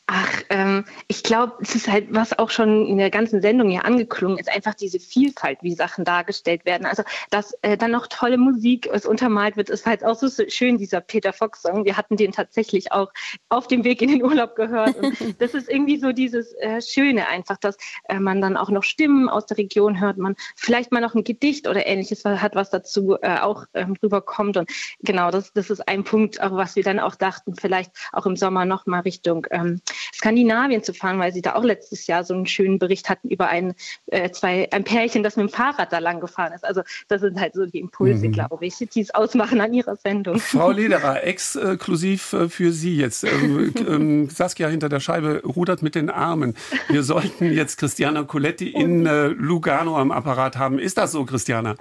Ach, 0.10 0.42
ähm, 0.50 0.86
ich 1.10 1.22
glaube, 1.22 1.58
es 1.60 1.76
ist 1.76 1.90
halt, 1.90 2.08
was 2.12 2.40
auch 2.40 2.50
schon 2.50 2.88
in 2.88 2.98
der 2.98 3.10
ganzen 3.10 3.42
Sendung 3.42 3.70
hier 3.70 3.84
angeklungen 3.84 4.38
ist, 4.38 4.50
einfach 4.50 4.74
diese 4.74 5.02
Vielfalt, 5.02 5.58
wie 5.64 5.76
Sachen 5.76 6.06
dargestellt 6.06 6.64
werden. 6.64 6.86
Also, 6.86 7.04
dass 7.30 7.52
äh, 7.62 7.76
dann 7.76 7.92
noch 7.92 8.08
tolle 8.08 8.38
Musik 8.38 8.88
es 8.90 9.06
untermalt 9.06 9.58
wird, 9.58 9.70
ist 9.70 9.86
halt 9.86 10.06
auch 10.06 10.16
so 10.16 10.30
schön, 10.48 10.78
dieser 10.78 11.02
Peter 11.02 11.34
Fox-Song. 11.34 11.84
Wir 11.84 11.98
hatten 11.98 12.16
den 12.16 12.32
tatsächlich 12.32 12.94
auch 12.94 13.12
auf 13.50 13.68
dem 13.68 13.84
Weg 13.84 14.02
in 14.02 14.08
den 14.08 14.24
Urlaub 14.24 14.56
gehört. 14.56 14.96
Und 14.96 15.18
das 15.42 15.54
ist 15.54 15.70
irgendwie 15.70 15.98
so 15.98 16.14
dieses 16.14 16.54
äh, 16.54 16.82
Schöne 16.82 17.28
einfach, 17.28 17.58
dass 17.58 17.76
äh, 18.08 18.18
man 18.18 18.40
dann 18.40 18.56
auch 18.56 18.70
noch 18.70 18.84
Stimmen 18.84 19.28
aus 19.28 19.46
der 19.46 19.58
Region 19.58 20.00
hört, 20.00 20.18
man 20.18 20.38
vielleicht 20.56 20.94
mal 20.94 21.02
noch 21.02 21.16
ein 21.16 21.26
Gedicht 21.26 21.68
oder 21.68 21.86
ähnliches 21.86 22.24
hat, 22.24 22.56
was 22.56 22.70
dazu 22.70 23.18
äh, 23.22 23.40
auch 23.40 23.66
ähm, 23.74 23.98
rüberkommt. 24.02 24.56
Und 24.56 24.70
genau, 25.02 25.32
das, 25.32 25.52
das 25.52 25.70
ist 25.70 25.86
ein 25.86 26.06
Punkt, 26.06 26.42
auch 26.42 26.54
was 26.54 26.78
wir 26.78 26.84
dann 26.84 27.02
auch 27.02 27.16
dachten, 27.16 27.56
vielleicht 27.56 27.92
auch 28.14 28.26
im 28.26 28.38
Sommer 28.38 28.64
noch 28.64 28.86
mal 28.86 29.02
Richtung 29.02 29.46
ähm, 29.52 29.82
Skandinavien 30.14 30.84
zu 30.84 30.94
fahren, 30.94 31.20
weil 31.20 31.34
sie 31.34 31.42
da 31.42 31.56
auch 31.56 31.64
letztes 31.64 32.08
Jahr 32.08 32.24
so 32.24 32.34
einen 32.34 32.46
schönen 32.46 32.80
Bericht 32.80 33.10
hatten 33.10 33.30
über 33.30 33.48
ein, 33.48 33.74
äh, 34.08 34.32
zwei, 34.32 34.70
ein 34.72 34.84
Pärchen, 34.84 35.24
das 35.24 35.36
mit 35.36 35.50
dem 35.50 35.54
Fahrrad 35.54 35.92
da 35.92 36.00
lang 36.00 36.20
gefahren 36.20 36.54
ist. 36.54 36.66
Also 36.66 36.82
das 37.08 37.22
sind 37.22 37.40
halt 37.40 37.54
so 37.54 37.66
die 37.66 37.80
Impulse, 37.80 38.28
mhm. 38.28 38.32
glaube 38.34 38.66
ich, 38.66 38.76
die 38.78 39.02
es 39.02 39.14
ausmachen 39.14 39.62
an 39.62 39.74
ihrer 39.74 39.96
Sendung. 39.96 40.40
Frau 40.40 40.72
Lederer, 40.78 41.24
exklusiv 41.24 42.34
äh, 42.34 42.50
für 42.50 42.72
Sie 42.72 42.98
jetzt. 42.98 43.24
Ähm, 43.24 43.74
ähm, 43.88 44.30
Saskia 44.30 44.68
hinter 44.68 44.90
der 44.90 45.00
Scheibe 45.00 45.42
rudert 45.44 45.82
mit 45.82 45.96
den 45.96 46.10
Armen. 46.10 46.56
Wir 46.90 47.04
sollten 47.04 47.52
jetzt 47.52 47.78
Christiana 47.78 48.24
Coletti 48.24 48.70
in 48.70 49.06
äh, 49.06 49.28
Lugano 49.28 49.98
am 49.98 50.12
Apparat 50.12 50.58
haben. 50.58 50.80
Ist 50.80 50.98
das 50.98 51.12
so, 51.12 51.26
Christiana? 51.26 51.76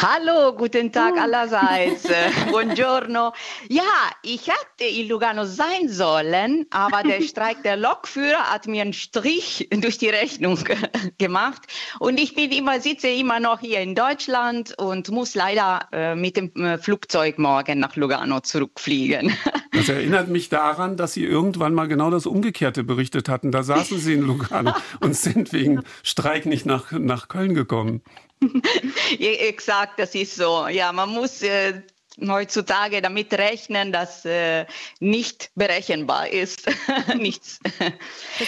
Hallo, 0.00 0.52
guten 0.54 0.92
Tag 0.92 1.14
uh. 1.16 1.20
allerseits. 1.20 2.04
Buongiorno. 2.50 3.32
Ja, 3.68 3.82
ich 4.22 4.46
hätte 4.46 4.84
in 4.84 5.08
Lugano 5.08 5.44
sein 5.44 5.88
sollen, 5.88 6.66
aber 6.70 7.02
der 7.02 7.20
Streik 7.28 7.62
der 7.62 7.76
Lokführer 7.76 8.52
hat 8.52 8.66
mir 8.68 8.82
einen 8.82 8.92
Strich 8.92 9.68
durch 9.72 9.98
die 9.98 10.08
Rechnung 10.08 10.58
gemacht. 11.18 11.62
Und 11.98 12.20
ich 12.20 12.34
bin 12.34 12.52
immer, 12.52 12.80
sitze 12.80 13.08
immer 13.08 13.40
noch 13.40 13.60
hier 13.60 13.80
in 13.80 13.94
Deutschland 13.94 14.78
und 14.78 15.10
muss 15.10 15.34
leider 15.34 15.88
äh, 15.92 16.14
mit 16.14 16.36
dem 16.36 16.54
äh, 16.54 16.78
Flugzeug 16.78 17.38
morgen 17.38 17.80
nach 17.80 17.96
Lugano 17.96 18.40
zurückfliegen. 18.40 19.32
Das 19.72 19.88
erinnert 19.88 20.28
mich 20.28 20.48
daran, 20.48 20.96
dass 20.96 21.14
Sie 21.14 21.24
irgendwann 21.24 21.74
mal 21.74 21.88
genau 21.88 22.10
das 22.10 22.26
Umgekehrte 22.26 22.84
berichtet 22.84 23.28
hatten. 23.28 23.50
Da 23.50 23.62
saßen 23.62 23.98
Sie 23.98 24.14
in 24.14 24.22
Lugano 24.22 24.74
und 25.00 25.16
sind 25.16 25.52
wegen 25.52 25.82
Streik 26.02 26.46
nicht 26.46 26.66
nach, 26.66 26.92
nach 26.92 27.28
Köln 27.28 27.54
gekommen. 27.54 28.02
Exakt, 29.18 29.98
das 29.98 30.14
ist 30.14 30.36
so. 30.36 30.68
Ja, 30.68 30.92
man 30.92 31.10
muss 31.10 31.42
äh, 31.42 31.82
heutzutage 32.26 33.00
damit 33.00 33.32
rechnen, 33.34 33.92
dass 33.92 34.24
äh, 34.24 34.66
nicht 35.00 35.50
berechenbar 35.54 36.28
ist. 36.28 36.68
Nichts. 37.16 37.60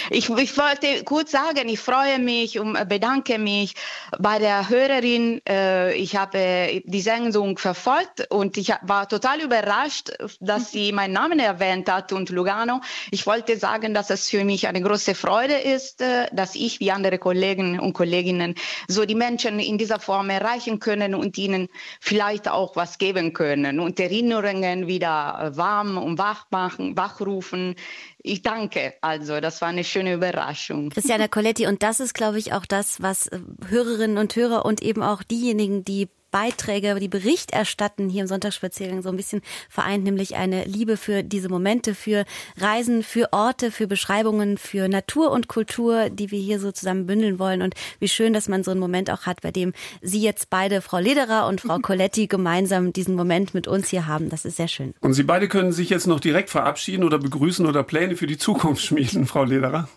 Ich, 0.09 0.29
ich, 0.29 0.57
wollte 0.57 1.03
kurz 1.05 1.31
sagen, 1.31 1.69
ich 1.69 1.79
freue 1.79 2.19
mich 2.19 2.59
und 2.59 2.73
bedanke 2.89 3.39
mich 3.39 3.75
bei 4.19 4.39
der 4.39 4.69
Hörerin. 4.69 5.41
Äh, 5.47 5.93
ich 5.93 6.15
habe 6.15 6.81
die 6.83 7.01
Sendung 7.01 7.57
verfolgt 7.57 8.27
und 8.29 8.57
ich 8.57 8.73
war 8.81 9.07
total 9.07 9.41
überrascht, 9.41 10.11
dass 10.39 10.71
sie 10.71 10.91
meinen 10.91 11.13
Namen 11.13 11.39
erwähnt 11.39 11.89
hat 11.89 12.11
und 12.11 12.29
Lugano. 12.29 12.81
Ich 13.11 13.25
wollte 13.25 13.57
sagen, 13.57 13.93
dass 13.93 14.09
es 14.09 14.29
für 14.29 14.43
mich 14.43 14.67
eine 14.67 14.81
große 14.81 15.15
Freude 15.15 15.55
ist, 15.55 16.01
äh, 16.01 16.27
dass 16.31 16.55
ich 16.55 16.79
wie 16.79 16.91
andere 16.91 17.17
Kollegen 17.17 17.79
und 17.79 17.93
Kolleginnen 17.93 18.55
so 18.87 19.05
die 19.05 19.15
Menschen 19.15 19.59
in 19.59 19.77
dieser 19.77 19.99
Form 19.99 20.29
erreichen 20.29 20.79
können 20.79 21.15
und 21.15 21.37
ihnen 21.37 21.69
vielleicht 21.99 22.49
auch 22.49 22.75
was 22.75 22.97
geben 22.97 23.33
können 23.33 23.60
können 23.61 23.79
und 23.79 23.99
Erinnerungen 23.99 24.87
wieder 24.87 25.39
äh, 25.53 25.57
warm 25.57 25.97
und 25.97 26.17
wach 26.17 26.45
machen, 26.51 26.97
wachrufen. 26.97 27.75
Ich 28.21 28.41
danke. 28.41 28.93
Also, 29.01 29.39
das 29.39 29.61
war 29.61 29.69
eine 29.69 29.83
schöne 29.83 30.13
Überraschung. 30.13 30.89
Christiana 30.89 31.27
Coletti, 31.27 31.67
und 31.67 31.83
das 31.83 31.99
ist, 31.99 32.13
glaube 32.13 32.39
ich, 32.39 32.53
auch 32.53 32.65
das, 32.65 33.01
was 33.01 33.27
äh, 33.27 33.39
Hörerinnen 33.67 34.17
und 34.17 34.35
Hörer 34.35 34.65
und 34.65 34.81
eben 34.81 35.03
auch 35.03 35.23
diejenigen, 35.23 35.83
die 35.83 36.09
Beiträge, 36.31 36.95
die 36.99 37.07
Bericht 37.07 37.51
erstatten 37.51 38.09
hier 38.09 38.21
im 38.21 38.27
Sonntagsspaziergang 38.27 39.01
so 39.01 39.09
ein 39.09 39.17
bisschen 39.17 39.41
vereint, 39.69 40.03
nämlich 40.03 40.35
eine 40.35 40.63
Liebe 40.65 40.97
für 40.97 41.23
diese 41.23 41.49
Momente, 41.49 41.93
für 41.93 42.25
Reisen, 42.57 43.03
für 43.03 43.33
Orte, 43.33 43.71
für 43.71 43.87
Beschreibungen, 43.87 44.57
für 44.57 44.87
Natur 44.87 45.31
und 45.31 45.47
Kultur, 45.47 46.09
die 46.09 46.31
wir 46.31 46.39
hier 46.39 46.59
so 46.59 46.71
zusammen 46.71 47.05
bündeln 47.05 47.39
wollen. 47.39 47.61
Und 47.61 47.75
wie 47.99 48.07
schön, 48.07 48.33
dass 48.33 48.47
man 48.47 48.63
so 48.63 48.71
einen 48.71 48.79
Moment 48.79 49.09
auch 49.11 49.25
hat, 49.25 49.41
bei 49.41 49.51
dem 49.51 49.73
Sie 50.01 50.21
jetzt 50.21 50.49
beide, 50.49 50.81
Frau 50.81 50.99
Lederer 50.99 51.47
und 51.47 51.61
Frau 51.61 51.77
Coletti, 51.81 52.27
gemeinsam 52.27 52.93
diesen 52.93 53.15
Moment 53.15 53.53
mit 53.53 53.67
uns 53.67 53.89
hier 53.89 54.07
haben. 54.07 54.29
Das 54.29 54.45
ist 54.45 54.57
sehr 54.57 54.67
schön. 54.67 54.93
Und 55.01 55.13
Sie 55.13 55.23
beide 55.23 55.47
können 55.47 55.73
sich 55.73 55.89
jetzt 55.89 56.07
noch 56.07 56.19
direkt 56.19 56.49
verabschieden 56.49 57.03
oder 57.03 57.19
begrüßen 57.19 57.65
oder 57.65 57.83
Pläne 57.83 58.15
für 58.15 58.27
die 58.27 58.37
Zukunft 58.37 58.83
schmieden, 58.83 59.25
Frau 59.25 59.43
Lederer. 59.43 59.89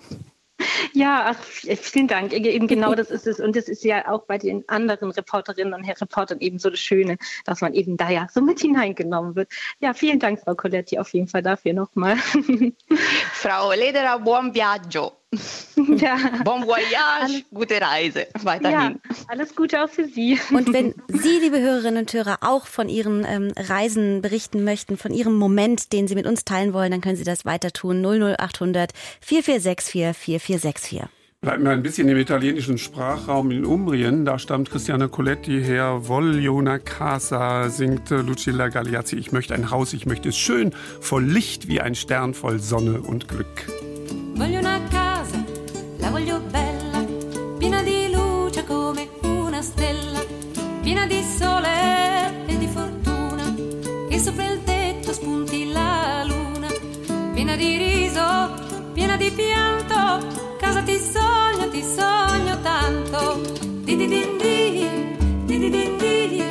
Ja, 0.94 1.34
ach, 1.34 1.42
vielen 1.42 2.06
Dank. 2.06 2.32
Eben 2.32 2.68
genau 2.68 2.94
das 2.94 3.10
ist 3.10 3.26
es. 3.26 3.40
Und 3.40 3.56
das 3.56 3.68
ist 3.68 3.82
ja 3.82 4.06
auch 4.06 4.26
bei 4.26 4.38
den 4.38 4.62
anderen 4.68 5.10
Reporterinnen 5.10 5.74
und 5.74 5.84
Reportern 5.84 6.38
eben 6.38 6.60
so 6.60 6.70
das 6.70 6.78
Schöne, 6.78 7.18
dass 7.44 7.60
man 7.60 7.74
eben 7.74 7.96
da 7.96 8.10
ja 8.10 8.28
so 8.32 8.40
mit 8.40 8.60
hineingenommen 8.60 9.34
wird. 9.34 9.48
Ja, 9.80 9.92
vielen 9.92 10.20
Dank, 10.20 10.40
Frau 10.40 10.54
Coletti, 10.54 11.00
auf 11.00 11.12
jeden 11.12 11.26
Fall 11.26 11.42
dafür 11.42 11.72
nochmal. 11.72 12.16
Frau 13.32 13.72
Lederer, 13.72 14.20
buon 14.20 14.54
viaggio. 14.54 15.23
Ja. 15.96 16.16
Bon 16.44 16.62
voyage, 16.64 16.84
Alles- 17.20 17.42
gute 17.52 17.80
Reise 17.80 18.20
Ja, 18.36 18.44
weiterhin. 18.44 19.00
alles 19.28 19.54
Gute 19.54 19.82
auch 19.84 19.88
für 19.88 20.04
Sie. 20.06 20.38
Und 20.50 20.72
wenn 20.72 20.94
Sie, 21.08 21.38
liebe 21.40 21.60
Hörerinnen 21.60 22.00
und 22.02 22.12
Hörer, 22.12 22.38
auch 22.40 22.66
von 22.66 22.88
Ihren 22.88 23.24
ähm, 23.28 23.52
Reisen 23.56 24.22
berichten 24.22 24.64
möchten, 24.64 24.96
von 24.96 25.12
Ihrem 25.12 25.34
Moment, 25.34 25.92
den 25.92 26.08
Sie 26.08 26.14
mit 26.14 26.26
uns 26.26 26.44
teilen 26.44 26.72
wollen, 26.72 26.90
dann 26.90 27.00
können 27.00 27.16
Sie 27.16 27.24
das 27.24 27.44
weiter 27.44 27.70
tun. 27.72 28.02
00800 28.04 28.92
4464 29.20 30.16
4464. 30.16 31.02
Bleiben 31.40 31.64
wir 31.64 31.72
ein 31.72 31.82
bisschen 31.82 32.08
im 32.08 32.16
italienischen 32.16 32.78
Sprachraum 32.78 33.50
in 33.50 33.66
Umbrien. 33.66 34.24
Da 34.24 34.38
stammt 34.38 34.70
Christiane 34.70 35.08
Coletti 35.10 35.62
her. 35.62 36.08
Voglio 36.08 36.54
una 36.54 36.78
casa, 36.78 37.68
singt 37.68 38.08
Lucilla 38.08 38.68
Gagliazzi. 38.68 39.16
Ich 39.16 39.30
möchte 39.30 39.52
ein 39.54 39.70
Haus, 39.70 39.92
ich 39.92 40.06
möchte 40.06 40.30
es 40.30 40.38
schön, 40.38 40.72
voll 41.02 41.24
Licht 41.24 41.68
wie 41.68 41.82
ein 41.82 41.94
Stern, 41.94 42.32
voll 42.32 42.60
Sonne 42.60 43.02
und 43.02 43.28
Glück. 43.28 43.66
Voglio 44.36 44.60
una 44.60 44.73
sopra 54.24 54.46
il 54.46 54.64
tetto 54.64 55.12
spunti 55.12 55.70
la 55.70 56.24
luna, 56.26 56.68
piena 57.34 57.56
di 57.56 57.76
riso, 57.76 58.54
piena 58.94 59.18
di 59.18 59.30
pianto, 59.30 60.56
casa 60.56 60.80
ti 60.80 60.98
sogno, 60.98 61.68
ti 61.68 61.82
sogno 61.82 62.58
tanto. 62.62 63.42
Di 63.84 63.96
di 63.96 64.06
di, 64.06 64.24
di 65.44 65.58
di 65.58 65.68
din 65.68 65.98
di, 65.98 66.42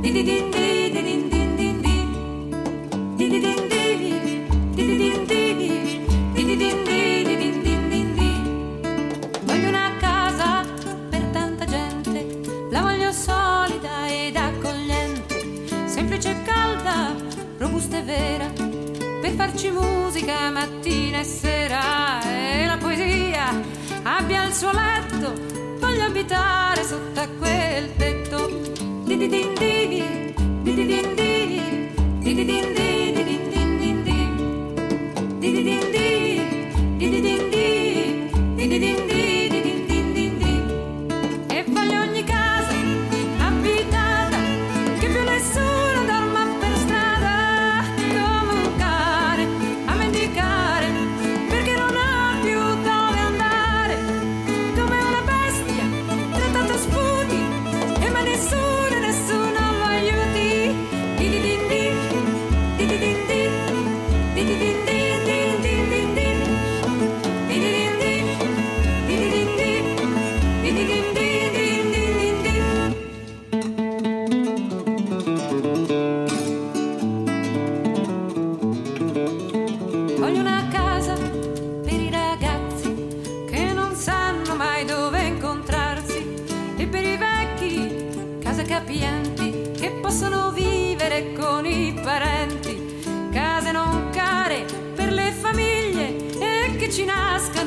di 0.00 0.12
di 0.12 0.22
din 0.22 0.50
di, 0.50 0.50
di 0.50 0.79
robusta 17.70 17.98
e 17.98 18.02
vera, 18.02 18.50
per 19.20 19.30
farci 19.36 19.70
musica 19.70 20.50
mattina 20.50 21.20
e 21.20 21.24
sera 21.24 22.20
e 22.24 22.66
la 22.66 22.76
poesia 22.78 23.48
abbia 24.02 24.44
il 24.44 24.52
suo 24.52 24.72
letto, 24.72 25.32
voglio 25.78 26.04
abitare 26.04 26.82
sotto 26.82 27.20
a 27.20 27.28
quel 27.38 27.96
tetto. 27.96 28.48
Di 29.04 29.16
di 29.16 29.28
din 29.28 29.54
di, 29.54 30.02
di 30.62 30.74
di 30.74 30.86
din 30.86 31.14
di, 31.14 31.92
di 32.18 32.34
di 32.34 32.44
din 32.44 32.72
di, 32.74 33.12
di 33.12 33.22
din 33.24 33.50
din 33.50 33.78
din 33.78 34.02
di. 34.02 34.18
Di 35.38 35.50
di 35.52 35.62
din 35.62 35.90
di, 35.90 36.08
di 36.98 37.08
di 37.08 37.20
din 37.20 37.50
di, 37.50 38.30
di 38.56 38.68
di 38.68 38.78
din 38.78 39.09
Voglio 80.20 80.40
una 80.40 80.68
casa 80.70 81.14
per 81.14 81.98
i 81.98 82.10
ragazzi 82.10 82.94
che 83.48 83.72
non 83.72 83.94
sanno 83.94 84.54
mai 84.54 84.84
dove 84.84 85.22
incontrarsi 85.22 86.34
e 86.76 86.86
per 86.86 87.02
i 87.02 87.16
vecchi 87.16 88.38
case 88.38 88.64
capienti 88.64 89.70
che 89.74 89.90
possono 90.02 90.50
vivere 90.50 91.32
con 91.32 91.64
i 91.64 91.98
parenti, 92.02 93.00
case 93.32 93.72
non 93.72 94.10
care 94.10 94.66
per 94.94 95.10
le 95.10 95.32
famiglie 95.32 96.14
e 96.38 96.76
che 96.76 96.90
ci 96.90 97.06
nascano 97.06 97.59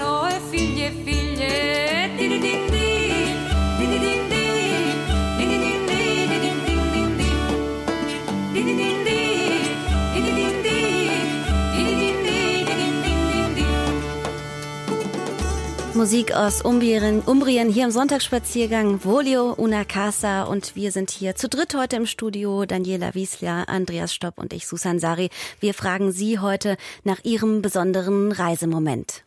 Musik 16.03 16.35
aus 16.35 16.61
Umbrien, 16.61 17.21
Umbrien 17.21 17.69
hier 17.69 17.85
im 17.85 17.91
Sonntagsspaziergang, 17.91 19.05
Volio 19.05 19.53
una 19.53 19.85
Casa 19.85 20.43
und 20.43 20.75
wir 20.75 20.91
sind 20.91 21.09
hier 21.11 21.35
zu 21.35 21.47
dritt 21.47 21.75
heute 21.75 21.95
im 21.95 22.05
Studio, 22.05 22.65
Daniela 22.65 23.15
Wiesler, 23.15 23.69
Andreas 23.69 24.13
Stopp 24.13 24.37
und 24.37 24.51
ich, 24.51 24.67
Susan 24.67 24.99
Sari. 24.99 25.29
Wir 25.61 25.73
fragen 25.73 26.11
Sie 26.11 26.39
heute 26.39 26.75
nach 27.05 27.23
Ihrem 27.23 27.61
besonderen 27.61 28.33
Reisemoment. 28.33 29.23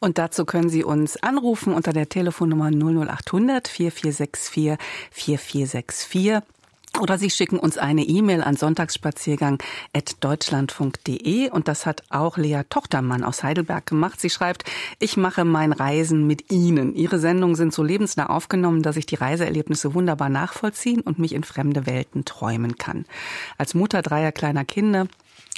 Und 0.00 0.18
dazu 0.18 0.44
können 0.44 0.68
Sie 0.68 0.84
uns 0.84 1.16
anrufen 1.16 1.72
unter 1.72 1.94
der 1.94 2.10
Telefonnummer 2.10 2.70
00800 2.70 3.66
4464 3.66 4.76
4464. 5.10 6.42
Oder 7.00 7.18
Sie 7.18 7.30
schicken 7.30 7.58
uns 7.58 7.78
eine 7.78 8.02
E-Mail 8.02 8.42
an 8.42 8.56
sonntagsspaziergang.deutschlandfunk.de 8.56 11.50
und 11.50 11.68
das 11.68 11.86
hat 11.86 12.02
auch 12.10 12.36
Lea 12.36 12.62
Tochtermann 12.68 13.24
aus 13.24 13.42
Heidelberg 13.42 13.86
gemacht. 13.86 14.20
Sie 14.20 14.28
schreibt, 14.30 14.64
ich 14.98 15.16
mache 15.16 15.44
mein 15.44 15.72
Reisen 15.72 16.26
mit 16.26 16.50
Ihnen. 16.50 16.94
Ihre 16.94 17.18
Sendungen 17.18 17.56
sind 17.56 17.72
so 17.72 17.82
lebensnah 17.82 18.26
aufgenommen, 18.26 18.82
dass 18.82 18.96
ich 18.96 19.06
die 19.06 19.14
Reiseerlebnisse 19.14 19.94
wunderbar 19.94 20.28
nachvollziehen 20.28 21.00
und 21.00 21.18
mich 21.18 21.34
in 21.34 21.44
fremde 21.44 21.86
Welten 21.86 22.24
träumen 22.24 22.76
kann. 22.78 23.04
Als 23.58 23.74
Mutter 23.74 24.02
dreier 24.02 24.32
kleiner 24.32 24.64
Kinder 24.64 25.06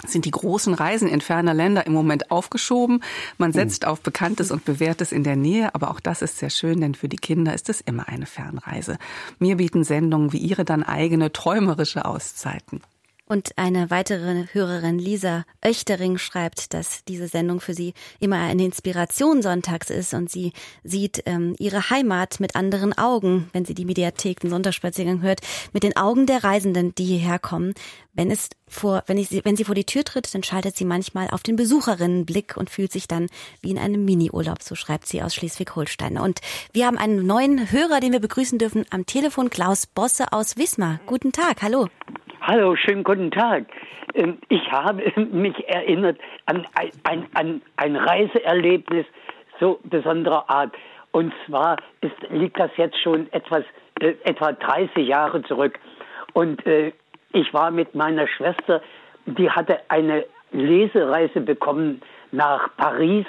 sind 0.07 0.25
die 0.25 0.31
großen 0.31 0.75
Reisen 0.75 1.09
in 1.09 1.21
ferne 1.21 1.53
Länder 1.53 1.87
im 1.87 1.93
Moment 1.93 2.31
aufgeschoben. 2.31 3.03
Man 3.39 3.53
setzt 3.53 3.87
auf 3.87 4.01
Bekanntes 4.01 4.51
und 4.51 4.65
Bewährtes 4.65 5.13
in 5.13 5.25
der 5.25 5.37
Nähe, 5.37 5.75
aber 5.75 5.91
auch 5.91 6.01
das 6.01 6.23
ist 6.23 6.39
sehr 6.39 6.51
schön, 6.51 6.81
denn 6.81 6.95
für 6.95 7.09
die 7.09 7.17
Kinder 7.17 7.55
ist 7.55 7.69
es 7.69 7.81
immer 7.81 8.09
eine 8.09 8.27
Fernreise. 8.27 8.99
Mir 9.39 9.57
bieten 9.57 9.85
Sendungen 9.85 10.33
wie 10.33 10.39
Ihre 10.39 10.65
dann 10.65 10.83
eigene 10.83 11.33
träumerische 11.33 12.05
Auszeiten. 12.05 12.81
Und 13.31 13.57
eine 13.57 13.91
weitere 13.91 14.47
Hörerin, 14.53 14.99
Lisa 14.99 15.45
Oechtering, 15.65 16.19
schreibt, 16.19 16.75
dass 16.75 17.05
diese 17.05 17.29
Sendung 17.29 17.61
für 17.61 17.75
sie 17.75 17.95
immer 18.19 18.39
eine 18.41 18.65
Inspiration 18.65 19.41
sonntags 19.41 19.89
ist 19.89 20.15
und 20.15 20.29
sie 20.29 20.53
sieht 20.83 21.23
ähm, 21.27 21.55
ihre 21.61 21.91
Heimat 21.91 22.41
mit 22.41 22.57
anderen 22.57 22.93
Augen, 22.99 23.49
wenn 23.53 23.65
sie 23.65 23.75
die 23.75 23.85
Mediathek, 23.85 24.41
den 24.41 24.51
Sonntagsspaziergang 24.51 25.23
hört, 25.23 25.43
mit 25.73 25.85
den 25.85 25.97
Augen 25.97 26.27
der 26.27 26.43
Reisenden, 26.43 26.93
die 26.97 27.05
hierher 27.05 27.39
kommen. 27.39 27.75
Wenn 28.15 28.33
es 28.33 28.49
vor, 28.67 29.05
wenn, 29.07 29.17
ich, 29.17 29.29
sie- 29.29 29.45
wenn 29.45 29.55
sie 29.55 29.63
vor 29.63 29.77
die 29.77 29.87
Tür 29.87 30.03
tritt, 30.03 30.35
dann 30.35 30.43
schaltet 30.43 30.77
sie 30.77 30.85
manchmal 30.85 31.31
auf 31.31 31.45
den 31.45 31.55
Besucherinnenblick 31.55 32.57
und 32.57 32.69
fühlt 32.69 32.91
sich 32.91 33.07
dann 33.07 33.29
wie 33.61 33.71
in 33.71 33.79
einem 33.79 34.05
Miniurlaub, 34.05 34.61
so 34.61 34.75
schreibt 34.75 35.07
sie 35.07 35.23
aus 35.23 35.37
Schleswig-Holstein. 35.37 36.19
Und 36.19 36.41
wir 36.73 36.85
haben 36.85 36.99
einen 36.99 37.25
neuen 37.29 37.71
Hörer, 37.71 38.01
den 38.01 38.11
wir 38.11 38.19
begrüßen 38.21 38.59
dürfen 38.59 38.87
am 38.91 39.07
Telefon, 39.07 39.51
Klaus 39.51 39.87
Bosse 39.87 40.33
aus 40.33 40.57
Wismar. 40.57 40.99
Guten 41.07 41.31
Tag, 41.31 41.63
hallo. 41.63 41.87
Hallo, 42.43 42.75
schönen 42.75 43.05
guten 43.05 43.31
Tag. 43.31 43.67
Ähm, 44.15 44.39
Ich 44.49 44.73
habe 44.73 45.03
mich 45.31 45.69
erinnert 45.69 46.19
an 46.47 46.67
ein, 47.05 47.27
an 47.35 47.61
ein 47.77 47.97
Reiseerlebnis 47.97 49.05
so 49.61 49.79
besonderer 49.85 50.49
Art. 50.49 50.75
Und 51.13 51.35
zwar 51.47 51.77
ist, 52.01 52.17
liegt 52.31 52.59
das 52.59 52.71
jetzt 52.79 52.99
schon 53.03 53.31
etwas, 53.33 53.65
äh, 54.01 54.15
etwa 54.25 54.53
30 54.53 55.07
Jahre 55.07 55.43
zurück. 55.43 55.79
Und 56.33 56.65
äh, 56.67 56.93
ich 57.35 57.53
war 57.53 57.71
mit 57.71 57.95
meiner 57.95 58.27
Schwester, 58.27 58.81
die 59.27 59.51
hatte 59.51 59.79
eine 59.89 60.25
Lesereise 60.51 61.43
bekommen 61.43 62.01
nach 62.33 62.75
Paris. 62.79 63.27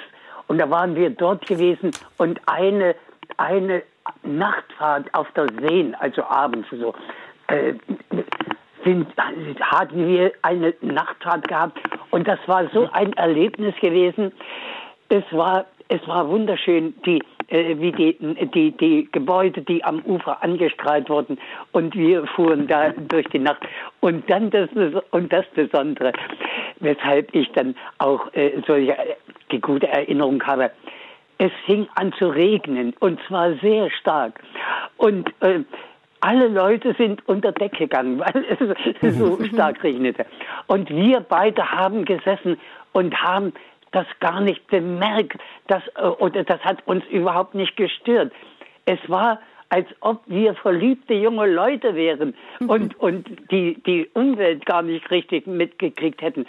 Und 0.48 0.56
da 0.56 0.70
waren 0.70 0.96
wir 0.96 1.10
dort 1.10 1.46
gewesen 1.46 1.90
und 2.16 2.40
eine, 2.46 2.94
eine 3.36 3.82
Nachtfahrt 4.22 5.12
auf 5.12 5.30
der 5.32 5.48
Seen, 5.60 5.94
also 5.96 6.24
abends 6.24 6.66
so, 6.70 6.94
äh, 7.48 7.74
sind, 8.84 9.06
hatten 9.60 10.06
wir 10.08 10.32
eine 10.42 10.74
Nachtfahrt 10.80 11.48
gehabt 11.48 11.78
und 12.10 12.26
das 12.26 12.38
war 12.46 12.68
so 12.72 12.88
ein 12.92 13.12
Erlebnis 13.14 13.74
gewesen. 13.80 14.32
Es 15.08 15.24
war, 15.30 15.66
es 15.88 16.06
war 16.08 16.28
wunderschön, 16.28 16.94
die, 17.04 17.22
äh, 17.48 17.76
wie 17.78 17.92
die, 17.92 18.16
die, 18.54 18.70
die 18.72 19.08
Gebäude, 19.12 19.62
die 19.62 19.84
am 19.84 20.00
Ufer 20.04 20.42
angestrahlt 20.42 21.08
wurden 21.10 21.38
und 21.72 21.94
wir 21.94 22.26
fuhren 22.26 22.66
da 22.66 22.90
durch 22.90 23.26
die 23.28 23.38
Nacht. 23.38 23.62
Und 24.00 24.28
dann 24.30 24.50
das, 24.50 24.70
und 25.10 25.32
das 25.32 25.46
Besondere, 25.54 26.12
weshalb 26.80 27.34
ich 27.34 27.50
dann 27.52 27.74
auch 27.98 28.32
äh, 28.34 28.62
solche, 28.66 28.96
die 29.50 29.60
gute 29.60 29.88
Erinnerung 29.88 30.42
habe. 30.44 30.70
es 31.38 31.52
fing 31.66 31.88
an 31.96 32.12
zu 32.18 32.28
regnen 32.28 32.94
und 33.00 33.20
zwar 33.26 33.54
sehr 33.56 33.90
stark. 33.90 34.40
Und 34.96 35.28
äh, 35.40 35.60
alle 36.22 36.46
Leute 36.46 36.94
sind 36.96 37.26
unter 37.28 37.52
Deck 37.52 37.76
gegangen, 37.76 38.20
weil 38.20 38.44
es 38.48 39.18
so 39.18 39.42
stark 39.52 39.82
regnete. 39.82 40.24
Und 40.68 40.88
wir 40.88 41.20
beide 41.20 41.70
haben 41.70 42.04
gesessen 42.04 42.58
und 42.92 43.14
haben 43.22 43.52
das 43.90 44.06
gar 44.20 44.40
nicht 44.40 44.66
bemerkt, 44.68 45.38
das, 45.66 45.82
äh, 45.96 46.06
oder 46.06 46.44
das 46.44 46.60
hat 46.60 46.86
uns 46.86 47.04
überhaupt 47.06 47.54
nicht 47.54 47.76
gestört. 47.76 48.32
Es 48.86 48.98
war, 49.08 49.40
als 49.68 49.88
ob 50.00 50.22
wir 50.26 50.54
verliebte 50.54 51.14
junge 51.14 51.46
Leute 51.46 51.94
wären 51.94 52.34
und, 52.60 52.98
und 53.00 53.28
die, 53.50 53.82
die 53.84 54.08
Umwelt 54.14 54.64
gar 54.64 54.82
nicht 54.82 55.10
richtig 55.10 55.46
mitgekriegt 55.46 56.22
hätten. 56.22 56.46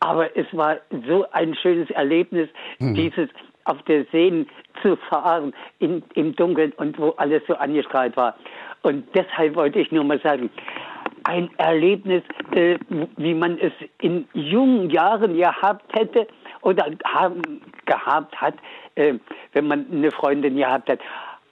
Aber 0.00 0.36
es 0.36 0.46
war 0.52 0.76
so 1.08 1.24
ein 1.32 1.54
schönes 1.54 1.90
Erlebnis, 1.90 2.48
mhm. 2.78 2.94
dieses 2.94 3.28
auf 3.64 3.82
der 3.82 4.04
Seen 4.12 4.48
zu 4.82 4.96
fahren 4.96 5.52
in, 5.78 6.02
im 6.14 6.34
Dunkeln 6.34 6.72
und 6.72 6.98
wo 6.98 7.10
alles 7.10 7.42
so 7.46 7.54
angestrahlt 7.54 8.16
war. 8.16 8.36
Und 8.82 9.04
deshalb 9.14 9.56
wollte 9.56 9.80
ich 9.80 9.90
nur 9.92 10.04
mal 10.04 10.20
sagen, 10.20 10.50
ein 11.24 11.50
Erlebnis, 11.58 12.22
äh, 12.52 12.78
wie 13.16 13.34
man 13.34 13.58
es 13.58 13.72
in 14.00 14.26
jungen 14.32 14.88
Jahren 14.90 15.36
gehabt 15.36 15.94
hätte 15.94 16.26
oder 16.62 16.86
haben, 17.04 17.60
gehabt 17.86 18.34
hat, 18.40 18.54
äh, 18.94 19.14
wenn 19.52 19.66
man 19.66 19.86
eine 19.90 20.10
Freundin 20.10 20.56
gehabt 20.56 20.88
hat. 20.88 21.00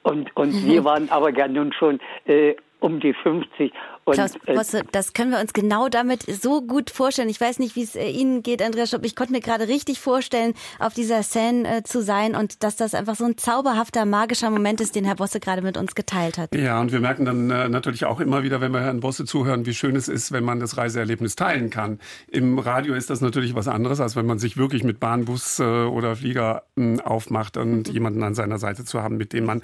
Und, 0.02 0.34
und 0.36 0.54
mhm. 0.54 0.66
wir 0.66 0.84
waren 0.84 1.10
aber 1.10 1.30
ja 1.36 1.48
nun 1.48 1.72
schon 1.72 2.00
äh, 2.26 2.54
um 2.80 3.00
die 3.00 3.12
50 3.12 3.72
und, 4.06 4.14
Klaus 4.14 4.34
äh, 4.46 4.54
Bosse, 4.54 4.82
das 4.92 5.14
können 5.14 5.32
wir 5.32 5.40
uns 5.40 5.52
genau 5.52 5.88
damit 5.88 6.22
so 6.22 6.62
gut 6.62 6.90
vorstellen. 6.90 7.28
Ich 7.28 7.40
weiß 7.40 7.58
nicht, 7.58 7.74
wie 7.74 7.82
es 7.82 7.96
äh, 7.96 8.08
Ihnen 8.08 8.44
geht, 8.44 8.62
Andreas 8.62 8.90
Schopp. 8.90 9.04
Ich 9.04 9.16
konnte 9.16 9.32
mir 9.32 9.40
gerade 9.40 9.66
richtig 9.66 9.98
vorstellen, 9.98 10.54
auf 10.78 10.94
dieser 10.94 11.24
Szene 11.24 11.78
äh, 11.78 11.82
zu 11.82 12.02
sein 12.02 12.36
und 12.36 12.62
dass 12.62 12.76
das 12.76 12.94
einfach 12.94 13.16
so 13.16 13.24
ein 13.24 13.36
zauberhafter, 13.36 14.04
magischer 14.04 14.48
Moment 14.50 14.80
ist, 14.80 14.94
den 14.94 15.04
Herr 15.04 15.16
Bosse 15.16 15.40
gerade 15.40 15.60
mit 15.60 15.76
uns 15.76 15.96
geteilt 15.96 16.38
hat. 16.38 16.54
Ja, 16.54 16.80
und 16.80 16.92
wir 16.92 17.00
merken 17.00 17.24
dann 17.24 17.50
äh, 17.50 17.68
natürlich 17.68 18.04
auch 18.04 18.20
immer 18.20 18.44
wieder, 18.44 18.60
wenn 18.60 18.70
wir 18.72 18.80
Herrn 18.80 19.00
Bosse 19.00 19.24
zuhören, 19.24 19.66
wie 19.66 19.74
schön 19.74 19.96
es 19.96 20.06
ist, 20.06 20.30
wenn 20.30 20.44
man 20.44 20.60
das 20.60 20.76
Reiseerlebnis 20.76 21.34
teilen 21.34 21.70
kann. 21.70 21.98
Im 22.28 22.60
Radio 22.60 22.94
ist 22.94 23.10
das 23.10 23.20
natürlich 23.20 23.56
was 23.56 23.66
anderes, 23.66 24.00
als 24.00 24.14
wenn 24.14 24.26
man 24.26 24.38
sich 24.38 24.56
wirklich 24.56 24.84
mit 24.84 25.00
Bahn, 25.00 25.24
Bus 25.24 25.58
äh, 25.58 25.64
oder 25.64 26.14
Flieger 26.14 26.62
hm, 26.76 27.00
aufmacht 27.00 27.56
und 27.56 27.88
mhm. 27.88 27.92
jemanden 27.92 28.22
an 28.22 28.36
seiner 28.36 28.58
Seite 28.58 28.84
zu 28.84 29.02
haben, 29.02 29.16
mit 29.16 29.32
dem 29.32 29.46
man 29.46 29.62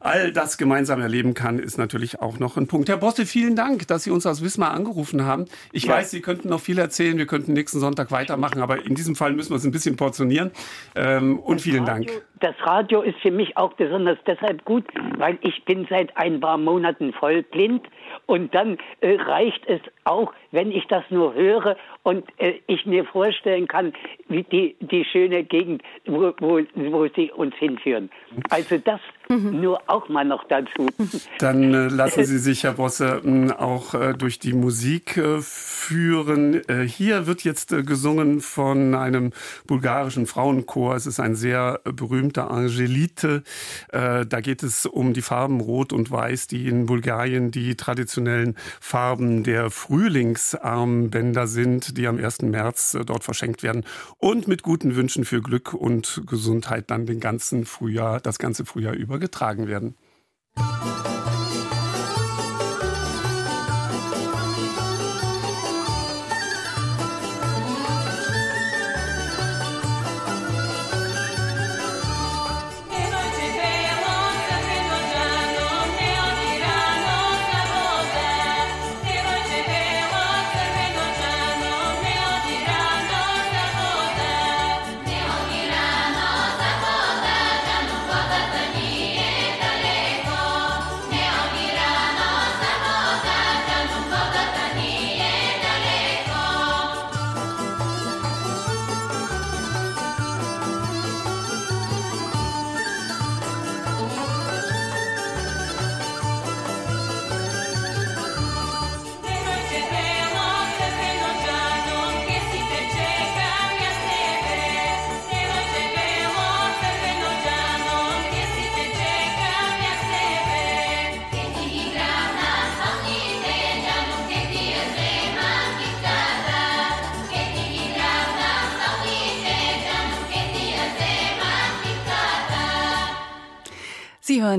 all 0.00 0.32
das 0.32 0.56
gemeinsam 0.56 1.02
erleben 1.02 1.34
kann, 1.34 1.58
ist 1.58 1.76
natürlich 1.76 2.22
auch 2.22 2.38
noch 2.38 2.56
ein 2.56 2.66
Punkt. 2.66 2.88
Herr 2.88 2.96
Bosse, 2.96 3.26
vielen 3.26 3.54
Dank 3.54 3.81
dass 3.86 4.04
Sie 4.04 4.10
uns 4.10 4.26
aus 4.26 4.42
Wismar 4.42 4.72
angerufen 4.72 5.24
haben. 5.24 5.46
Ich 5.72 5.84
ja. 5.84 5.94
weiß, 5.94 6.10
Sie 6.10 6.20
könnten 6.20 6.48
noch 6.48 6.60
viel 6.60 6.78
erzählen. 6.78 7.18
Wir 7.18 7.26
könnten 7.26 7.52
nächsten 7.52 7.80
Sonntag 7.80 8.10
weitermachen, 8.10 8.60
aber 8.60 8.84
in 8.84 8.94
diesem 8.94 9.16
Fall 9.16 9.32
müssen 9.32 9.50
wir 9.50 9.56
es 9.56 9.64
ein 9.64 9.72
bisschen 9.72 9.96
portionieren. 9.96 10.50
Ähm, 10.94 11.38
und 11.38 11.56
das 11.56 11.62
vielen 11.64 11.84
Radio, 11.84 12.14
Dank. 12.14 12.26
Das 12.40 12.54
Radio 12.64 13.02
ist 13.02 13.18
für 13.20 13.30
mich 13.30 13.56
auch 13.56 13.72
besonders 13.74 14.18
deshalb 14.26 14.64
gut, 14.64 14.84
weil 15.16 15.38
ich 15.42 15.64
bin 15.64 15.86
seit 15.88 16.16
ein 16.16 16.40
paar 16.40 16.58
Monaten 16.58 17.12
voll 17.12 17.42
blind 17.42 17.86
und 18.26 18.54
dann 18.54 18.78
äh, 19.00 19.14
reicht 19.14 19.66
es 19.66 19.80
auch, 20.04 20.32
wenn 20.50 20.70
ich 20.72 20.86
das 20.88 21.04
nur 21.10 21.34
höre 21.34 21.76
und 22.02 22.24
äh, 22.38 22.54
ich 22.66 22.84
mir 22.86 23.04
vorstellen 23.04 23.68
kann, 23.68 23.92
wie 24.28 24.42
die, 24.42 24.76
die 24.80 25.04
schöne 25.04 25.44
Gegend, 25.44 25.82
wo, 26.06 26.32
wo, 26.40 26.60
wo 26.74 27.06
sie 27.14 27.30
uns 27.30 27.54
hinführen. 27.56 28.10
Also 28.50 28.78
das 28.78 29.00
nur 29.52 29.80
auch 29.86 30.08
mal 30.08 30.24
noch 30.24 30.44
dazu. 30.44 30.88
Dann 31.38 31.74
äh, 31.74 31.88
lassen 31.88 32.24
Sie 32.24 32.38
sich, 32.38 32.64
Herr 32.64 32.74
Bosse, 32.74 33.22
auch 33.58 33.94
äh, 33.94 34.14
durch 34.14 34.38
die 34.38 34.52
Musik 34.52 35.16
äh, 35.16 35.40
führen. 35.40 36.66
Äh, 36.68 36.86
hier 36.86 37.26
wird 37.26 37.44
jetzt 37.44 37.70
gesungen 37.86 38.40
von 38.40 38.94
einem 38.94 39.32
bulgarischen 39.66 40.26
Frauenchor. 40.26 40.96
Es 40.96 41.06
ist 41.06 41.20
ein 41.20 41.34
sehr 41.34 41.80
berühmter 41.84 42.50
Angelite. 42.50 43.42
Da 43.90 44.24
geht 44.40 44.62
es 44.62 44.86
um 44.86 45.12
die 45.12 45.22
Farben 45.22 45.60
Rot 45.60 45.92
und 45.92 46.10
Weiß, 46.10 46.46
die 46.46 46.68
in 46.68 46.86
Bulgarien 46.86 47.50
die 47.50 47.76
traditionellen 47.76 48.56
Farben 48.80 49.44
der 49.44 49.70
Frühlingsarmbänder 49.70 51.46
sind, 51.46 51.96
die 51.96 52.06
am 52.06 52.18
1. 52.18 52.42
März 52.42 52.96
dort 53.06 53.24
verschenkt 53.24 53.62
werden. 53.62 53.84
Und 54.18 54.48
mit 54.48 54.62
guten 54.62 54.96
Wünschen 54.96 55.24
für 55.24 55.40
Glück 55.40 55.74
und 55.74 56.22
Gesundheit 56.26 56.90
dann 56.90 57.06
den 57.06 57.20
ganzen 57.20 57.64
Frühjahr, 57.64 58.20
das 58.20 58.38
ganze 58.38 58.64
Frühjahr 58.64 58.94
über 58.94 59.18
getragen 59.22 59.66
werden. 59.66 59.96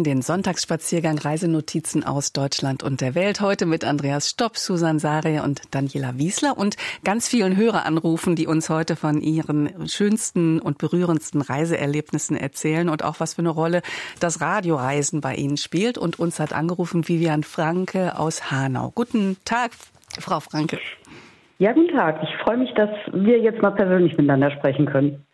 Den 0.04 0.22
Sonntagsspaziergang 0.22 1.18
Reisenotizen 1.18 2.04
aus 2.04 2.34
Deutschland 2.34 2.84
und 2.84 3.02
der 3.02 3.16
Welt 3.16 3.42
heute 3.42 3.66
mit 3.66 3.84
Andreas 3.84 4.30
Stopp, 4.30 4.58
Susan 4.58 5.00
Sare 5.00 5.44
und 5.44 5.62
Daniela 5.72 6.18
Wiesler 6.18 6.58
und 6.58 6.78
ganz 7.04 7.28
vielen 7.28 7.56
Höreranrufen, 7.56 8.36
die 8.36 8.48
uns 8.48 8.70
heute 8.70 8.96
von 8.96 9.22
ihren 9.22 9.88
schönsten 9.90 10.60
und 10.60 10.78
berührendsten 10.78 11.42
Reiseerlebnissen 11.42 12.36
erzählen 12.36 12.90
und 12.90 13.04
auch 13.04 13.20
was 13.20 13.36
für 13.36 13.42
eine 13.42 13.50
Rolle 13.50 13.82
das 14.20 14.42
Radioreisen 14.42 15.22
bei 15.22 15.36
ihnen 15.36 15.58
spielt. 15.58 15.98
Und 15.98 16.20
uns 16.20 16.40
hat 16.40 16.54
angerufen 16.54 17.08
Vivian 17.08 17.44
Franke 17.44 18.18
aus 18.18 18.52
Hanau. 18.52 18.92
Guten 18.94 19.38
Tag, 19.46 19.72
Frau 20.20 20.40
Franke. 20.40 20.80
Ja, 21.60 21.72
guten 21.72 21.96
Tag. 21.96 22.22
Ich 22.24 22.36
freue 22.38 22.58
mich, 22.58 22.74
dass 22.74 22.90
wir 23.12 23.40
jetzt 23.40 23.62
mal 23.62 23.72
persönlich 23.72 24.18
miteinander 24.18 24.52
sprechen 24.52 24.86
können. 24.86 25.26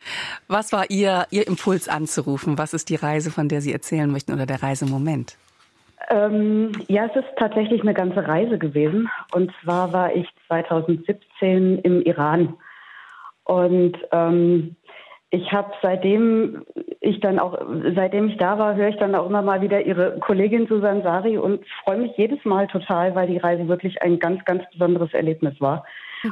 Was 0.47 0.73
war 0.73 0.89
Ihr, 0.89 1.25
Ihr 1.31 1.47
Impuls 1.47 1.87
anzurufen? 1.87 2.57
Was 2.57 2.73
ist 2.73 2.89
die 2.89 2.95
Reise, 2.95 3.31
von 3.31 3.47
der 3.47 3.61
Sie 3.61 3.71
erzählen 3.71 4.11
möchten 4.11 4.33
oder 4.33 4.45
der 4.45 4.61
Reisemoment? 4.61 5.37
Ähm, 6.09 6.71
ja, 6.87 7.05
es 7.05 7.15
ist 7.15 7.27
tatsächlich 7.37 7.81
eine 7.81 7.93
ganze 7.93 8.27
Reise 8.27 8.57
gewesen. 8.57 9.09
Und 9.33 9.51
zwar 9.63 9.93
war 9.93 10.15
ich 10.15 10.27
2017 10.47 11.79
im 11.79 12.01
Iran. 12.01 12.55
Und 13.43 13.97
ähm, 14.11 14.75
ich 15.31 15.51
habe 15.51 15.71
seitdem 15.81 16.63
ich 17.01 17.19
dann 17.19 17.39
auch, 17.39 17.57
seitdem 17.95 18.29
ich 18.29 18.37
da 18.37 18.57
war, 18.57 18.75
höre 18.75 18.89
ich 18.89 18.97
dann 18.97 19.15
auch 19.15 19.27
immer 19.27 19.41
mal 19.41 19.61
wieder 19.61 19.85
ihre 19.85 20.19
Kollegin 20.19 20.67
Susan 20.67 21.03
Sari 21.03 21.37
und 21.37 21.63
freue 21.83 21.97
mich 21.97 22.17
jedes 22.17 22.43
Mal 22.45 22.67
total, 22.67 23.15
weil 23.15 23.27
die 23.27 23.37
Reise 23.37 23.67
wirklich 23.67 24.01
ein 24.01 24.19
ganz, 24.19 24.43
ganz 24.45 24.63
besonderes 24.71 25.13
Erlebnis 25.13 25.59
war. 25.61 25.85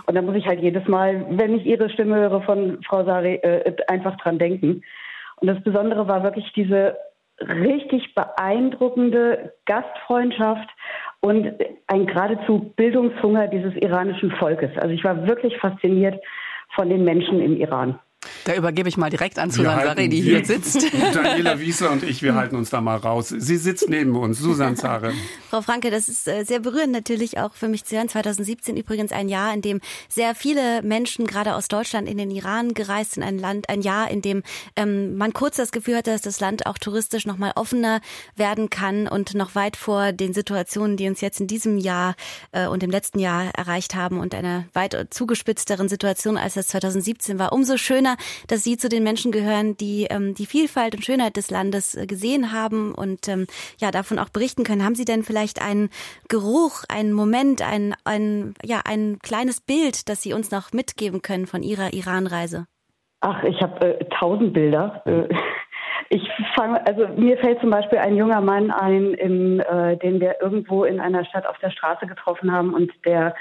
Und 0.06 0.16
da 0.16 0.22
muss 0.22 0.36
ich 0.36 0.48
halt 0.48 0.62
jedes 0.62 0.88
Mal, 0.88 1.26
wenn 1.30 1.56
ich 1.56 1.66
Ihre 1.66 1.90
Stimme 1.90 2.16
höre 2.18 2.42
von 2.42 2.80
Frau 2.84 3.04
Sari, 3.04 3.36
äh, 3.36 3.76
einfach 3.88 4.18
dran 4.18 4.38
denken. 4.40 4.84
Und 5.38 5.48
das 5.48 5.62
Besondere 5.64 6.08
war 6.08 6.24
wirklich 6.24 6.52
diese 6.54 6.98
richtig 7.40 8.16
beeindruckende 8.16 9.54
Gastfreundschaft 9.66 10.70
und 11.22 11.54
ein 11.88 12.08
geradezu 12.08 12.74
Bildungshunger 12.76 13.48
dieses 13.48 13.76
iranischen 13.76 14.32
Volkes. 14.32 14.72
Also 14.78 14.90
ich 14.90 15.04
war 15.04 15.28
wirklich 15.28 15.58
fasziniert 15.58 16.20
von 16.74 16.90
den 16.90 17.04
Menschen 17.04 17.42
im 17.42 17.58
Iran. 17.58 18.00
Da 18.48 18.56
übergebe 18.56 18.88
ich 18.88 18.96
mal 18.96 19.10
direkt 19.10 19.40
an 19.40 19.50
Wir 19.50 19.56
Susan 19.56 19.76
halten- 19.76 19.88
Sarri, 19.90 20.08
die 20.08 20.22
hier 20.22 20.46
sitzt. 20.46 20.82
Daniela 21.14 21.60
Wiesler 21.60 21.92
und 21.92 22.04
ich, 22.04 22.24
wir 22.24 22.36
halten 22.36 22.56
uns 22.56 22.70
da 22.70 22.80
mal 22.80 22.96
raus. 22.96 23.28
Sie 23.28 23.58
sitzt 23.58 23.90
neben 23.90 24.16
uns, 24.16 24.40
Susan 24.40 24.78
Zare. 24.78 25.12
Frau 25.50 25.62
Franke, 25.62 25.92
das 25.92 26.08
ist 26.08 26.30
äh, 26.30 26.46
sehr 26.46 26.62
berührend 26.62 26.94
natürlich 26.94 27.40
auch 27.40 27.54
für 27.56 27.68
mich 27.68 27.84
zu 27.84 27.98
hören. 27.98 28.08
2017 28.08 28.78
übrigens 28.78 29.12
ein 29.12 29.28
Jahr, 29.28 29.54
in 29.54 29.62
dem 29.62 29.82
sehr 30.08 30.34
viele 30.34 30.82
Menschen 30.82 31.28
gerade 31.28 31.56
aus 31.56 31.68
Deutschland 31.68 32.08
in 32.08 32.18
den 32.18 32.32
Iran 32.32 32.74
gereist 32.74 33.16
sind. 33.16 33.24
Ein 33.24 33.38
Land, 33.38 33.68
ein 33.68 33.82
Jahr, 33.82 34.10
in 34.10 34.22
dem 34.22 34.44
ähm, 34.78 35.18
man 35.18 35.34
kurz 35.34 35.58
das 35.58 35.74
Gefühl 35.74 35.98
hatte, 35.98 36.12
dass 36.12 36.22
das 36.22 36.40
Land 36.40 36.68
auch 36.68 36.78
touristisch 36.78 37.26
noch 37.26 37.38
mal 37.38 37.52
offener 37.56 38.00
werden 38.38 38.70
kann 38.70 39.10
und 39.10 39.34
noch 39.34 39.56
weit 39.56 39.76
vor 39.76 40.14
den 40.14 40.34
Situationen, 40.34 40.96
die 40.96 41.10
uns 41.10 41.20
jetzt 41.20 41.42
in 41.42 41.48
diesem 41.48 41.78
Jahr 41.78 42.16
äh, 42.54 42.68
und 42.68 42.82
im 42.82 42.92
letzten 42.92 43.20
Jahr 43.20 43.54
erreicht 43.58 43.94
haben 43.94 44.22
und 44.22 44.34
einer 44.34 44.64
weit 44.72 44.96
zugespitzteren 45.10 45.90
Situation, 45.90 46.38
als 46.38 46.54
das 46.54 46.68
2017 46.68 47.40
war. 47.40 47.52
Umso 47.52 47.76
schöner, 47.76 48.16
dass 48.48 48.64
Sie 48.64 48.78
zu 48.78 48.90
den 48.90 49.04
Menschen 49.04 49.32
gehören, 49.32 49.78
die 49.78 50.08
ähm, 50.10 50.34
die 50.34 50.46
Vielfalt 50.46 50.96
und 50.96 51.04
Schönheit 51.04 51.38
des 51.38 51.50
Landes 51.50 51.96
äh, 51.96 52.06
gesehen 52.06 52.52
haben 52.52 52.94
und 52.94 53.28
ähm, 53.28 53.48
ja 53.80 53.92
davon 53.92 54.20
auch 54.20 54.30
berichten 54.30 54.64
können. 54.64 54.84
Haben 54.84 54.96
Sie 54.96 55.06
denn 55.06 55.24
vielleicht 55.24 55.62
einen 55.62 55.90
Geruch, 56.30 56.84
einen 56.90 57.14
Moment, 57.14 57.62
ein, 57.62 57.96
ein, 58.04 58.54
ja, 58.64 58.82
ein 58.88 59.20
kleines 59.24 59.62
Bild, 59.62 60.10
das 60.10 60.22
Sie 60.22 60.34
uns 60.34 60.52
noch 60.52 60.74
mitgeben 60.74 61.22
können 61.22 61.48
von 61.48 61.64
Ihrer 61.64 61.94
Iranreise? 61.94 62.66
Ach, 63.22 63.44
ich 63.44 63.62
habe 63.62 64.00
äh, 64.00 64.06
tausend 64.20 64.54
Bilder. 64.54 65.02
Äh, 65.06 65.28
ich 66.10 66.28
fange, 66.56 66.86
also 66.86 67.08
mir 67.16 67.38
fällt 67.38 67.60
zum 67.62 67.70
Beispiel 67.70 68.00
ein 68.00 68.16
junger 68.16 68.42
Mann 68.42 68.72
ein, 68.72 69.14
in, 69.14 69.60
äh, 69.60 69.98
den 69.98 70.20
wir 70.20 70.36
irgendwo 70.42 70.84
in 70.84 71.00
einer 71.00 71.26
Stadt 71.26 71.48
auf 71.48 71.58
der 71.60 71.72
Straße 71.72 72.08
getroffen 72.08 72.52
haben 72.52 72.74
und 72.74 72.92
der 73.06 73.36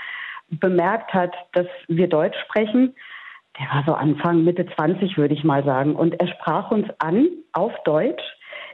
bemerkt 0.49 1.13
hat, 1.13 1.35
dass 1.53 1.67
wir 1.89 2.09
Deutsch 2.09 2.39
sprechen. 2.45 2.95
Der 3.59 3.67
war 3.75 3.85
so 3.87 3.95
Anfang, 3.95 4.45
Mitte 4.45 4.67
20, 4.67 5.17
würde 5.17 5.35
ich 5.35 5.45
mal 5.45 5.65
sagen. 5.65 5.97
Und 5.97 6.21
er 6.21 6.29
sprach 6.29 6.71
uns 6.71 6.89
an 6.99 7.29
auf 7.53 7.73
Deutsch 7.85 8.23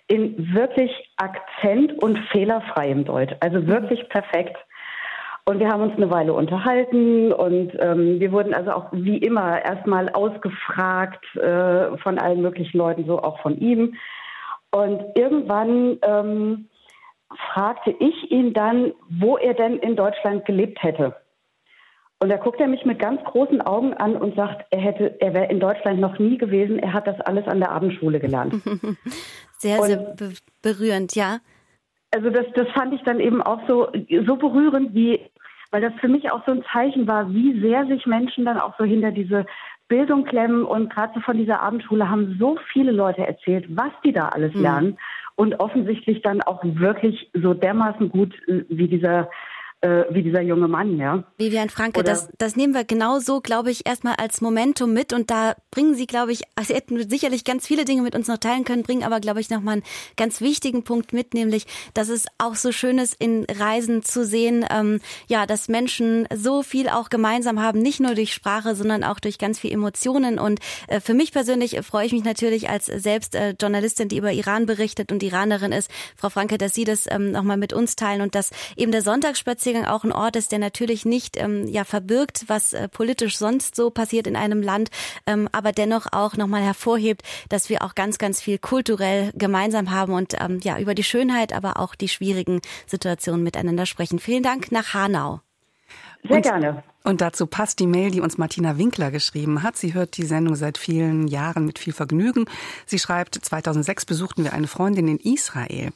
in 0.09 0.55
wirklich 0.55 0.91
akzent- 1.16 2.03
und 2.03 2.18
fehlerfreiem 2.30 3.05
Deutsch. 3.05 3.35
Also 3.41 3.66
wirklich 3.66 4.09
perfekt. 4.09 4.57
Und 5.45 5.59
wir 5.59 5.68
haben 5.68 5.83
uns 5.83 5.97
eine 5.97 6.11
Weile 6.11 6.35
unterhalten 6.35 7.33
und 7.33 7.72
ähm, 7.80 8.20
wir 8.20 8.30
wurden 8.30 8.55
also 8.55 8.70
auch 8.72 8.89
wie 8.93 9.18
immer 9.18 9.64
erstmal 9.64 10.09
ausgefragt 10.11 11.24
äh, 11.35 11.97
von 11.99 12.18
allen 12.18 12.43
möglichen 12.43 12.78
Leuten, 12.78 13.07
so 13.07 13.20
auch 13.20 13.41
von 13.41 13.59
ihm. 13.59 13.97
Und 14.70 15.03
irgendwann 15.16 15.99
ähm, 16.03 16.68
fragte 17.53 17.91
ich 17.99 18.30
ihn 18.30 18.53
dann, 18.53 18.93
wo 19.11 19.37
er 19.37 19.55
denn 19.55 19.78
in 19.78 19.97
Deutschland 19.97 20.45
gelebt 20.45 20.80
hätte. 20.83 21.16
Und 22.23 22.29
da 22.29 22.37
guckt 22.37 22.61
er 22.61 22.68
mich 22.68 22.85
mit 22.85 23.01
ganz 23.01 23.20
großen 23.25 23.61
Augen 23.62 23.95
an 23.95 24.14
und 24.14 24.37
sagt, 24.37 24.64
er 24.70 24.79
hätte, 24.79 25.20
er 25.20 25.35
wäre 25.35 25.51
in 25.51 25.59
Deutschland 25.59 25.99
noch 25.99 26.20
nie 26.20 26.39
gewesen, 26.39 26.79
er 26.79 26.93
hat 26.93 27.09
das 27.09 27.20
alles 27.23 27.49
an 27.49 27.59
der 27.59 27.73
Abendschule 27.73 28.20
gelernt. 28.20 28.55
Sehr, 29.59 29.83
sehr 29.83 29.97
be 29.97 30.33
berührend, 30.62 31.16
ja. 31.16 31.39
Also 32.12 32.31
das, 32.31 32.47
das 32.55 32.68
fand 32.75 32.95
ich 32.95 33.03
dann 33.03 33.18
eben 33.18 33.43
auch 33.43 33.61
so, 33.66 33.89
so 34.25 34.37
berührend, 34.37 34.95
wie, 34.95 35.20
weil 35.73 35.81
das 35.83 35.93
für 36.01 36.07
mich 36.07 36.31
auch 36.31 36.45
so 36.47 36.53
ein 36.53 36.64
Zeichen 36.73 37.09
war, 37.09 37.33
wie 37.33 37.61
sehr 37.61 37.87
sich 37.87 38.07
Menschen 38.07 38.45
dann 38.45 38.59
auch 38.59 38.77
so 38.79 38.85
hinter 38.85 39.11
diese 39.11 39.45
Bildung 39.89 40.25
klemmen 40.25 40.64
und 40.64 40.93
gerade 40.93 41.12
so 41.14 41.20
von 41.20 41.37
dieser 41.37 41.61
Abendschule 41.61 42.09
haben 42.09 42.37
so 42.39 42.57
viele 42.73 42.93
Leute 42.93 43.27
erzählt, 43.27 43.66
was 43.70 43.91
die 44.05 44.12
da 44.12 44.29
alles 44.29 44.55
Mhm. 44.55 44.62
lernen 44.62 44.99
und 45.35 45.59
offensichtlich 45.59 46.23
dann 46.23 46.41
auch 46.43 46.61
wirklich 46.62 47.31
so 47.35 47.55
dermaßen 47.55 48.11
gut 48.11 48.33
äh, 48.47 48.64
wie 48.68 48.87
dieser 48.87 49.29
äh, 49.83 50.05
wie 50.11 50.22
dieser 50.22 50.41
junge 50.41 50.68
Mann, 50.68 50.97
ja. 50.97 51.24
Vivian 51.39 51.68
Franke, 51.68 52.01
Oder- 52.01 52.12
das, 52.12 52.28
das 52.39 52.57
nehmen 52.57 52.72
wir 52.72 52.85
genauso, 52.85 53.41
glaube 53.41 53.70
ich, 53.70 53.87
erstmal 53.87 54.14
als 54.14 54.41
Momentum 54.41 54.93
mit 54.93 55.12
und 55.12 55.30
da 55.30 55.55
bringen 55.70 55.95
Sie, 55.95 56.07
glaube 56.07 56.33
ich, 56.33 56.43
also 56.55 56.68
Sie 56.68 56.74
hätten 56.74 57.11
sicherlich 57.11 57.45
ganz 57.45 57.66
viele 57.66 57.85
Dinge 57.85 58.03
mit 58.03 58.14
uns 58.14 58.28
noch 58.28 58.39
teilen 58.39 58.64
können, 58.64 58.85
bringen 58.85 59.03
aber, 59.03 59.18
glaube 59.18 59.41
ich, 59.41 59.51
nochmal 59.51 59.74
einen 59.74 59.83
ganz 60.16 60.41
wichtigen 60.41 60.85
Punkt 60.85 61.12
mit, 61.12 61.35
nämlich, 61.35 61.66
dass 61.95 62.09
es 62.09 62.26
auch 62.39 62.55
so 62.55 62.70
schön 62.70 62.99
ist, 62.99 63.16
in 63.18 63.45
Reisen 63.45 64.05
zu 64.05 64.24
sehen, 64.24 64.64
ähm, 64.70 65.01
ja, 65.26 65.47
dass 65.47 65.68
Menschen 65.68 66.28
so 66.33 66.62
viel 66.62 66.89
auch 66.89 67.11
gemeinsam 67.11 67.61
haben, 67.61 67.80
nicht 67.80 67.99
nur 67.99 68.14
durch 68.14 68.33
Sprache, 68.33 68.76
sondern 68.76 69.03
auch 69.03 69.18
durch 69.18 69.39
ganz 69.39 69.59
viel 69.59 69.72
Emotionen 69.72 70.39
und 70.39 70.61
äh, 70.87 71.01
für 71.01 71.14
mich 71.14 71.33
persönlich 71.33 71.76
äh, 71.76 71.83
freue 71.83 72.07
ich 72.07 72.12
mich 72.12 72.24
natürlich 72.24 72.70
als 72.70 72.87
selbst 72.87 73.35
äh, 73.35 73.57
Journalistin, 73.61 74.09
die 74.09 74.18
über 74.18 74.33
Iran 74.33 74.66
berichtet 74.66 75.11
und 75.11 75.24
Iranerin 75.24 75.72
ist, 75.72 75.91
Frau 76.16 76.28
Franke, 76.28 76.57
dass 76.57 76.72
Sie 76.72 76.85
das 76.85 77.07
ähm, 77.11 77.33
nochmal 77.33 77.57
mit 77.57 77.72
uns 77.72 77.97
teilen 77.97 78.20
und 78.20 78.37
dass 78.37 78.51
eben 78.76 78.93
der 78.93 79.03
Sonntagsspaziergang 79.03 79.72
auch 79.77 80.05
ein 80.05 80.12
Ort 80.12 80.37
ist, 80.37 80.53
der 80.53 80.59
natürlich 80.59 81.05
nicht 81.05 81.37
ähm, 81.37 81.66
ja 81.66 81.85
verbirgt, 81.85 82.45
was 82.47 82.73
äh, 82.73 82.89
politisch 82.89 83.37
sonst 83.37 83.75
so 83.75 83.91
passiert 83.91 84.27
in 84.27 84.37
einem 84.37 84.62
Land, 84.62 84.91
ähm, 85.27 85.49
aber 85.53 85.73
dennoch 85.73 86.07
auch 86.12 86.37
nochmal 86.37 86.62
hervorhebt, 86.62 87.23
dass 87.49 87.68
wir 87.68 87.83
auch 87.83 87.95
ganz, 87.95 88.18
ganz 88.18 88.41
viel 88.41 88.59
kulturell 88.59 89.33
gemeinsam 89.35 89.91
haben 89.91 90.12
und 90.12 90.35
ähm, 90.41 90.61
ja 90.62 90.79
über 90.79 90.95
die 90.95 91.05
Schönheit, 91.05 91.53
aber 91.53 91.79
auch 91.79 91.95
die 91.95 92.09
schwierigen 92.09 92.61
Situationen 92.87 93.43
miteinander 93.43 93.87
sprechen. 93.87 94.18
Vielen 94.18 94.43
Dank 94.43 94.70
nach 94.73 94.95
Hanau. 94.95 95.41
Sehr 96.23 96.37
Und- 96.37 96.43
gerne. 96.43 96.83
Und 97.05 97.20
dazu 97.20 97.47
passt 97.49 97.81
die 97.81 97.89
Mail, 97.89 98.12
die 98.12 98.20
uns 98.20 98.39
Martina 98.39 98.79
Winkler 98.79 99.11
geschrieben 99.11 99.64
hat. 99.64 99.77
Sie 99.77 99.93
hört 99.93 100.16
die 100.16 100.25
Sendung 100.25 100.55
seit 100.55 100.79
vielen 100.79 101.27
Jahren 101.27 101.66
mit 101.66 101.81
viel 101.81 101.93
Vergnügen. 101.93 102.45
Sie 102.87 103.01
schreibt, 103.01 103.35
2006 103.35 104.05
besuchten 104.05 104.45
wir 104.45 104.53
eine 104.53 104.68
Freundin 104.68 105.09
in 105.09 105.18
Israel. 105.18 105.91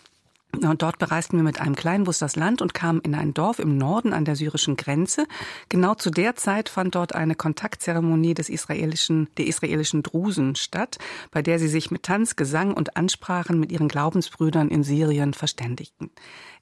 Und 0.64 0.82
dort 0.82 0.98
bereisten 0.98 1.36
wir 1.36 1.44
mit 1.44 1.60
einem 1.60 1.74
Kleinbus 1.74 2.18
das 2.18 2.36
Land 2.36 2.62
und 2.62 2.74
kamen 2.74 3.00
in 3.00 3.14
ein 3.14 3.34
Dorf 3.34 3.58
im 3.58 3.76
Norden 3.76 4.12
an 4.12 4.24
der 4.24 4.36
syrischen 4.36 4.76
Grenze. 4.76 5.26
Genau 5.68 5.94
zu 5.94 6.10
der 6.10 6.36
Zeit 6.36 6.68
fand 6.68 6.94
dort 6.94 7.14
eine 7.14 7.34
Kontaktzeremonie 7.34 8.34
des 8.34 8.48
israelischen, 8.48 9.28
der 9.36 9.46
israelischen 9.46 10.02
Drusen 10.02 10.56
statt, 10.56 10.98
bei 11.30 11.42
der 11.42 11.58
sie 11.58 11.68
sich 11.68 11.90
mit 11.90 12.02
Tanz, 12.02 12.36
Gesang 12.36 12.74
und 12.74 12.96
Ansprachen 12.96 13.60
mit 13.60 13.72
ihren 13.72 13.88
Glaubensbrüdern 13.88 14.68
in 14.68 14.82
Syrien 14.82 15.34
verständigten. 15.34 16.10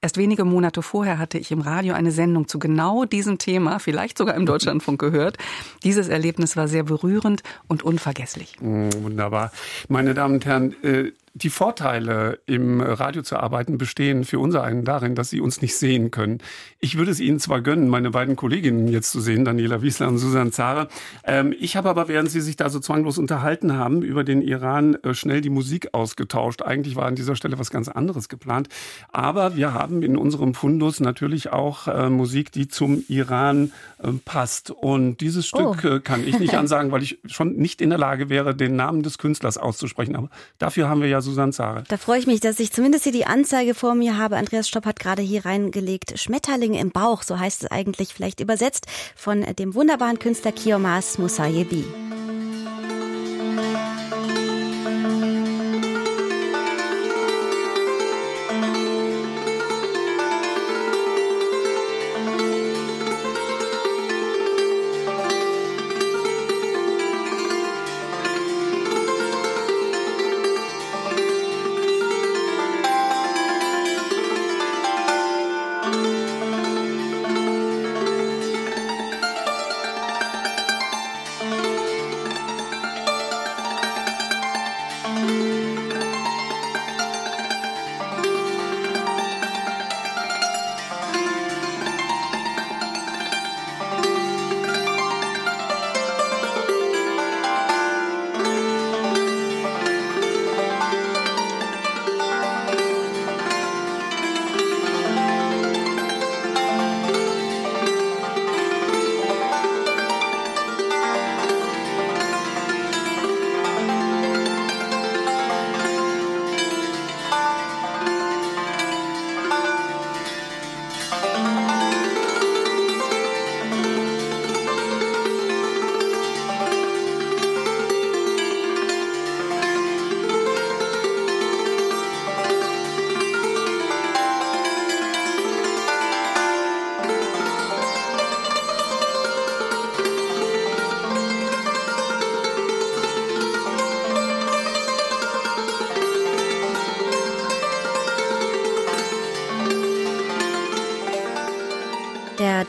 Erst 0.05 0.19
wenige 0.19 0.45
Monate 0.45 0.83
vorher 0.83 1.17
hatte 1.17 1.39
ich 1.39 1.51
im 1.51 1.63
Radio 1.63 1.95
eine 1.95 2.11
Sendung 2.11 2.47
zu 2.47 2.59
genau 2.59 3.07
diesem 3.07 3.39
Thema, 3.39 3.79
vielleicht 3.79 4.19
sogar 4.19 4.35
im 4.35 4.45
Deutschlandfunk 4.45 5.01
gehört. 5.01 5.39
Dieses 5.83 6.09
Erlebnis 6.09 6.59
war 6.59 6.69
sehr 6.69 6.83
berührend 6.83 7.43
und 7.69 7.83
unvergesslich. 7.83 8.61
Mm, 8.61 8.91
Wunderbar. 9.01 9.51
Meine 9.89 10.13
Damen 10.13 10.35
und 10.35 10.45
Herren, 10.45 10.75
äh, 10.83 11.13
die 11.37 11.51
Vorteile 11.51 12.39
im 12.47 12.81
Radio 12.81 13.23
zu 13.23 13.37
arbeiten 13.37 13.77
bestehen 13.77 14.23
für 14.23 14.39
unser 14.39 14.63
einen 14.63 14.85
darin, 14.85 15.17
dass 15.17 15.31
Sie 15.31 15.41
uns 15.41 15.61
nicht 15.61 15.75
sehen 15.75 16.13
können. 16.13 16.39
Ich 16.79 16.97
würde 16.97 17.11
es 17.11 17.19
Ihnen 17.19 17.41
zwar 17.41 17.61
gönnen, 17.61 17.89
meine 17.89 18.13
beiden 18.13 18.37
Kolleginnen 18.37 18.87
jetzt 18.87 19.11
zu 19.11 19.21
sehen, 19.21 19.45
Daniela 19.45 19.83
Wiesler 19.83 20.07
und 20.07 20.19
Susan 20.19 20.53
Zare. 20.53 20.87
Ähm, 21.25 21.53
ich 21.59 21.77
habe 21.77 21.91
aber, 21.91 22.07
während 22.07 22.31
Sie 22.31 22.41
sich 22.41 22.55
da 22.55 22.71
so 22.71 22.79
zwanglos 22.79 23.19
unterhalten 23.19 23.77
haben, 23.77 24.03
über 24.03 24.23
den 24.23 24.43
Iran 24.43 24.95
äh, 25.03 25.13
schnell 25.13 25.41
die 25.41 25.51
Musik 25.51 25.89
ausgetauscht. 25.93 26.63
Eigentlich 26.63 26.95
war 26.95 27.07
an 27.07 27.17
dieser 27.17 27.35
Stelle 27.35 27.59
was 27.59 27.71
ganz 27.71 27.89
anderes 27.89 28.29
geplant. 28.29 28.69
Aber 29.11 29.57
wir 29.57 29.75
haben 29.75 29.94
in 30.03 30.17
unserem 30.17 30.55
Fundus 30.55 31.01
natürlich 31.01 31.53
auch 31.53 31.87
äh, 31.89 32.09
Musik, 32.11 32.53
die 32.53 32.69
zum 32.69 33.05
Iran 33.09 33.73
äh, 34.03 34.09
passt. 34.25 34.71
Und 34.71 35.19
dieses 35.21 35.47
Stück 35.47 35.85
Oh. 35.85 36.01
kann 36.03 36.27
ich 36.27 36.39
nicht 36.39 36.55
ansagen, 36.59 36.91
weil 36.93 37.03
ich 37.03 37.19
schon 37.27 37.55
nicht 37.57 37.81
in 37.81 37.91
der 37.91 37.99
Lage 37.99 38.29
wäre, 38.29 38.55
den 38.55 38.77
Namen 38.77 39.03
des 39.03 39.19
Künstlers 39.19 39.59
auszusprechen. 39.59 40.17
Aber 40.17 40.29
dafür 40.59 40.89
haben 40.89 41.01
wir 41.01 41.09
ja 41.09 41.21
Susanne 41.21 41.53
Zare. 41.53 41.85
Da 41.89 41.97
freue 41.97 42.19
ich 42.19 42.27
mich, 42.27 42.41
dass 42.41 42.59
ich 42.61 42.73
zumindest 42.73 43.05
hier 43.05 43.13
die 43.13 43.27
Anzeige 43.27 43.75
vor 43.75 43.95
mir 43.95 44.19
habe. 44.19 44.37
Andreas 44.37 44.69
Stopp 44.69 44.87
hat 44.87 44.99
gerade 45.01 45.23
hier 45.23 45.45
reingelegt. 45.45 46.19
Schmetterlinge 46.19 46.81
im 46.81 46.91
Bauch, 46.91 47.23
so 47.23 47.39
heißt 47.39 47.65
es 47.65 47.71
eigentlich 47.71 48.15
vielleicht 48.15 48.41
übersetzt, 48.41 48.87
von 49.17 49.43
dem 49.59 49.75
wunderbaren 49.75 50.19
Künstler 50.19 50.53
Kiomas 50.53 51.19
Musayebi. 51.19 51.85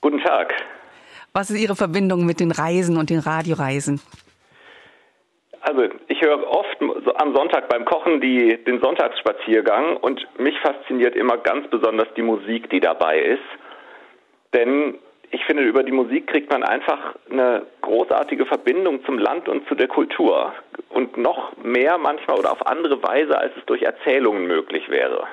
Guten 0.02 0.18
Tag. 0.18 0.52
Was 1.32 1.48
ist 1.50 1.60
Ihre 1.60 1.76
Verbindung 1.76 2.26
mit 2.26 2.40
den 2.40 2.50
Reisen 2.50 2.96
und 2.96 3.08
den 3.08 3.20
Radioreisen? 3.20 4.00
Also 5.60 5.84
ich 6.08 6.20
höre 6.20 6.44
oft 6.44 6.76
am 7.14 7.36
Sonntag 7.36 7.68
beim 7.68 7.84
Kochen 7.84 8.20
die, 8.20 8.58
den 8.64 8.80
Sonntagsspaziergang 8.80 9.96
und 9.98 10.26
mich 10.40 10.58
fasziniert 10.58 11.14
immer 11.14 11.38
ganz 11.38 11.68
besonders 11.68 12.08
die 12.16 12.22
Musik, 12.22 12.68
die 12.70 12.80
dabei 12.80 13.20
ist. 13.20 13.44
Denn 14.52 14.98
ich 15.30 15.44
finde, 15.44 15.62
über 15.62 15.84
die 15.84 15.92
Musik 15.92 16.26
kriegt 16.26 16.50
man 16.50 16.64
einfach 16.64 17.14
eine 17.30 17.64
großartige 17.82 18.44
Verbindung 18.44 19.04
zum 19.04 19.18
Land 19.18 19.48
und 19.48 19.68
zu 19.68 19.76
der 19.76 19.86
Kultur. 19.86 20.52
Und 20.88 21.16
noch 21.16 21.56
mehr 21.62 21.96
manchmal 21.96 22.40
oder 22.40 22.50
auf 22.50 22.66
andere 22.66 23.00
Weise, 23.04 23.38
als 23.38 23.52
es 23.56 23.64
durch 23.66 23.82
Erzählungen 23.82 24.48
möglich 24.48 24.88
wäre. 24.88 25.28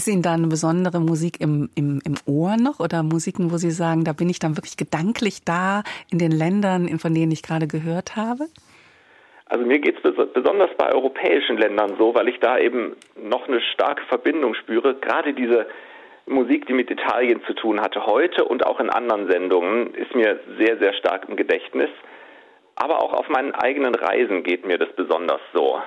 Ist 0.00 0.08
Ihnen 0.08 0.22
da 0.22 0.32
eine 0.32 0.46
besondere 0.46 0.98
Musik 0.98 1.42
im, 1.42 1.68
im, 1.74 2.00
im 2.06 2.14
Ohr 2.24 2.56
noch 2.56 2.80
oder 2.80 3.02
Musiken, 3.02 3.52
wo 3.52 3.58
Sie 3.58 3.70
sagen, 3.70 4.02
da 4.02 4.14
bin 4.14 4.30
ich 4.30 4.38
dann 4.38 4.56
wirklich 4.56 4.78
gedanklich 4.78 5.44
da 5.44 5.82
in 6.10 6.16
den 6.16 6.32
Ländern, 6.32 6.88
von 6.98 7.12
denen 7.12 7.30
ich 7.32 7.42
gerade 7.42 7.66
gehört 7.66 8.16
habe? 8.16 8.46
Also 9.44 9.66
mir 9.66 9.78
geht 9.78 10.02
es 10.02 10.32
besonders 10.32 10.70
bei 10.78 10.90
europäischen 10.90 11.58
Ländern 11.58 11.96
so, 11.98 12.14
weil 12.14 12.28
ich 12.28 12.40
da 12.40 12.56
eben 12.56 12.96
noch 13.22 13.46
eine 13.46 13.60
starke 13.74 14.02
Verbindung 14.06 14.54
spüre. 14.54 14.94
Gerade 14.94 15.34
diese 15.34 15.66
Musik, 16.24 16.64
die 16.64 16.72
mit 16.72 16.90
Italien 16.90 17.42
zu 17.46 17.52
tun 17.52 17.82
hatte, 17.82 18.06
heute 18.06 18.46
und 18.46 18.64
auch 18.64 18.80
in 18.80 18.88
anderen 18.88 19.30
Sendungen, 19.30 19.92
ist 19.92 20.14
mir 20.14 20.40
sehr, 20.58 20.78
sehr 20.78 20.94
stark 20.94 21.28
im 21.28 21.36
Gedächtnis. 21.36 21.90
Aber 22.74 23.02
auch 23.02 23.12
auf 23.12 23.28
meinen 23.28 23.52
eigenen 23.52 23.94
Reisen 23.94 24.44
geht 24.44 24.66
mir 24.66 24.78
das 24.78 24.88
besonders 24.96 25.42
so. 25.52 25.78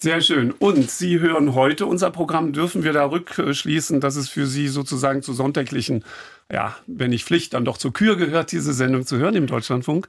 Sehr 0.03 0.20
schön. 0.20 0.50
Und 0.50 0.90
Sie 0.90 1.20
hören 1.20 1.55
heute 1.55 1.86
unser 1.86 2.11
Programm. 2.11 2.53
Dürfen 2.53 2.82
wir 2.82 2.92
da 2.92 3.05
rückschließen, 3.05 4.00
dass 4.00 4.16
es 4.16 4.28
für 4.28 4.48
Sie 4.48 4.66
sozusagen 4.66 5.22
zu 5.22 5.32
sonntäglichen, 5.32 6.05
ja, 6.50 6.76
wenn 6.88 7.11
nicht 7.11 7.24
Pflicht, 7.24 7.55
dann 7.55 7.64
doch 7.64 7.78
zur 7.78 7.92
Kür 7.92 8.16
gehört, 8.16 8.50
diese 8.50 8.72
Sendung 8.72 9.07
zu 9.07 9.18
hören 9.18 9.36
im 9.36 9.46
Deutschlandfunk? 9.46 10.09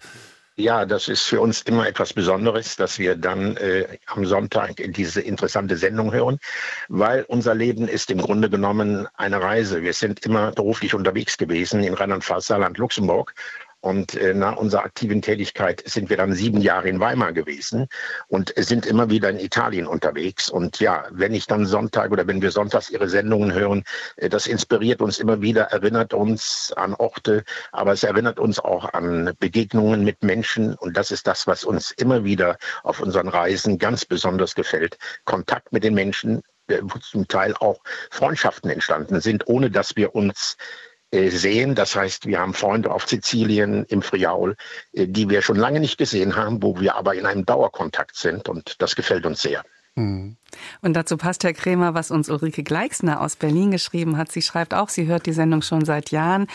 Ja, 0.56 0.88
das 0.88 1.10
ist 1.10 1.22
für 1.22 1.42
uns 1.42 1.62
immer 1.62 1.88
etwas 1.88 2.12
Besonderes, 2.12 2.76
dass 2.76 2.98
wir 2.98 3.16
dann 3.16 3.56
äh, 3.58 4.00
am 4.08 4.26
Sonntag 4.26 4.78
diese 4.78 5.22
interessante 5.22 5.78
Sendung 5.78 6.12
hören, 6.12 6.40
weil 6.90 7.24
unser 7.28 7.54
Leben 7.54 7.88
ist 7.88 8.10
im 8.10 8.18
Grunde 8.18 8.50
genommen 8.50 9.08
eine 9.14 9.44
Reise. 9.44 9.84
Wir 9.84 9.94
sind 9.94 10.26
immer 10.26 10.54
beruflich 10.54 10.96
unterwegs 10.96 11.38
gewesen 11.38 11.84
in 11.84 11.94
Rheinland-Pfalz, 11.94 12.48
Saarland, 12.48 12.80
Luxemburg 12.80 13.36
und 13.84 14.16
äh, 14.16 14.34
nach 14.34 14.56
unserer 14.56 14.86
aktiven 14.86 15.22
Tätigkeit 15.22 15.84
sind 15.86 16.10
wir 16.10 16.16
dann 16.16 16.32
sieben 16.32 16.62
Jahre 16.62 16.88
in 16.88 17.02
Weimar 17.02 17.34
gewesen 17.34 17.88
und 18.30 18.54
sind 18.56 18.86
immer 18.86 19.10
wieder 19.10 19.30
in 19.30 19.40
Italien 19.40 19.88
unterwegs. 19.88 20.50
Und 20.50 20.80
ja, 20.80 21.06
wenn 21.12 21.34
ich 21.34 21.48
dann 21.48 21.66
Sonntag 21.66 22.12
oder 22.12 22.26
wenn 22.26 22.42
wir 22.42 22.52
sonntags 22.52 22.90
Ihre 22.90 23.10
Sendungen 23.10 23.54
hören, 23.54 23.84
äh, 24.16 24.30
das 24.30 24.48
inspiriert 24.48 25.02
uns 25.02 25.20
immer 25.20 25.42
wieder, 25.42 25.64
erinnert 25.64 26.14
uns 26.14 26.72
an 26.78 26.94
Orte, 26.94 27.44
aber 27.74 27.92
es 27.92 28.04
erinnert 28.04 28.40
uns 28.40 28.58
auch 28.58 28.94
an 28.94 29.34
Begegnungen 29.40 30.06
mit 30.06 30.24
Menschen. 30.24 30.76
Und 30.76 30.96
das 30.96 31.12
ist 31.12 31.28
das, 31.28 31.46
was 31.46 31.66
uns 31.66 31.92
immer 31.92 32.24
wieder 32.24 32.58
auf 32.84 33.02
unseren 33.02 33.28
Reisen 33.28 33.80
ganz 33.80 34.06
besonders 34.06 34.56
gefällt. 34.56 34.98
Kontakt 35.26 35.74
mit 35.74 35.84
den 35.84 35.94
Menschen, 35.94 36.42
äh, 36.68 36.80
wo 36.84 37.00
zum 37.00 37.28
Teil 37.28 37.54
auch 37.60 37.82
Freundschaften 38.12 38.70
entstanden 38.70 39.20
sind, 39.20 39.46
ohne 39.50 39.70
dass 39.70 39.98
wir 39.98 40.16
uns 40.16 40.56
sehen. 41.30 41.76
Das 41.76 41.96
heißt, 41.96 42.26
wir 42.26 42.40
haben 42.40 42.54
Freunde 42.54 42.92
auf 42.92 43.08
Sizilien, 43.08 43.86
im 43.86 44.02
Friaul, 44.02 44.56
äh, 44.94 45.08
die 45.08 45.30
wir 45.30 45.42
schon 45.42 45.58
lange 45.58 45.80
nicht 45.80 45.98
gesehen 45.98 46.36
haben, 46.36 46.62
wo 46.62 46.80
wir 46.80 46.96
aber 46.96 47.16
in 47.16 47.26
einem 47.26 47.46
Dauerkontakt 47.46 48.16
sind 48.16 48.50
und 48.50 48.82
das 48.82 48.96
gefällt 48.96 49.26
uns 49.26 49.42
sehr. 49.42 49.64
Hm. 49.96 50.36
Und 50.82 50.94
dazu 50.94 51.18
passt, 51.18 51.44
Herr 51.44 51.54
Krämer, 51.54 51.94
was 51.94 52.12
uns 52.12 52.30
Ulrike 52.30 52.64
Gleixner 52.64 53.22
aus 53.22 53.36
Berlin 53.36 53.72
geschrieben 53.72 54.18
hat. 54.18 54.32
Sie 54.32 54.42
schreibt 54.42 54.74
auch, 54.74 54.90
sie 54.90 55.08
hört 55.08 55.26
die 55.26 55.34
Sendung 55.34 55.62
schon 55.62 55.86
seit 55.86 56.12
Jahren. 56.12 56.48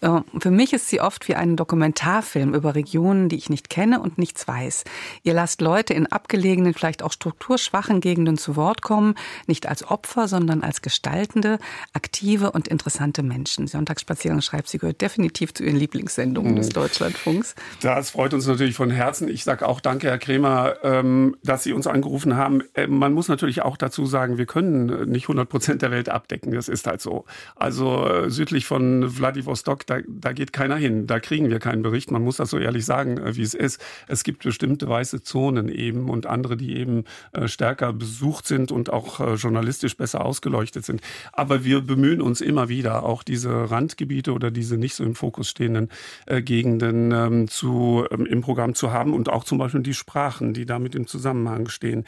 Äh, 0.00 0.20
für 0.38 0.50
mich 0.50 0.72
ist 0.72 0.88
sie 0.88 1.00
oft 1.00 1.28
wie 1.28 1.34
ein 1.34 1.56
Dokumentarfilm 1.56 2.54
über 2.54 2.74
Regionen, 2.74 3.28
die 3.28 3.36
ich 3.36 3.50
nicht 3.50 3.70
kenne 3.70 4.00
und 4.00 4.18
nichts 4.18 4.46
weiß. 4.48 4.84
Ihr 5.22 5.34
lasst 5.34 5.60
Leute 5.60 5.94
in 5.94 6.06
abgelegenen, 6.06 6.74
vielleicht 6.74 7.02
auch 7.02 7.12
strukturschwachen 7.12 8.00
Gegenden 8.00 8.38
zu 8.38 8.56
Wort 8.56 8.82
kommen, 8.82 9.14
nicht 9.46 9.66
als 9.66 9.88
Opfer, 9.88 10.28
sondern 10.28 10.62
als 10.62 10.82
gestaltende, 10.82 11.58
aktive 11.92 12.52
und 12.52 12.68
interessante 12.68 13.22
Menschen. 13.22 13.66
Sonntagsspaziergang 13.66 14.40
schreibt, 14.40 14.68
sie 14.68 14.78
gehört 14.78 15.00
definitiv 15.00 15.54
zu 15.54 15.64
ihren 15.64 15.76
Lieblingssendungen 15.76 16.52
mhm. 16.52 16.56
des 16.56 16.68
Deutschlandfunks. 16.70 17.54
Das 17.80 18.10
freut 18.10 18.34
uns 18.34 18.46
natürlich 18.46 18.74
von 18.74 18.90
Herzen. 18.90 19.28
Ich 19.28 19.44
sage 19.44 19.66
auch 19.66 19.80
danke, 19.80 20.08
Herr 20.08 20.18
Krämer, 20.18 20.76
ähm, 20.82 21.36
dass 21.42 21.62
Sie 21.62 21.72
uns 21.72 21.86
angerufen 21.86 22.36
haben. 22.36 22.62
Äh, 22.74 22.86
man 22.86 23.12
muss 23.12 23.28
natürlich 23.28 23.43
natürlich 23.44 23.62
auch 23.62 23.76
dazu 23.76 24.06
sagen, 24.06 24.38
wir 24.38 24.46
können 24.46 25.10
nicht 25.10 25.24
100 25.24 25.46
Prozent 25.46 25.82
der 25.82 25.90
Welt 25.90 26.08
abdecken. 26.08 26.52
Das 26.52 26.68
ist 26.68 26.86
halt 26.86 27.02
so. 27.02 27.26
Also 27.56 28.08
äh, 28.08 28.30
südlich 28.30 28.64
von 28.64 29.10
Vladivostok, 29.10 29.86
da, 29.86 29.98
da 30.08 30.32
geht 30.32 30.54
keiner 30.54 30.76
hin. 30.76 31.06
Da 31.06 31.20
kriegen 31.20 31.50
wir 31.50 31.58
keinen 31.58 31.82
Bericht. 31.82 32.10
Man 32.10 32.22
muss 32.22 32.38
das 32.38 32.48
so 32.48 32.58
ehrlich 32.58 32.86
sagen, 32.86 33.18
äh, 33.18 33.36
wie 33.36 33.42
es 33.42 33.52
ist. 33.52 33.84
Es 34.08 34.24
gibt 34.24 34.44
bestimmte 34.44 34.88
weiße 34.88 35.22
Zonen 35.22 35.68
eben 35.68 36.08
und 36.08 36.24
andere, 36.24 36.56
die 36.56 36.76
eben 36.78 37.04
äh, 37.32 37.46
stärker 37.46 37.92
besucht 37.92 38.46
sind 38.46 38.72
und 38.72 38.90
auch 38.90 39.34
journalistisch 39.36 39.96
besser 39.96 40.24
ausgeleuchtet 40.24 40.86
sind. 40.86 41.02
Aber 41.32 41.64
wir 41.64 41.82
bemühen 41.82 42.22
uns 42.22 42.40
immer 42.40 42.68
wieder, 42.68 43.02
auch 43.02 43.22
diese 43.22 43.70
Randgebiete 43.70 44.32
oder 44.32 44.50
diese 44.50 44.78
nicht 44.78 44.94
so 44.94 45.04
im 45.04 45.14
Fokus 45.14 45.50
stehenden 45.50 45.90
Gegenden 46.26 47.12
ähm, 47.12 47.48
zu, 47.48 48.06
ähm, 48.10 48.26
im 48.26 48.40
Programm 48.40 48.74
zu 48.74 48.92
haben 48.92 49.12
und 49.12 49.28
auch 49.28 49.44
zum 49.44 49.58
Beispiel 49.58 49.82
die 49.82 49.94
Sprachen, 49.94 50.54
die 50.54 50.64
damit 50.64 50.94
im 50.94 51.06
Zusammenhang 51.06 51.68
stehen. 51.68 52.04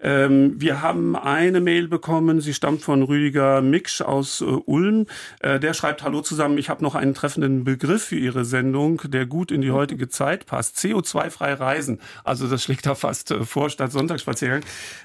Ähm, 0.00 0.54
wir 0.60 0.75
wir 0.76 0.82
haben 0.82 1.16
eine 1.16 1.62
Mail 1.62 1.88
bekommen, 1.88 2.42
sie 2.42 2.52
stammt 2.52 2.82
von 2.82 3.02
Rüdiger 3.02 3.62
Miksch 3.62 4.02
aus 4.02 4.42
äh, 4.42 4.44
Ulm. 4.44 5.06
Äh, 5.40 5.58
der 5.58 5.72
schreibt, 5.72 6.02
hallo 6.02 6.20
zusammen, 6.20 6.58
ich 6.58 6.68
habe 6.68 6.84
noch 6.84 6.94
einen 6.94 7.14
treffenden 7.14 7.64
Begriff 7.64 8.04
für 8.04 8.16
Ihre 8.16 8.44
Sendung, 8.44 9.00
der 9.06 9.24
gut 9.24 9.50
in 9.50 9.62
die 9.62 9.70
heutige 9.70 10.10
Zeit 10.10 10.44
passt. 10.44 10.76
CO2-frei 10.76 11.54
reisen. 11.54 11.98
Also 12.24 12.46
das 12.46 12.62
schlägt 12.62 12.84
da 12.84 12.94
fast 12.94 13.30
äh, 13.30 13.44
vor 13.46 13.70
statt 13.70 13.90
Sonntagsspaziergang. 13.90 14.64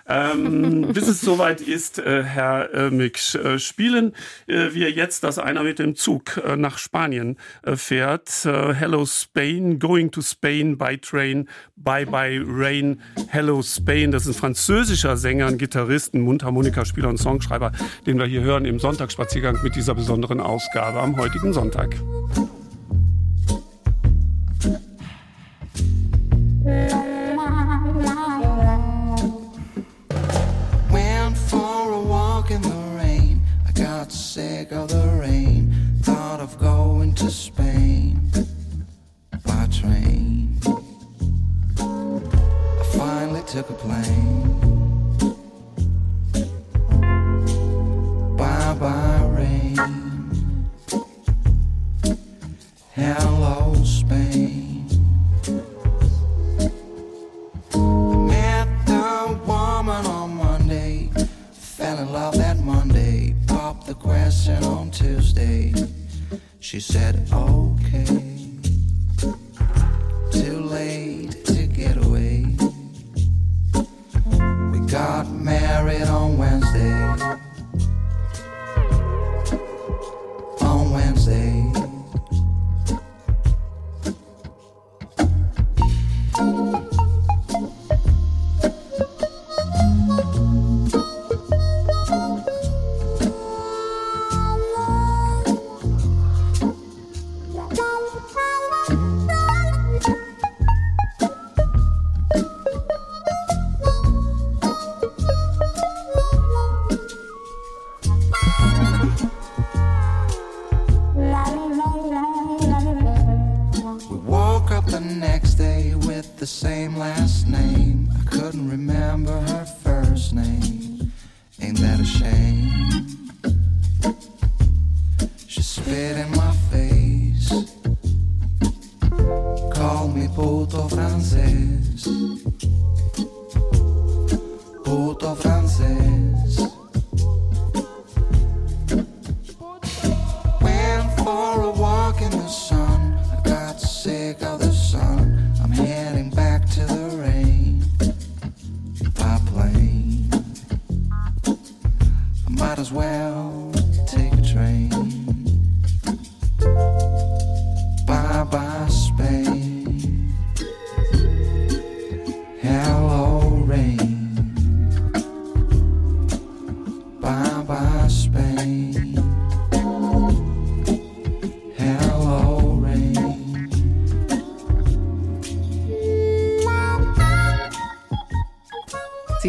Ähm, 0.10 0.90
bis 0.94 1.08
es 1.08 1.22
soweit 1.22 1.62
ist, 1.62 2.00
äh, 2.00 2.22
Herr 2.22 2.74
äh, 2.74 2.90
Miksch, 2.92 3.36
äh, 3.36 3.58
spielen 3.58 4.14
wir 4.48 4.92
jetzt, 4.92 5.24
dass 5.24 5.40
einer 5.40 5.64
mit 5.64 5.80
dem 5.80 5.96
Zug 5.96 6.42
nach 6.58 6.78
Spanien 6.78 7.38
fährt. 7.64 8.30
Hello 8.44 9.06
Spain, 9.06 9.80
going 9.80 10.12
to 10.12 10.22
Spain 10.22 10.78
by 10.78 10.98
train, 10.98 11.48
bye 11.78 12.06
bye 12.06 12.42
rain. 12.46 13.02
Hello 13.28 13.62
Spain, 13.62 14.12
das 14.12 14.26
ist 14.26 14.36
ein 14.36 14.40
französischer 14.40 15.16
Sänger, 15.16 15.48
ein 15.48 15.58
Gitarristen, 15.62 16.22
Mundharmonikaspieler 16.22 17.08
und 17.08 17.18
Songschreiber, 17.18 17.72
den 18.08 18.18
wir 18.18 18.26
hier 18.26 18.42
hören 18.42 18.66
im 18.66 18.80
Sonntagsspaziergang 18.80 19.60
mit 19.62 19.76
dieser 19.76 19.94
besonderen 19.94 20.40
Ausgabe 20.40 21.00
am 21.00 21.16
heutigen 21.18 21.54
Sonntag. 21.54 21.96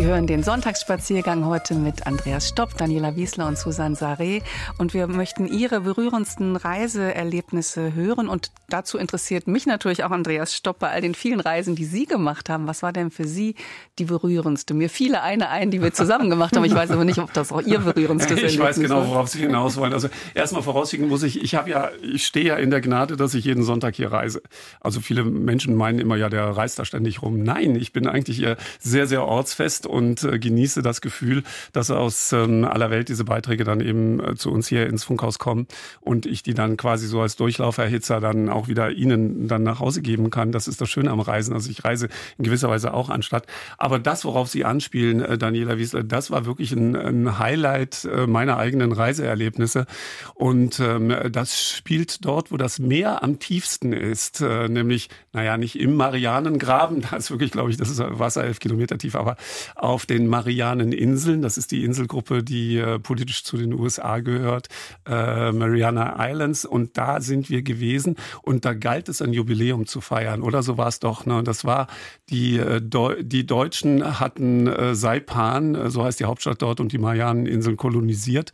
Hören 0.00 0.26
den 0.26 0.42
Sonntagsspaziergang 0.42 1.44
heute 1.44 1.74
mit 1.74 2.06
Andreas 2.06 2.48
Stopp, 2.48 2.78
Daniela 2.78 3.14
Wiesler 3.14 3.46
und 3.46 3.58
Susanne 3.58 3.94
Saré. 3.94 4.42
Und 4.78 4.94
wir 4.94 5.06
möchten 5.06 5.46
Ihre 5.46 5.82
berührendsten 5.82 6.56
Reiseerlebnisse 6.56 7.94
hören. 7.94 8.28
Und 8.28 8.52
dazu 8.70 8.96
interessiert 8.96 9.46
mich 9.46 9.66
natürlich 9.66 10.02
auch 10.04 10.10
Andreas 10.10 10.54
Stopp 10.54 10.78
bei 10.78 10.90
all 10.90 11.02
den 11.02 11.14
vielen 11.14 11.40
Reisen, 11.40 11.76
die 11.76 11.84
Sie 11.84 12.06
gemacht 12.06 12.48
haben. 12.48 12.66
Was 12.66 12.82
war 12.82 12.94
denn 12.94 13.10
für 13.10 13.26
Sie 13.26 13.54
die 13.98 14.06
berührendste? 14.06 14.72
Mir 14.72 14.88
fiele 14.88 15.22
eine 15.22 15.50
ein, 15.50 15.70
die 15.70 15.82
wir 15.82 15.92
zusammen 15.92 16.30
gemacht 16.30 16.56
haben. 16.56 16.64
Ich 16.64 16.74
weiß 16.74 16.90
aber 16.90 17.04
nicht, 17.04 17.18
ob 17.18 17.34
das 17.34 17.52
auch 17.52 17.60
Ihr 17.60 17.80
berührendstes 17.80 18.38
ist. 18.42 18.54
Ich 18.54 18.58
weiß 18.58 18.80
genau, 18.80 19.06
worauf 19.06 19.28
Sie 19.28 19.40
hinaus 19.40 19.76
wollen. 19.76 19.92
Also 19.92 20.08
erstmal 20.32 20.62
vorausschicken 20.62 21.06
muss 21.06 21.22
ich, 21.22 21.42
ich 21.42 21.54
habe 21.54 21.68
ja, 21.68 21.90
ich 22.02 22.24
stehe 22.24 22.46
ja 22.46 22.56
in 22.56 22.70
der 22.70 22.80
Gnade, 22.80 23.18
dass 23.18 23.34
ich 23.34 23.44
jeden 23.44 23.62
Sonntag 23.62 23.96
hier 23.96 24.10
reise. 24.10 24.40
Also 24.80 25.00
viele 25.00 25.22
Menschen 25.24 25.74
meinen 25.74 25.98
immer, 25.98 26.16
ja, 26.16 26.30
der 26.30 26.44
reist 26.44 26.78
da 26.78 26.86
ständig 26.86 27.20
rum. 27.20 27.42
Nein, 27.42 27.76
ich 27.76 27.92
bin 27.92 28.06
eigentlich 28.06 28.42
sehr, 28.80 29.06
sehr 29.06 29.26
ortsfest 29.26 29.81
ist 29.82 29.86
und 29.86 30.24
äh, 30.24 30.38
genieße 30.38 30.82
das 30.82 31.00
Gefühl, 31.00 31.42
dass 31.72 31.90
aus 31.90 32.32
ähm, 32.32 32.64
aller 32.64 32.90
Welt 32.90 33.08
diese 33.08 33.24
Beiträge 33.24 33.64
dann 33.64 33.80
eben 33.80 34.20
äh, 34.20 34.34
zu 34.34 34.50
uns 34.50 34.68
hier 34.68 34.86
ins 34.86 35.04
Funkhaus 35.04 35.38
kommen 35.38 35.66
und 36.00 36.26
ich 36.26 36.42
die 36.42 36.54
dann 36.54 36.76
quasi 36.76 37.06
so 37.06 37.20
als 37.20 37.36
Durchlauferhitzer 37.36 38.20
dann 38.20 38.48
auch 38.48 38.68
wieder 38.68 38.90
Ihnen 38.90 39.48
dann 39.48 39.62
nach 39.62 39.80
Hause 39.80 40.02
geben 40.02 40.30
kann. 40.30 40.52
Das 40.52 40.68
ist 40.68 40.80
das 40.80 40.90
Schöne 40.90 41.10
am 41.10 41.20
Reisen. 41.20 41.54
Also 41.54 41.70
ich 41.70 41.84
reise 41.84 42.08
in 42.38 42.44
gewisser 42.44 42.68
Weise 42.68 42.94
auch 42.94 43.10
anstatt. 43.10 43.46
Aber 43.78 43.98
das, 43.98 44.24
worauf 44.24 44.48
Sie 44.48 44.64
anspielen, 44.64 45.20
äh, 45.20 45.38
Daniela 45.38 45.78
Wiesler, 45.78 46.02
das 46.02 46.30
war 46.30 46.46
wirklich 46.46 46.72
ein, 46.72 46.96
ein 46.96 47.38
Highlight 47.38 48.04
äh, 48.04 48.26
meiner 48.26 48.56
eigenen 48.56 48.92
Reiseerlebnisse. 48.92 49.86
Und 50.34 50.80
ähm, 50.80 51.14
das 51.30 51.60
spielt 51.60 52.24
dort, 52.24 52.52
wo 52.52 52.56
das 52.56 52.78
Meer 52.78 53.22
am 53.22 53.38
tiefsten 53.38 53.92
ist, 53.92 54.40
äh, 54.40 54.68
nämlich, 54.68 55.08
naja, 55.32 55.56
nicht 55.56 55.78
im 55.78 55.96
Marianengraben, 55.96 57.02
da 57.10 57.16
ist 57.16 57.30
wirklich, 57.30 57.52
glaube 57.52 57.70
ich, 57.70 57.76
das 57.76 57.90
ist 57.90 58.00
Wasser 58.00 58.44
elf 58.44 58.60
Kilometer 58.60 58.98
tief, 58.98 59.14
aber 59.16 59.36
auf 59.74 60.06
den 60.06 60.26
Marianeninseln, 60.26 61.42
das 61.42 61.58
ist 61.58 61.70
die 61.70 61.84
Inselgruppe, 61.84 62.42
die 62.42 62.78
äh, 62.78 62.98
politisch 62.98 63.44
zu 63.44 63.56
den 63.56 63.72
USA 63.72 64.20
gehört, 64.20 64.68
äh, 65.06 65.52
Mariana 65.52 66.16
Islands. 66.30 66.64
Und 66.64 66.96
da 66.98 67.20
sind 67.20 67.50
wir 67.50 67.62
gewesen 67.62 68.16
und 68.42 68.64
da 68.64 68.74
galt 68.74 69.08
es 69.08 69.22
ein 69.22 69.32
Jubiläum 69.32 69.86
zu 69.86 70.00
feiern, 70.00 70.42
oder 70.42 70.62
so 70.62 70.78
war 70.78 70.88
es 70.88 71.00
doch. 71.00 71.26
Ne? 71.26 71.42
Das 71.42 71.64
war, 71.64 71.86
die, 72.28 72.58
äh, 72.58 72.80
die 73.22 73.46
Deutschen 73.46 74.20
hatten 74.20 74.70
Saipan, 74.94 75.90
so 75.90 76.04
heißt 76.04 76.20
die 76.20 76.24
Hauptstadt 76.24 76.62
dort, 76.62 76.80
und 76.80 76.92
die 76.92 76.98
Marianeninseln 76.98 77.76
kolonisiert. 77.76 78.52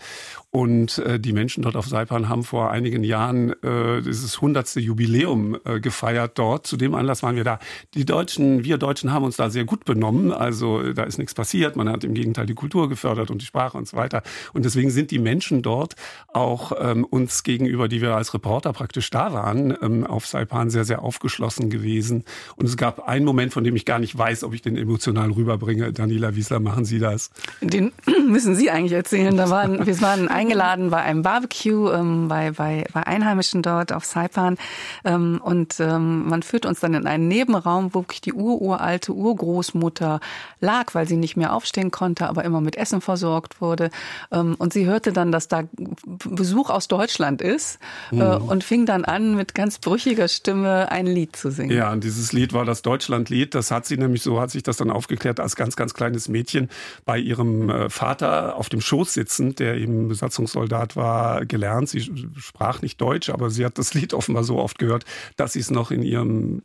Und 0.51 0.99
äh, 0.99 1.21
die 1.21 1.35
Menschen 1.35 1.63
dort 1.63 1.77
auf 1.77 1.87
Saipan 1.87 2.31
haben 2.31 2.43
vor 2.43 2.71
einigen 2.71 3.05
Jahren 3.05 3.53
äh, 3.63 4.01
dieses 4.01 4.41
hundertste 4.41 4.81
Jubiläum 4.81 5.59
äh, 5.67 5.79
gefeiert 5.79 6.39
dort. 6.39 6.67
Zu 6.67 6.79
dem 6.79 6.95
Anlass 6.95 7.23
waren 7.23 7.37
wir 7.37 7.45
da. 7.45 7.59
Die 7.93 8.07
Deutschen, 8.07 8.65
wir 8.65 8.79
Deutschen 8.79 9.13
haben 9.13 9.27
uns 9.27 9.37
da 9.37 9.51
sehr 9.51 9.65
gut 9.65 9.85
benommen. 9.85 10.33
Also 10.33 10.81
äh, 10.81 10.95
da 10.95 11.03
ist 11.03 11.19
nichts 11.19 11.35
passiert. 11.35 11.77
Man 11.77 11.91
hat 11.91 12.03
im 12.03 12.15
Gegenteil 12.15 12.47
die 12.47 12.55
Kultur 12.55 12.89
gefördert 12.89 13.31
und 13.31 13.43
die 13.43 13.47
Sprache 13.47 13.77
und 13.77 13.87
so 13.87 13.99
weiter. 13.99 14.23
Und 14.55 14.65
deswegen 14.65 14.89
sind 14.91 15.11
die 15.11 15.19
Menschen 15.19 15.61
dort 15.61 15.97
auch 16.33 16.73
ähm, 16.81 17.05
uns 17.05 17.43
gegenüber, 17.43 17.87
die 17.89 18.01
wir 18.01 18.17
als 18.17 18.33
Reporter 18.33 18.73
praktisch 18.73 19.11
da 19.11 19.35
waren, 19.35 19.77
ähm, 19.83 20.07
auf 20.07 20.27
Saipan 20.27 20.71
sehr, 20.71 20.87
sehr 20.87 21.03
aufgeschlossen 21.03 21.69
gewesen. 21.69 22.25
Und 22.57 22.65
es 22.65 22.79
gab 22.79 23.07
einen 23.07 23.27
Moment, 23.27 23.53
von 23.53 23.65
dem 23.65 23.77
ich 23.77 23.85
gar 23.85 23.99
nicht 23.99 24.17
weiß, 24.17 24.45
ob 24.45 24.55
ich 24.55 24.63
den 24.63 24.79
emotional 24.79 25.31
rüberbringe. 25.31 25.93
Daniela 25.93 26.37
Wiesler, 26.37 26.59
machen 26.59 26.87
Sie 26.87 27.01
das? 27.01 27.31
Den 27.61 27.93
müssen 28.29 28.55
Sie 28.55 28.71
eigentlich 28.71 28.93
erzählen. 28.93 29.37
Da 29.37 29.51
waren, 29.51 29.85
wir 29.85 30.01
waren 30.01 30.38
eingeladen 30.39 30.91
bei 30.91 31.03
einem 31.03 31.23
Barbecue 31.23 31.91
ähm, 31.93 32.29
bei, 32.29 32.51
bei, 32.53 32.85
bei 32.93 33.07
Einheimischen 33.07 33.63
dort 33.63 33.93
auf 33.93 34.05
Saipan. 34.05 34.57
Ähm, 35.05 35.41
und 35.43 35.81
ähm, 35.81 36.29
man 36.29 36.43
führt 36.43 36.67
uns 36.67 36.81
dann 36.81 36.95
in 36.95 37.07
einen 37.07 37.29
Nebenraum, 37.29 37.95
wo 37.95 38.09
wirklich 38.09 38.21
die 38.21 38.33
ururalte 38.33 39.13
Urgroßmutter 39.13 40.21
lag, 40.61 40.95
weil 40.95 41.07
sie 41.07 41.17
nicht 41.17 41.37
mehr 41.37 41.53
aufstehen 41.53 41.91
konnte, 41.91 42.29
aber 42.29 42.45
immer 42.45 42.61
mit 42.61 42.77
Essen 42.77 43.01
versorgt 43.01 43.61
wurde. 43.61 43.91
Ähm, 44.33 44.55
und 44.59 44.73
sie 44.73 44.87
hörte 44.87 45.13
dann, 45.13 45.31
dass 45.31 45.49
da 45.49 45.65
Besuch 46.07 46.71
aus 46.71 46.89
Deutschland 46.89 47.43
ist 47.43 47.79
mhm. 48.11 48.21
äh, 48.21 48.37
und 48.37 48.65
fing 48.65 48.87
dann 48.87 49.05
an, 49.05 49.37
mit 49.37 49.55
ganz 49.55 49.79
brüchiger 49.79 50.29
Stimme 50.29 50.91
ein 50.91 51.07
Lied 51.07 51.37
zu 51.37 51.51
singen. 51.51 51.77
Ja, 51.77 51.93
und 51.93 52.05
dieses 52.05 52.33
Lied 52.33 52.53
war 52.53 52.65
das 52.65 52.83
Deutschlandlied. 52.83 53.55
Das 53.55 53.71
hat 53.71 53.87
sie 53.87 53.97
nämlich, 53.97 54.23
so 54.23 54.41
hat 54.41 54.51
sich 54.51 54.63
das 54.63 54.77
dann 54.79 54.91
aufgeklärt, 54.91 55.41
als 55.41 55.57
ganz, 55.57 55.77
ganz 55.77 55.95
kleines 55.95 56.29
Mädchen 56.29 56.69
bei 57.05 57.19
ihrem 57.19 57.69
äh, 57.69 57.91
Vater 57.91 58.57
auf 58.57 58.69
dem 58.69 58.81
Schoß 58.81 59.13
sitzend, 59.13 59.59
der 59.59 59.75
eben 59.75 60.09
Besatzungssoldat 60.29 60.97
war, 60.97 61.47
gelernt. 61.47 61.89
Sie 61.89 62.01
sprach 62.37 62.83
nicht 62.83 63.01
Deutsch, 63.01 63.31
aber 63.31 63.51
sie 63.51 63.65
hat 63.65 63.79
das 63.79 63.95
Lied 63.95 64.15
offenbar 64.15 64.45
so 64.45 64.59
oft 64.59 64.79
gehört, 64.79 65.05
dass 65.37 65.55
sie 65.55 65.61
es 65.61 65.71
noch 65.71 65.91
in 65.91 66.03
ihrem 66.03 66.63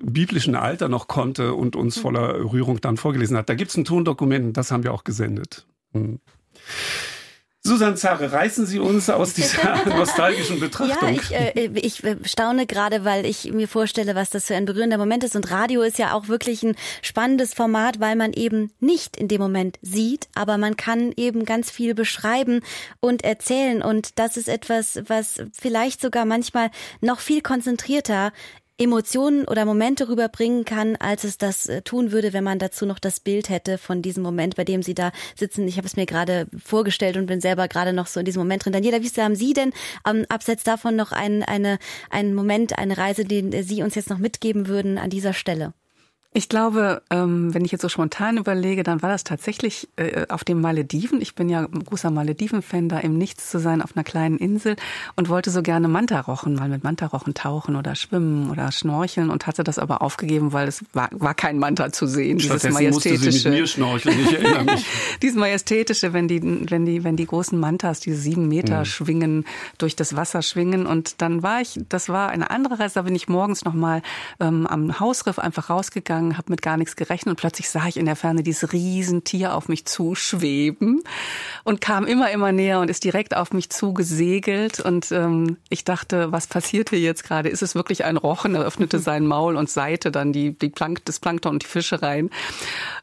biblischen 0.00 0.54
Alter 0.54 0.88
noch 0.88 1.08
konnte 1.08 1.54
und 1.54 1.74
uns 1.74 1.98
voller 1.98 2.52
Rührung 2.52 2.80
dann 2.80 2.96
vorgelesen 2.96 3.36
hat. 3.36 3.48
Da 3.48 3.54
gibt 3.54 3.70
es 3.70 3.76
ein 3.76 3.84
Tondokument, 3.84 4.56
das 4.56 4.70
haben 4.70 4.84
wir 4.84 4.92
auch 4.92 5.04
gesendet. 5.04 5.66
Hm. 5.92 6.20
Susanne 7.68 7.94
Zare, 7.96 8.32
reißen 8.32 8.66
Sie 8.66 8.78
uns 8.78 9.10
aus 9.10 9.34
dieser 9.34 9.84
nostalgischen 9.96 10.58
Betrachtung. 10.58 11.14
Ja, 11.14 11.20
ich, 11.20 11.32
äh, 11.32 11.70
ich 11.74 12.02
äh, 12.02 12.16
staune 12.24 12.66
gerade, 12.66 13.04
weil 13.04 13.26
ich 13.26 13.52
mir 13.52 13.68
vorstelle, 13.68 14.14
was 14.14 14.30
das 14.30 14.46
für 14.46 14.56
ein 14.56 14.64
berührender 14.64 14.98
Moment 14.98 15.22
ist. 15.22 15.36
Und 15.36 15.50
Radio 15.50 15.82
ist 15.82 15.98
ja 15.98 16.14
auch 16.14 16.28
wirklich 16.28 16.62
ein 16.62 16.76
spannendes 17.02 17.54
Format, 17.54 18.00
weil 18.00 18.16
man 18.16 18.32
eben 18.32 18.72
nicht 18.80 19.16
in 19.16 19.28
dem 19.28 19.40
Moment 19.40 19.78
sieht, 19.82 20.28
aber 20.34 20.58
man 20.58 20.76
kann 20.76 21.12
eben 21.16 21.44
ganz 21.44 21.70
viel 21.70 21.94
beschreiben 21.94 22.60
und 23.00 23.22
erzählen. 23.22 23.82
Und 23.82 24.18
das 24.18 24.36
ist 24.36 24.48
etwas, 24.48 25.00
was 25.06 25.42
vielleicht 25.52 26.00
sogar 26.00 26.24
manchmal 26.24 26.70
noch 27.00 27.20
viel 27.20 27.42
konzentrierter 27.42 28.32
Emotionen 28.78 29.44
oder 29.44 29.64
Momente 29.64 30.08
rüberbringen 30.08 30.64
kann, 30.64 30.94
als 30.96 31.24
es 31.24 31.36
das 31.36 31.66
äh, 31.66 31.82
tun 31.82 32.12
würde, 32.12 32.32
wenn 32.32 32.44
man 32.44 32.60
dazu 32.60 32.86
noch 32.86 33.00
das 33.00 33.18
Bild 33.18 33.48
hätte 33.48 33.76
von 33.76 34.02
diesem 34.02 34.22
Moment, 34.22 34.54
bei 34.54 34.64
dem 34.64 34.82
Sie 34.82 34.94
da 34.94 35.10
sitzen. 35.34 35.66
Ich 35.66 35.76
habe 35.76 35.86
es 35.86 35.96
mir 35.96 36.06
gerade 36.06 36.46
vorgestellt 36.64 37.16
und 37.16 37.26
bin 37.26 37.40
selber 37.40 37.66
gerade 37.66 37.92
noch 37.92 38.06
so 38.06 38.20
in 38.20 38.26
diesem 38.26 38.40
Moment 38.40 38.64
drin. 38.64 38.72
Daniela, 38.72 39.02
wie 39.02 39.20
haben 39.20 39.34
Sie 39.34 39.52
denn 39.52 39.72
ähm, 40.08 40.26
abseits 40.28 40.62
davon 40.62 40.94
noch 40.94 41.10
ein, 41.10 41.42
eine, 41.42 41.78
einen 42.08 42.34
Moment, 42.34 42.78
eine 42.78 42.96
Reise, 42.96 43.24
den 43.24 43.64
Sie 43.64 43.82
uns 43.82 43.96
jetzt 43.96 44.10
noch 44.10 44.18
mitgeben 44.18 44.68
würden 44.68 44.96
an 44.96 45.10
dieser 45.10 45.32
Stelle? 45.32 45.74
Ich 46.38 46.48
glaube, 46.48 47.02
ähm, 47.10 47.52
wenn 47.52 47.64
ich 47.64 47.72
jetzt 47.72 47.82
so 47.82 47.88
spontan 47.88 48.36
überlege, 48.36 48.84
dann 48.84 49.02
war 49.02 49.10
das 49.10 49.24
tatsächlich 49.24 49.88
äh, 49.96 50.24
auf 50.28 50.44
den 50.44 50.60
Malediven. 50.60 51.20
Ich 51.20 51.34
bin 51.34 51.48
ja 51.48 51.62
ein 51.64 51.84
großer 51.84 52.12
Malediven-Fan, 52.12 52.88
da 52.88 53.00
im 53.00 53.18
Nichts 53.18 53.50
zu 53.50 53.58
sein 53.58 53.82
auf 53.82 53.96
einer 53.96 54.04
kleinen 54.04 54.38
Insel 54.38 54.76
und 55.16 55.28
wollte 55.28 55.50
so 55.50 55.62
gerne 55.62 55.88
Mantarochen, 55.88 56.54
mal 56.54 56.68
mit 56.68 56.84
Mantarochen 56.84 57.34
tauchen 57.34 57.74
oder 57.74 57.96
schwimmen 57.96 58.50
oder 58.52 58.70
schnorcheln 58.70 59.30
und 59.30 59.48
hatte 59.48 59.64
das 59.64 59.80
aber 59.80 60.00
aufgegeben, 60.00 60.52
weil 60.52 60.68
es 60.68 60.84
war, 60.92 61.08
war 61.10 61.34
kein 61.34 61.58
Manta 61.58 61.90
zu 61.90 62.06
sehen. 62.06 62.38
Dieses 62.38 62.70
majestätische. 62.70 63.50
Mir 63.50 63.66
schnorcheln, 63.66 64.16
ich 64.20 64.32
erinnere 64.32 64.62
mich. 64.62 64.86
dieses 65.22 65.36
majestätische, 65.36 66.12
wenn 66.12 66.28
die, 66.28 66.40
wenn 66.70 66.86
die, 66.86 67.02
wenn 67.02 67.16
die 67.16 67.26
großen 67.26 67.58
Mantas, 67.58 67.98
diese 67.98 68.16
sieben 68.16 68.46
Meter 68.46 68.78
mhm. 68.78 68.84
schwingen, 68.84 69.44
durch 69.78 69.96
das 69.96 70.14
Wasser 70.14 70.42
schwingen. 70.42 70.86
Und 70.86 71.20
dann 71.20 71.42
war 71.42 71.62
ich, 71.62 71.80
das 71.88 72.08
war 72.08 72.28
eine 72.28 72.52
andere 72.52 72.78
Reise, 72.78 72.94
da 72.94 73.02
bin 73.02 73.16
ich 73.16 73.26
morgens 73.26 73.64
nochmal 73.64 74.02
ähm, 74.38 74.68
am 74.68 75.00
Hausriff 75.00 75.40
einfach 75.40 75.68
rausgegangen 75.68 76.27
gegangen, 76.28 76.38
habe 76.38 76.50
mit 76.50 76.62
gar 76.62 76.76
nichts 76.76 76.96
gerechnet 76.96 77.32
und 77.32 77.36
plötzlich 77.36 77.68
sah 77.70 77.86
ich 77.86 77.96
in 77.96 78.06
der 78.06 78.16
Ferne 78.16 78.42
dieses 78.42 78.72
Riesentier 78.72 79.54
auf 79.54 79.68
mich 79.68 79.84
zuschweben 79.84 81.02
und 81.64 81.80
kam 81.80 82.06
immer, 82.06 82.30
immer 82.30 82.52
näher 82.52 82.80
und 82.80 82.90
ist 82.90 83.04
direkt 83.04 83.36
auf 83.36 83.52
mich 83.52 83.70
zugesegelt. 83.70 84.80
Und 84.80 85.10
ähm, 85.12 85.56
ich 85.68 85.84
dachte, 85.84 86.32
was 86.32 86.46
passiert 86.46 86.90
hier 86.90 87.00
jetzt 87.00 87.24
gerade? 87.24 87.48
Ist 87.48 87.62
es 87.62 87.74
wirklich 87.74 88.04
ein 88.04 88.16
Rochen? 88.16 88.54
Er 88.54 88.62
öffnete 88.62 88.98
sein 88.98 89.26
Maul 89.26 89.56
und 89.56 89.70
seite 89.70 90.10
dann 90.10 90.32
die, 90.32 90.52
die 90.52 90.68
Plank, 90.68 91.04
das 91.04 91.20
Plankton 91.20 91.52
und 91.52 91.62
die 91.62 91.66
Fische 91.66 92.02
rein. 92.02 92.30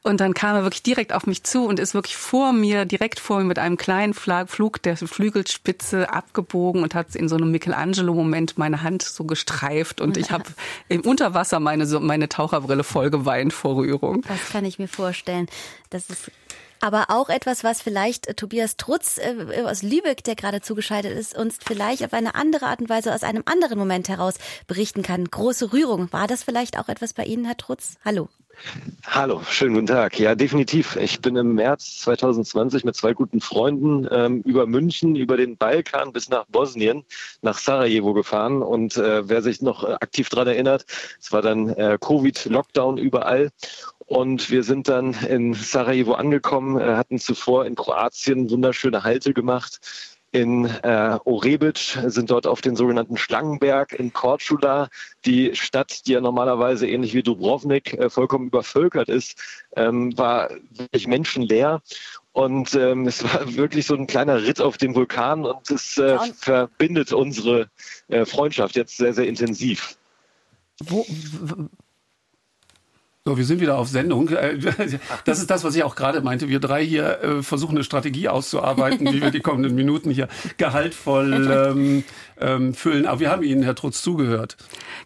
Und 0.04 0.20
dann 0.20 0.34
kam 0.34 0.56
er 0.56 0.64
wirklich 0.64 0.84
direkt 0.84 1.14
auf 1.14 1.26
mich 1.26 1.44
zu 1.44 1.66
und 1.66 1.80
ist 1.80 1.94
wirklich 1.94 2.16
vor 2.16 2.54
mir, 2.54 2.86
direkt 2.86 3.20
vor 3.20 3.40
mir 3.40 3.46
mit 3.46 3.60
einem 3.60 3.78
kleinen 3.78 4.14
Flug 4.14 4.82
der 4.84 4.98
Flügelspitze 4.98 6.14
abgebogen 6.14 6.84
und 6.84 6.94
hat 6.96 7.16
in 7.16 7.28
so 7.28 7.36
einem 7.36 7.52
Michelangelo-Moment 7.52 8.58
meine 8.58 8.84
Hand 8.84 9.02
so 9.02 9.24
gestreift 9.24 10.02
und 10.02 10.18
ich 10.18 10.32
habe 10.32 10.44
im 10.90 11.02
Unterwasser 11.02 11.60
meine, 11.60 11.86
meine 12.00 12.30
Taucherbrille 12.30 12.84
voll 12.84 13.05
voll 13.06 13.20
geweint 13.20 13.54
vor 13.54 13.76
Rührung. 13.76 14.22
Das 14.28 14.50
kann 14.50 14.66
ich 14.66 14.80
mir 14.80 14.88
vorstellen. 14.88 15.48
Das 15.90 16.10
ist 16.10 16.32
aber 16.82 17.06
auch 17.10 17.30
etwas, 17.30 17.64
was 17.64 17.82
vielleicht 17.82 18.28
äh, 18.28 18.34
Tobias 18.36 18.78
Trutz 18.78 19.18
äh, 19.18 19.64
aus 19.64 19.82
Lübeck, 19.82 20.24
der 20.24 20.36
gerade 20.36 20.62
zugeschaltet 20.62 21.18
ist, 21.18 21.36
uns 21.36 21.58
vielleicht 21.66 22.04
auf 22.04 22.14
eine 22.14 22.36
andere 22.36 22.68
Art 22.68 22.82
und 22.82 22.90
Weise 22.90 23.14
aus 23.14 23.24
einem 23.24 23.44
anderen 23.46 23.80
Moment 23.80 24.10
heraus 24.10 24.36
berichten 24.68 25.02
kann. 25.02 25.26
Große 25.26 25.74
Rührung. 25.74 26.12
War 26.12 26.28
das 26.28 26.44
vielleicht 26.44 26.78
auch 26.78 26.90
etwas 26.90 27.14
bei 27.14 27.24
Ihnen, 27.24 27.46
Herr 27.46 27.58
Trutz? 27.58 27.98
Hallo. 28.04 28.30
Hallo, 29.08 29.42
schönen 29.50 29.74
guten 29.76 29.88
Tag. 29.88 30.20
Ja, 30.20 30.36
definitiv. 30.36 30.96
Ich 30.96 31.22
bin 31.22 31.36
im 31.36 31.56
März 31.56 32.00
2020 32.02 32.84
mit 32.84 32.96
zwei 32.96 33.14
guten 33.14 33.42
Freunden 33.42 34.08
ähm, 34.12 34.42
über 34.42 34.66
München, 34.66 35.16
über 35.16 35.38
den 35.38 35.58
Balkan 35.58 36.12
bis 36.12 36.30
nach 36.30 36.46
Bosnien, 36.46 37.04
nach 37.42 37.58
Sarajevo 37.58 38.14
gefahren. 38.14 38.62
Und 38.62 38.98
äh, 38.98 39.28
wer 39.28 39.42
sich 39.42 39.62
noch 39.62 39.84
aktiv 39.84 40.30
daran 40.30 40.48
erinnert, 40.48 40.86
es 41.20 41.32
war 41.32 41.42
dann 41.42 41.70
äh, 41.70 41.98
Covid-Lockdown 42.00 42.98
überall. 42.98 43.52
Und 44.08 44.52
wir 44.52 44.64
sind 44.64 44.88
dann 44.88 45.14
in 45.28 45.54
Sarajevo 45.54 46.14
angekommen, 46.14 46.80
äh, 46.80 46.96
hatten 46.96 47.20
zuvor 47.20 47.66
in 47.66 47.76
Kroatien 47.76 48.50
wunderschöne 48.50 49.04
Halte 49.04 49.34
gemacht 49.34 49.80
in 50.36 50.66
äh, 50.66 51.18
Orebic, 51.24 51.98
sind 52.08 52.30
dort 52.30 52.46
auf 52.46 52.60
den 52.60 52.76
sogenannten 52.76 53.16
Schlangenberg 53.16 53.94
in 53.94 54.12
Korčula, 54.12 54.90
die 55.24 55.56
Stadt, 55.56 56.06
die 56.06 56.12
ja 56.12 56.20
normalerweise 56.20 56.90
ähnlich 56.90 57.14
wie 57.14 57.24
Dubrovnik 57.24 57.94
äh, 57.94 58.10
vollkommen 58.10 58.48
übervölkert 58.48 59.08
ist, 59.08 59.42
ähm, 59.78 60.18
war 60.18 60.50
wirklich 60.72 61.08
menschenleer. 61.08 61.82
Und 62.34 62.76
ähm, 62.76 63.08
es 63.08 63.24
war 63.24 63.56
wirklich 63.56 63.86
so 63.86 63.96
ein 63.96 64.08
kleiner 64.08 64.44
Ritt 64.44 64.60
auf 64.60 64.76
dem 64.76 64.94
Vulkan 64.94 65.46
und 65.46 65.72
es 65.72 65.98
äh, 65.98 66.18
verbindet 66.38 67.14
unsere 67.14 67.70
äh, 68.10 68.26
Freundschaft 68.26 68.76
jetzt 68.76 68.98
sehr, 68.98 69.14
sehr 69.14 69.30
intensiv. 69.30 69.96
Wo, 70.84 71.06
so, 73.28 73.38
wir 73.38 73.44
sind 73.44 73.60
wieder 73.60 73.80
auf 73.80 73.88
Sendung. 73.88 74.30
Äh, 74.30 74.60
das 75.26 75.40
ist 75.40 75.50
das, 75.50 75.64
was 75.64 75.76
ich 75.76 75.84
auch 75.84 75.96
gerade 75.96 76.22
meinte. 76.22 76.48
Wir 76.48 76.60
drei 76.60 76.86
hier 76.86 77.24
äh, 77.24 77.42
versuchen 77.42 77.76
eine 77.76 77.84
Strategie 77.84 78.30
auszuarbeiten, 78.30 79.12
wie 79.12 79.20
wir 79.20 79.32
die 79.32 79.40
kommenden 79.40 79.74
Minuten 79.74 80.12
hier 80.12 80.28
gehaltvoll 80.58 81.34
ähm, 81.72 82.04
ähm, 82.40 82.74
füllen. 82.74 83.06
Aber 83.06 83.20
wir 83.20 83.32
haben 83.32 83.44
Ihnen, 83.44 83.64
Herr 83.64 83.76
Trutz, 83.76 84.02
zugehört. 84.02 84.58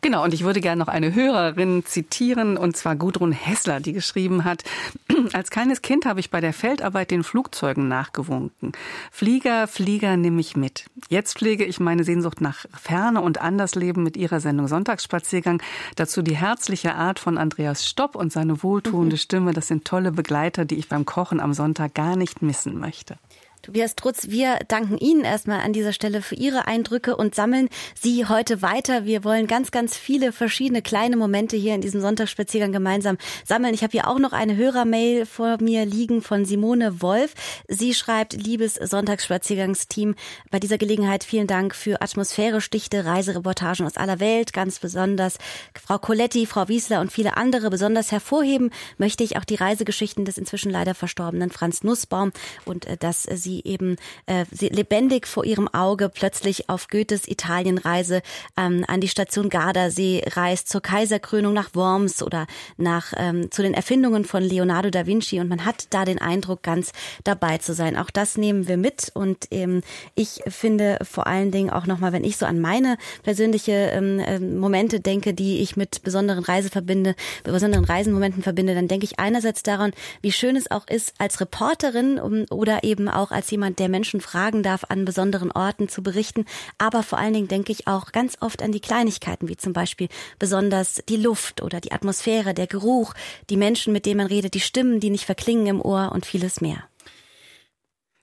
Genau, 0.02 0.24
und 0.24 0.34
ich 0.34 0.44
würde 0.44 0.62
gerne 0.62 0.80
noch 0.80 0.88
eine 0.88 1.14
Hörerin 1.14 1.86
zitieren, 1.86 2.58
und 2.58 2.76
zwar 2.78 2.96
Gudrun 2.96 3.32
Hessler, 3.32 3.80
die 3.80 3.94
geschrieben 3.94 4.44
hat, 4.46 4.64
als 5.34 5.50
kleines 5.50 5.82
Kind 5.82 6.06
habe 6.06 6.20
ich 6.20 6.32
bei 6.32 6.42
der 6.42 6.54
Feldarbeit 6.54 7.12
den 7.12 7.24
Flugzeugen 7.24 7.88
nachgewunken. 7.88 8.72
Flieger, 9.12 9.68
Flieger, 9.68 10.18
nimm 10.18 10.36
mich 10.36 10.56
mit. 10.56 10.86
Jetzt 11.10 11.38
pflege 11.38 11.66
ich 11.66 11.80
meine 11.80 12.04
Sehnsucht 12.04 12.42
nach 12.42 12.66
Ferne 12.80 13.22
und 13.22 13.42
Andersleben 13.42 14.04
mit 14.04 14.18
ihrer 14.18 14.40
Sendung 14.40 14.68
Sonntagsspaziergang. 14.68 15.62
Dazu 15.96 16.22
die 16.22 16.38
herzliche 16.38 16.96
Art 16.96 17.20
von 17.20 17.38
Andreas 17.38 17.88
Stopp 17.88 18.16
und 18.16 18.32
seine 18.32 18.64
wohltuende 18.64 19.16
mhm. 19.16 19.20
Stimme. 19.20 19.54
Das 19.54 19.68
sind 19.68 19.86
tolle 19.86 20.12
Begleiter, 20.12 20.66
die 20.66 20.76
ich 20.76 20.90
beim 20.90 21.06
Kochen 21.06 21.40
am 21.40 21.54
Sonntag 21.54 21.94
gar 21.94 22.16
nicht 22.16 22.42
missen 22.42 22.80
möchte. 22.80 23.18
Tobias 23.62 23.96
Trutz, 23.96 24.30
wir 24.30 24.58
danken 24.70 24.98
Ihnen 24.98 25.26
erstmal 25.26 25.60
an 25.60 25.74
dieser 25.74 25.92
Stelle 25.92 26.22
für 26.22 26.36
Ihre 26.36 26.66
Eindrücke 26.66 27.18
und 27.18 27.36
sammeln 27.36 27.68
sie 27.94 28.26
heute 28.26 28.62
weiter. 28.62 29.04
Wir 29.04 29.26
wollen 29.26 29.48
ganz, 29.48 29.72
ganz 29.72 29.98
viele 29.98 30.32
verschiedene 30.32 30.82
kleine 30.82 31.18
Momente 31.18 31.58
hier 31.58 31.76
in 31.76 31.82
diesem 31.82 32.00
Sonntagsspaziergang 32.00 32.72
gemeinsam 32.72 33.18
sammeln. 33.46 33.74
Ich 33.74 33.84
habe 33.84 33.92
hier 33.92 34.08
auch 34.08 34.18
noch 34.18 34.32
eine 34.32 34.56
Hörermail 34.56 35.26
vor 35.26 35.58
mir 35.62 35.86
liegen 35.86 36.22
von 36.22 36.46
Simone 36.46 37.02
Wolf. 37.02 37.34
Sie 37.68 37.94
schreibt, 37.94 38.32
liebes 38.34 38.76
Sonntagsspaziergangsteam, 38.76 40.16
bei 40.52 40.60
dieser 40.60 40.78
Gelegenheit 40.78 41.26
vielen 41.26 41.48
Dank 41.48 41.76
für 41.76 42.02
atmosphärisch 42.02 42.70
dichte 42.70 43.04
Reisereportagen 43.04 43.86
aus 43.86 43.98
aller 43.98 44.22
Welt. 44.22 44.54
Ganz 44.54 44.80
besonders 44.80 45.38
Frau 45.80 45.98
Coletti, 45.98 46.46
Frau 46.46 46.70
Wiesler 46.70 47.02
und 47.02 47.12
viele 47.12 47.36
andere. 47.36 47.70
Besonders 47.70 48.14
hervorheben 48.14 48.72
möchte 48.98 49.26
ich 49.26 49.36
auch 49.36 49.44
die 49.44 49.56
Reisegeschichten 49.56 50.24
des 50.24 50.38
inzwischen 50.38 50.72
leider 50.72 50.96
verstorbenen 50.96 51.52
Franz 51.52 51.84
Nussbaum 51.84 52.32
und 52.64 52.86
äh, 52.86 52.96
dass 52.96 53.24
sie 53.24 53.49
sie 53.50 53.62
eben 53.66 53.96
äh, 54.28 54.46
lebendig 54.60 55.28
vor 55.28 55.44
ihrem 55.44 55.68
Auge 55.68 56.10
plötzlich 56.10 56.70
auf 56.70 56.88
Goethes 56.88 57.28
Italienreise 57.28 58.22
ähm, 58.58 58.86
an 58.88 59.02
die 59.02 59.08
Station 59.08 59.50
Gardasee 59.50 60.24
reist, 60.36 60.70
zur 60.70 60.82
Kaiserkrönung 60.82 61.54
nach 61.54 61.74
Worms 61.74 62.22
oder 62.22 62.46
nach 62.78 63.14
ähm, 63.18 63.50
zu 63.52 63.62
den 63.62 63.74
Erfindungen 63.74 64.26
von 64.26 64.44
Leonardo 64.44 64.90
da 64.90 65.08
Vinci. 65.08 65.40
Und 65.40 65.50
man 65.50 65.66
hat 65.66 65.88
da 65.90 66.06
den 66.06 66.20
Eindruck, 66.20 66.62
ganz 66.62 66.92
dabei 67.24 67.58
zu 67.58 67.74
sein. 67.74 67.98
Auch 67.98 68.12
das 68.12 68.38
nehmen 68.38 68.68
wir 68.68 68.78
mit. 68.78 69.12
Und 69.14 69.48
ähm, 69.52 69.82
ich 70.16 70.42
finde 70.48 71.00
vor 71.02 71.26
allen 71.26 71.52
Dingen 71.52 71.70
auch 71.70 71.88
nochmal, 71.88 72.14
wenn 72.14 72.24
ich 72.24 72.38
so 72.38 72.46
an 72.46 72.60
meine 72.60 72.98
persönliche 73.24 73.72
ähm, 73.72 74.22
ähm, 74.24 74.58
Momente 74.60 75.00
denke, 75.00 75.34
die 75.34 75.60
ich 75.60 75.76
mit 75.76 76.04
besonderen 76.04 76.44
Reise 76.44 76.70
verbinde, 76.70 77.16
besonderen 77.44 77.86
Reisenmomenten 77.86 78.44
verbinde, 78.44 78.76
dann 78.76 78.88
denke 78.88 79.06
ich 79.06 79.18
einerseits 79.20 79.64
daran, 79.64 79.92
wie 80.22 80.32
schön 80.32 80.56
es 80.56 80.70
auch 80.70 80.88
ist, 80.88 81.14
als 81.18 81.42
Reporterin 81.42 82.20
um, 82.20 82.46
oder 82.52 82.84
eben 82.84 83.08
auch 83.08 83.32
als 83.32 83.39
jemand, 83.48 83.80
der 83.80 83.90
Menschen 83.90 84.22
fragen 84.22 84.64
darf, 84.64 84.86
an 84.90 85.06
besonderen 85.06 85.52
Orten 85.52 85.90
zu 85.90 86.04
berichten. 86.04 86.46
Aber 86.78 87.04
vor 87.04 87.18
allen 87.18 87.34
Dingen 87.34 87.48
denke 87.48 87.72
ich 87.72 87.88
auch 87.88 88.12
ganz 88.12 88.38
oft 88.42 88.62
an 88.62 88.72
die 88.72 88.80
Kleinigkeiten, 88.80 89.48
wie 89.48 89.58
zum 89.58 89.74
Beispiel 89.74 90.10
besonders 90.38 91.02
die 91.08 91.18
Luft 91.18 91.62
oder 91.62 91.80
die 91.80 91.92
Atmosphäre, 91.92 92.54
der 92.54 92.68
Geruch, 92.68 93.14
die 93.50 93.58
Menschen, 93.58 93.94
mit 93.94 94.06
denen 94.06 94.18
man 94.18 94.28
redet, 94.28 94.54
die 94.54 94.60
Stimmen, 94.60 95.00
die 95.00 95.10
nicht 95.10 95.26
verklingen 95.26 95.68
im 95.68 95.82
Ohr 95.82 96.12
und 96.14 96.26
vieles 96.26 96.62
mehr. 96.62 96.84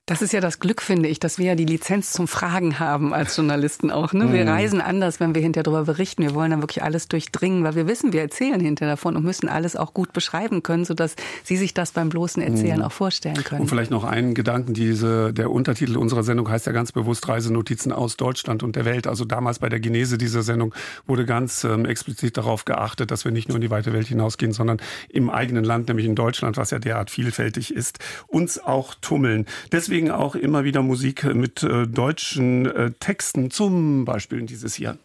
Das 0.09 0.23
ist 0.23 0.33
ja 0.33 0.41
das 0.41 0.61
Glück, 0.61 0.83
finde 0.83 1.09
ich, 1.09 1.19
dass 1.19 1.37
wir 1.37 1.47
ja 1.47 1.55
die 1.57 1.65
Lizenz 1.65 2.12
zum 2.12 2.28
Fragen 2.28 2.78
haben 2.78 3.12
als 3.12 3.37
Journalisten 3.37 3.91
auch. 3.91 4.12
Ne? 4.12 4.33
Wir 4.33 4.45
mhm. 4.45 4.51
reisen 4.51 4.81
anders, 4.81 5.19
wenn 5.19 5.35
wir 5.35 5.43
hinterher 5.43 5.65
darüber 5.65 5.83
berichten. 5.83 6.23
Wir 6.23 6.33
wollen 6.33 6.53
dann 6.53 6.62
wirklich 6.62 6.85
alles 6.85 7.09
durchdringen, 7.09 7.65
weil 7.65 7.74
wir 7.74 7.89
wissen, 7.89 8.12
wir 8.12 8.20
erzählen 8.20 8.61
hinterher 8.61 8.93
davon 8.93 9.16
und 9.16 9.24
müssen 9.24 9.49
alles 9.49 9.74
auch 9.74 9.95
gut 9.95 10.12
beschreiben 10.12 10.62
können, 10.62 10.85
sodass 10.85 11.16
Sie 11.43 11.57
sich 11.57 11.74
das 11.74 11.91
beim 11.91 12.09
bloßen 12.09 12.41
Erzählen 12.41 12.78
mhm. 12.78 12.85
auch 12.85 12.93
vorstellen 12.93 13.43
können. 13.43 13.62
Und 13.62 13.66
vielleicht 13.66 13.91
noch 13.91 14.05
einen 14.05 14.35
Gedanken. 14.35 14.74
Diese, 14.74 15.33
der 15.33 15.51
Untertitel 15.51 15.97
unserer 15.97 16.23
Sendung 16.23 16.49
heißt 16.49 16.66
ja 16.66 16.73
ganz 16.73 16.93
bewusst 16.93 17.27
Reisenotizen 17.27 17.91
aus 17.91 18.16
Deutschland 18.16 18.62
und 18.62 18.77
der 18.77 18.85
Welt. 18.85 19.09
Also 19.09 19.24
damals 19.24 19.59
bei 19.59 19.69
der 19.69 19.81
Genese 19.81 20.19
dieser 20.19 20.45
Sendung 20.45 20.73
wurde 21.09 21.27
ganz 21.27 21.65
ähm, 21.65 21.85
explizit 21.85 22.37
darauf 22.37 22.65
geachtet, 22.65 23.11
dass 23.11 23.24
wir 23.24 23.33
nicht 23.33 23.49
nur 23.49 23.57
in 23.57 23.62
die 23.62 23.70
weite 23.70 23.93
Welt 23.93 24.07
hinausgehen, 24.07 24.53
sondern 24.53 24.77
im 25.09 25.31
eigenen 25.31 25.65
Land, 25.65 25.89
nämlich 25.89 26.07
in 26.07 26.15
Deutschland, 26.15 26.57
was 26.59 26.70
ja 26.70 26.78
derart 26.78 27.11
vielfältig 27.11 27.74
ist, 27.74 27.99
uns 28.28 28.61
auch 28.61 28.95
tummeln. 29.01 29.47
Deswegen 29.73 29.95
deswegen 29.97 30.10
auch 30.10 30.35
immer 30.35 30.64
wieder 30.64 30.82
Musik 30.82 31.24
mit 31.24 31.62
äh, 31.62 31.86
deutschen 31.86 32.66
äh, 32.66 32.90
Texten, 33.01 33.51
zum 33.51 34.05
Beispiel 34.05 34.43
dieses 34.43 34.74
hier. 34.74 34.98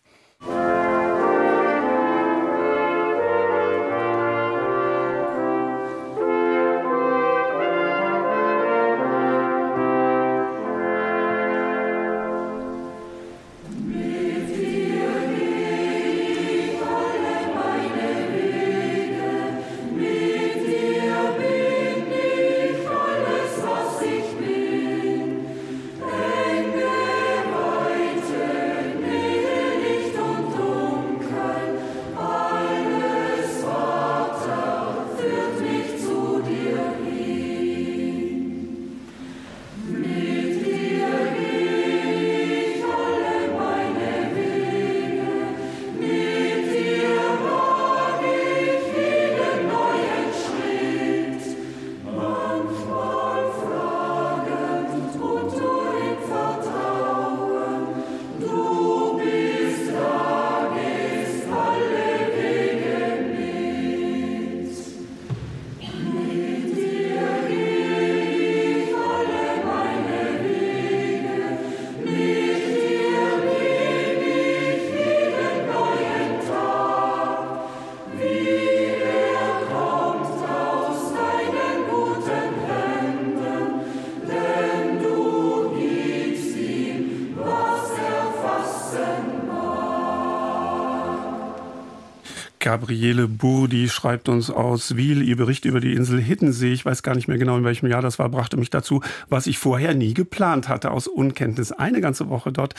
Gabriele 92.72 93.27
Burdi 93.27 93.89
schreibt 93.89 94.30
uns 94.30 94.49
aus 94.49 94.95
Wiel, 94.95 95.23
ihr 95.23 95.35
Bericht 95.35 95.65
über 95.65 95.81
die 95.81 95.91
Insel 95.91 96.22
Hiddensee, 96.22 96.72
ich 96.72 96.85
weiß 96.85 97.03
gar 97.03 97.15
nicht 97.15 97.27
mehr 97.27 97.38
genau, 97.38 97.57
in 97.57 97.65
welchem 97.65 97.88
Jahr 97.88 98.02
das 98.02 98.18
war, 98.18 98.30
brachte 98.30 98.56
mich 98.56 98.69
dazu, 98.69 99.02
was 99.27 99.45
ich 99.45 99.57
vorher 99.57 99.93
nie 99.93 100.14
geplant 100.14 100.69
hatte, 100.69 100.91
aus 100.91 101.07
Unkenntnis, 101.07 101.73
eine 101.73 101.99
ganze 101.99 102.30
Woche 102.30 102.53
dort 102.53 102.73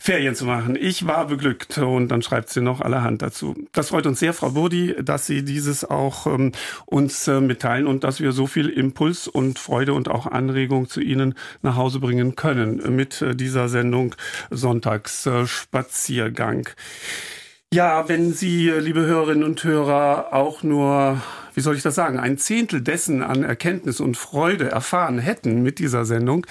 Ferien 0.00 0.34
zu 0.34 0.46
machen. 0.46 0.74
Ich 0.74 1.06
war 1.06 1.26
beglückt 1.26 1.76
und 1.76 2.08
dann 2.08 2.22
schreibt 2.22 2.48
sie 2.48 2.62
noch 2.62 2.80
allerhand 2.80 3.20
dazu. 3.20 3.54
Das 3.72 3.90
freut 3.90 4.06
uns 4.06 4.20
sehr, 4.20 4.32
Frau 4.32 4.52
Burdi, 4.52 4.94
dass 5.02 5.26
Sie 5.26 5.44
dieses 5.44 5.84
auch 5.84 6.26
ähm, 6.26 6.52
uns 6.86 7.28
äh, 7.28 7.42
mitteilen 7.42 7.86
und 7.86 8.04
dass 8.04 8.20
wir 8.20 8.32
so 8.32 8.46
viel 8.46 8.70
Impuls 8.70 9.28
und 9.28 9.58
Freude 9.58 9.92
und 9.92 10.08
auch 10.08 10.24
Anregung 10.24 10.88
zu 10.88 11.02
Ihnen 11.02 11.34
nach 11.60 11.76
Hause 11.76 12.00
bringen 12.00 12.36
können 12.36 12.96
mit 12.96 13.20
äh, 13.20 13.36
dieser 13.36 13.68
Sendung 13.68 14.14
Sonntagsspaziergang. 14.48 16.68
Äh, 16.68 17.35
ja, 17.72 18.08
wenn 18.08 18.32
Sie, 18.32 18.70
liebe 18.70 19.04
Hörerinnen 19.04 19.44
und 19.44 19.62
Hörer, 19.64 20.32
auch 20.32 20.62
nur, 20.62 21.20
wie 21.54 21.60
soll 21.60 21.76
ich 21.76 21.82
das 21.82 21.96
sagen, 21.96 22.18
ein 22.18 22.38
Zehntel 22.38 22.80
dessen 22.80 23.22
an 23.22 23.42
Erkenntnis 23.42 24.00
und 24.00 24.16
Freude 24.16 24.70
erfahren 24.70 25.18
hätten 25.18 25.62
mit 25.62 25.78
dieser 25.78 26.04
Sendung, 26.04 26.46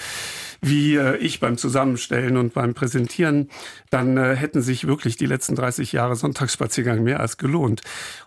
wie 0.62 0.96
äh, 0.96 1.16
ich 1.18 1.40
beim 1.40 1.58
Zusammenstellen 1.58 2.36
und 2.36 2.54
beim 2.54 2.74
Präsentieren, 2.74 3.50
dann 3.90 4.18
äh, 4.18 4.36
hätten 4.36 4.62
sich 4.62 4.88
wirklich 4.88 5.16
die 5.16 5.26
letzten 5.26 5.56
30 5.56 5.94
Jahre 5.94 6.16
Sonntagsspaziergang 6.18 7.02
mehr 7.02 7.22
als 7.22 7.38
gelohnt. 7.38 7.82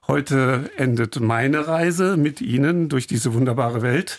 Heute 0.06 0.70
endet 0.76 1.20
meine 1.20 1.68
Reise 1.68 2.16
mit 2.16 2.40
Ihnen 2.40 2.88
durch 2.88 3.06
diese 3.06 3.34
wunderbare 3.34 3.82
Welt. 3.82 4.18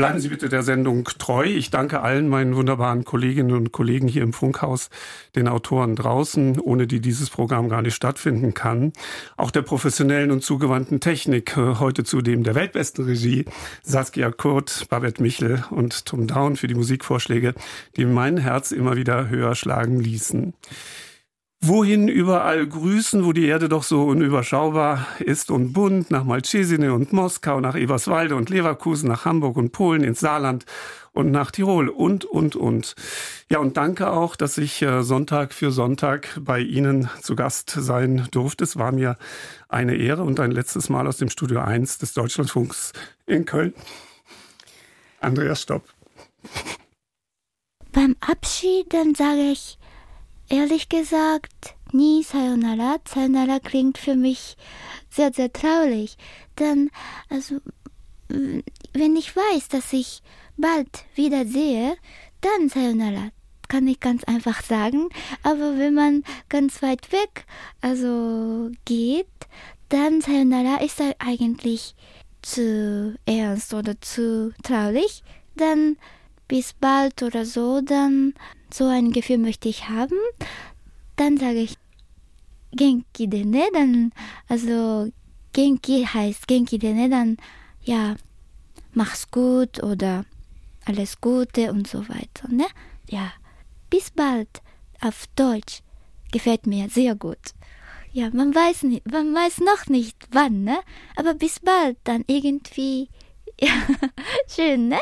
Bleiben 0.00 0.18
Sie 0.18 0.30
bitte 0.30 0.48
der 0.48 0.62
Sendung 0.62 1.04
treu. 1.04 1.44
Ich 1.44 1.68
danke 1.68 2.00
allen 2.00 2.26
meinen 2.26 2.56
wunderbaren 2.56 3.04
Kolleginnen 3.04 3.52
und 3.52 3.70
Kollegen 3.70 4.08
hier 4.08 4.22
im 4.22 4.32
Funkhaus, 4.32 4.88
den 5.36 5.46
Autoren 5.46 5.94
draußen, 5.94 6.58
ohne 6.58 6.86
die 6.86 7.00
dieses 7.00 7.28
Programm 7.28 7.68
gar 7.68 7.82
nicht 7.82 7.96
stattfinden 7.96 8.54
kann. 8.54 8.94
Auch 9.36 9.50
der 9.50 9.60
professionellen 9.60 10.30
und 10.30 10.42
zugewandten 10.42 11.00
Technik, 11.00 11.54
äh, 11.58 11.74
heute 11.80 12.02
zudem 12.02 12.44
der 12.44 12.54
weltbesten 12.54 13.04
Regie, 13.04 13.44
Saskia 13.82 14.30
Kurt, 14.30 14.86
Babette 14.88 15.20
Michel 15.22 15.64
und 15.68 16.06
Tom 16.06 16.26
Down 16.26 16.56
für 16.56 16.66
die 16.66 16.76
Musikvorschläge, 16.76 17.52
die 17.98 18.06
mein 18.06 18.38
Herz 18.38 18.72
immer 18.72 18.96
wieder 18.96 19.28
höher 19.28 19.54
schlagen 19.54 20.00
ließen. 20.00 20.54
Wohin 21.62 22.08
überall 22.08 22.66
grüßen, 22.66 23.22
wo 23.22 23.34
die 23.34 23.44
Erde 23.44 23.68
doch 23.68 23.82
so 23.82 24.04
unüberschaubar 24.04 25.06
ist 25.18 25.50
und 25.50 25.74
bunt, 25.74 26.10
nach 26.10 26.24
Malcesine 26.24 26.94
und 26.94 27.12
Moskau, 27.12 27.60
nach 27.60 27.76
Eberswalde 27.76 28.34
und 28.34 28.48
Leverkusen, 28.48 29.08
nach 29.08 29.26
Hamburg 29.26 29.58
und 29.58 29.70
Polen, 29.70 30.02
ins 30.02 30.20
Saarland 30.20 30.64
und 31.12 31.30
nach 31.30 31.50
Tirol 31.50 31.90
und, 31.90 32.24
und, 32.24 32.56
und. 32.56 32.94
Ja, 33.50 33.58
und 33.58 33.76
danke 33.76 34.10
auch, 34.10 34.36
dass 34.36 34.56
ich 34.56 34.80
äh, 34.80 35.02
Sonntag 35.02 35.52
für 35.52 35.70
Sonntag 35.70 36.40
bei 36.40 36.60
Ihnen 36.60 37.10
zu 37.20 37.36
Gast 37.36 37.68
sein 37.70 38.26
durfte. 38.30 38.64
Es 38.64 38.78
war 38.78 38.90
mir 38.90 39.18
eine 39.68 39.96
Ehre 39.96 40.22
und 40.22 40.40
ein 40.40 40.52
letztes 40.52 40.88
Mal 40.88 41.06
aus 41.06 41.18
dem 41.18 41.28
Studio 41.28 41.60
1 41.60 41.98
des 41.98 42.14
Deutschlandfunks 42.14 42.94
in 43.26 43.44
Köln. 43.44 43.74
Andreas 45.20 45.60
Stopp. 45.60 45.84
Beim 47.92 48.16
Abschied, 48.20 48.94
dann 48.94 49.14
sage 49.14 49.50
ich, 49.52 49.79
Ehrlich 50.50 50.88
gesagt, 50.88 51.76
nie 51.92 52.24
Sayonara. 52.24 52.96
Sayonara 53.08 53.60
klingt 53.60 53.98
für 53.98 54.16
mich 54.16 54.56
sehr, 55.08 55.32
sehr 55.32 55.52
traurig. 55.52 56.16
Denn, 56.58 56.90
also, 57.28 57.60
wenn 58.28 59.16
ich 59.16 59.36
weiß, 59.36 59.68
dass 59.68 59.92
ich 59.92 60.22
bald 60.56 61.04
wieder 61.14 61.46
sehe, 61.46 61.96
dann 62.40 62.68
Sayonara. 62.68 63.30
Kann 63.68 63.86
ich 63.86 64.00
ganz 64.00 64.24
einfach 64.24 64.62
sagen. 64.64 65.08
Aber 65.44 65.78
wenn 65.78 65.94
man 65.94 66.24
ganz 66.48 66.82
weit 66.82 67.12
weg, 67.12 67.46
also 67.80 68.72
geht, 68.84 69.28
dann 69.88 70.20
Sayonara 70.20 70.82
ist 70.82 71.00
eigentlich 71.20 71.94
zu 72.42 73.16
ernst 73.24 73.72
oder 73.72 74.00
zu 74.00 74.52
traurig. 74.64 75.22
Dann 75.54 75.96
bis 76.48 76.72
bald 76.72 77.22
oder 77.22 77.46
so, 77.46 77.80
dann 77.80 78.34
so 78.74 78.86
ein 78.86 79.12
Gefühl 79.12 79.38
möchte 79.38 79.68
ich 79.68 79.88
haben, 79.88 80.18
dann 81.16 81.36
sage 81.36 81.60
ich 81.60 81.76
Genki 82.72 83.28
dene, 83.28 83.64
dann, 83.72 84.12
also 84.48 85.10
Genki 85.52 86.06
heißt 86.06 86.46
Genki 86.46 86.78
dene, 86.78 87.08
dann, 87.08 87.36
ja, 87.82 88.16
mach's 88.92 89.30
gut 89.30 89.82
oder 89.82 90.24
alles 90.84 91.20
Gute 91.20 91.72
und 91.72 91.86
so 91.86 92.08
weiter, 92.08 92.48
ne? 92.48 92.66
Ja, 93.08 93.32
bis 93.90 94.10
bald 94.10 94.48
auf 95.00 95.26
Deutsch 95.36 95.82
gefällt 96.32 96.66
mir 96.66 96.88
sehr 96.88 97.14
gut. 97.14 97.54
Ja, 98.12 98.30
man 98.32 98.54
weiß 98.54 98.84
nicht, 98.84 99.10
man 99.10 99.34
weiß 99.34 99.58
noch 99.60 99.86
nicht 99.86 100.16
wann, 100.32 100.64
ne? 100.64 100.80
Aber 101.16 101.34
bis 101.34 101.60
bald 101.60 101.96
dann 102.04 102.24
irgendwie, 102.26 103.08
ja, 103.60 103.72
schön, 104.48 104.88
ne? 104.88 105.00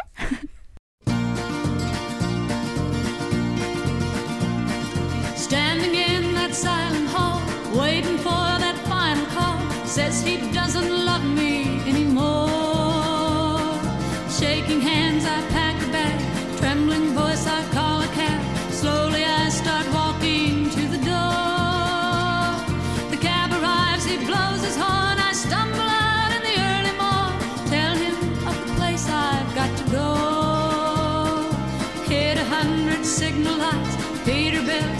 Standing 5.38 5.94
in 5.94 6.34
that 6.34 6.52
silent 6.52 6.97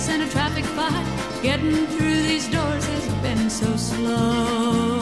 and 0.09 0.23
a 0.23 0.29
traffic 0.29 0.65
fight. 0.65 1.07
Getting 1.43 1.87
through 1.87 2.23
these 2.23 2.49
doors 2.49 2.85
has 2.87 3.09
been 3.23 3.51
so 3.51 3.77
slow. 3.77 5.01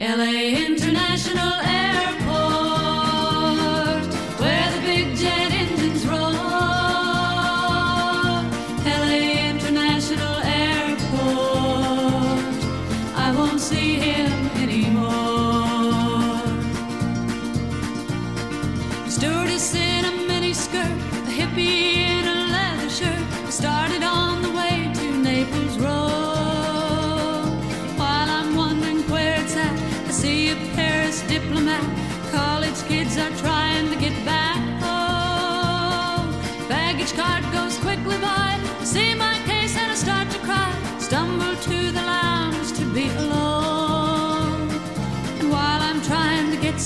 LA 0.00 0.64
International 0.66 1.52
Airport, 1.62 1.87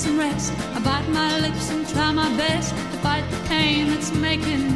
some 0.02 0.18
rest, 0.18 0.52
I 0.74 0.80
bite 0.80 1.08
my 1.10 1.38
lips 1.38 1.70
and 1.70 1.88
try 1.88 2.10
my 2.10 2.28
best 2.36 2.70
to 2.70 2.98
fight 3.04 3.24
the 3.30 3.36
pain 3.48 3.86
that's 3.86 4.12
making 4.12 4.71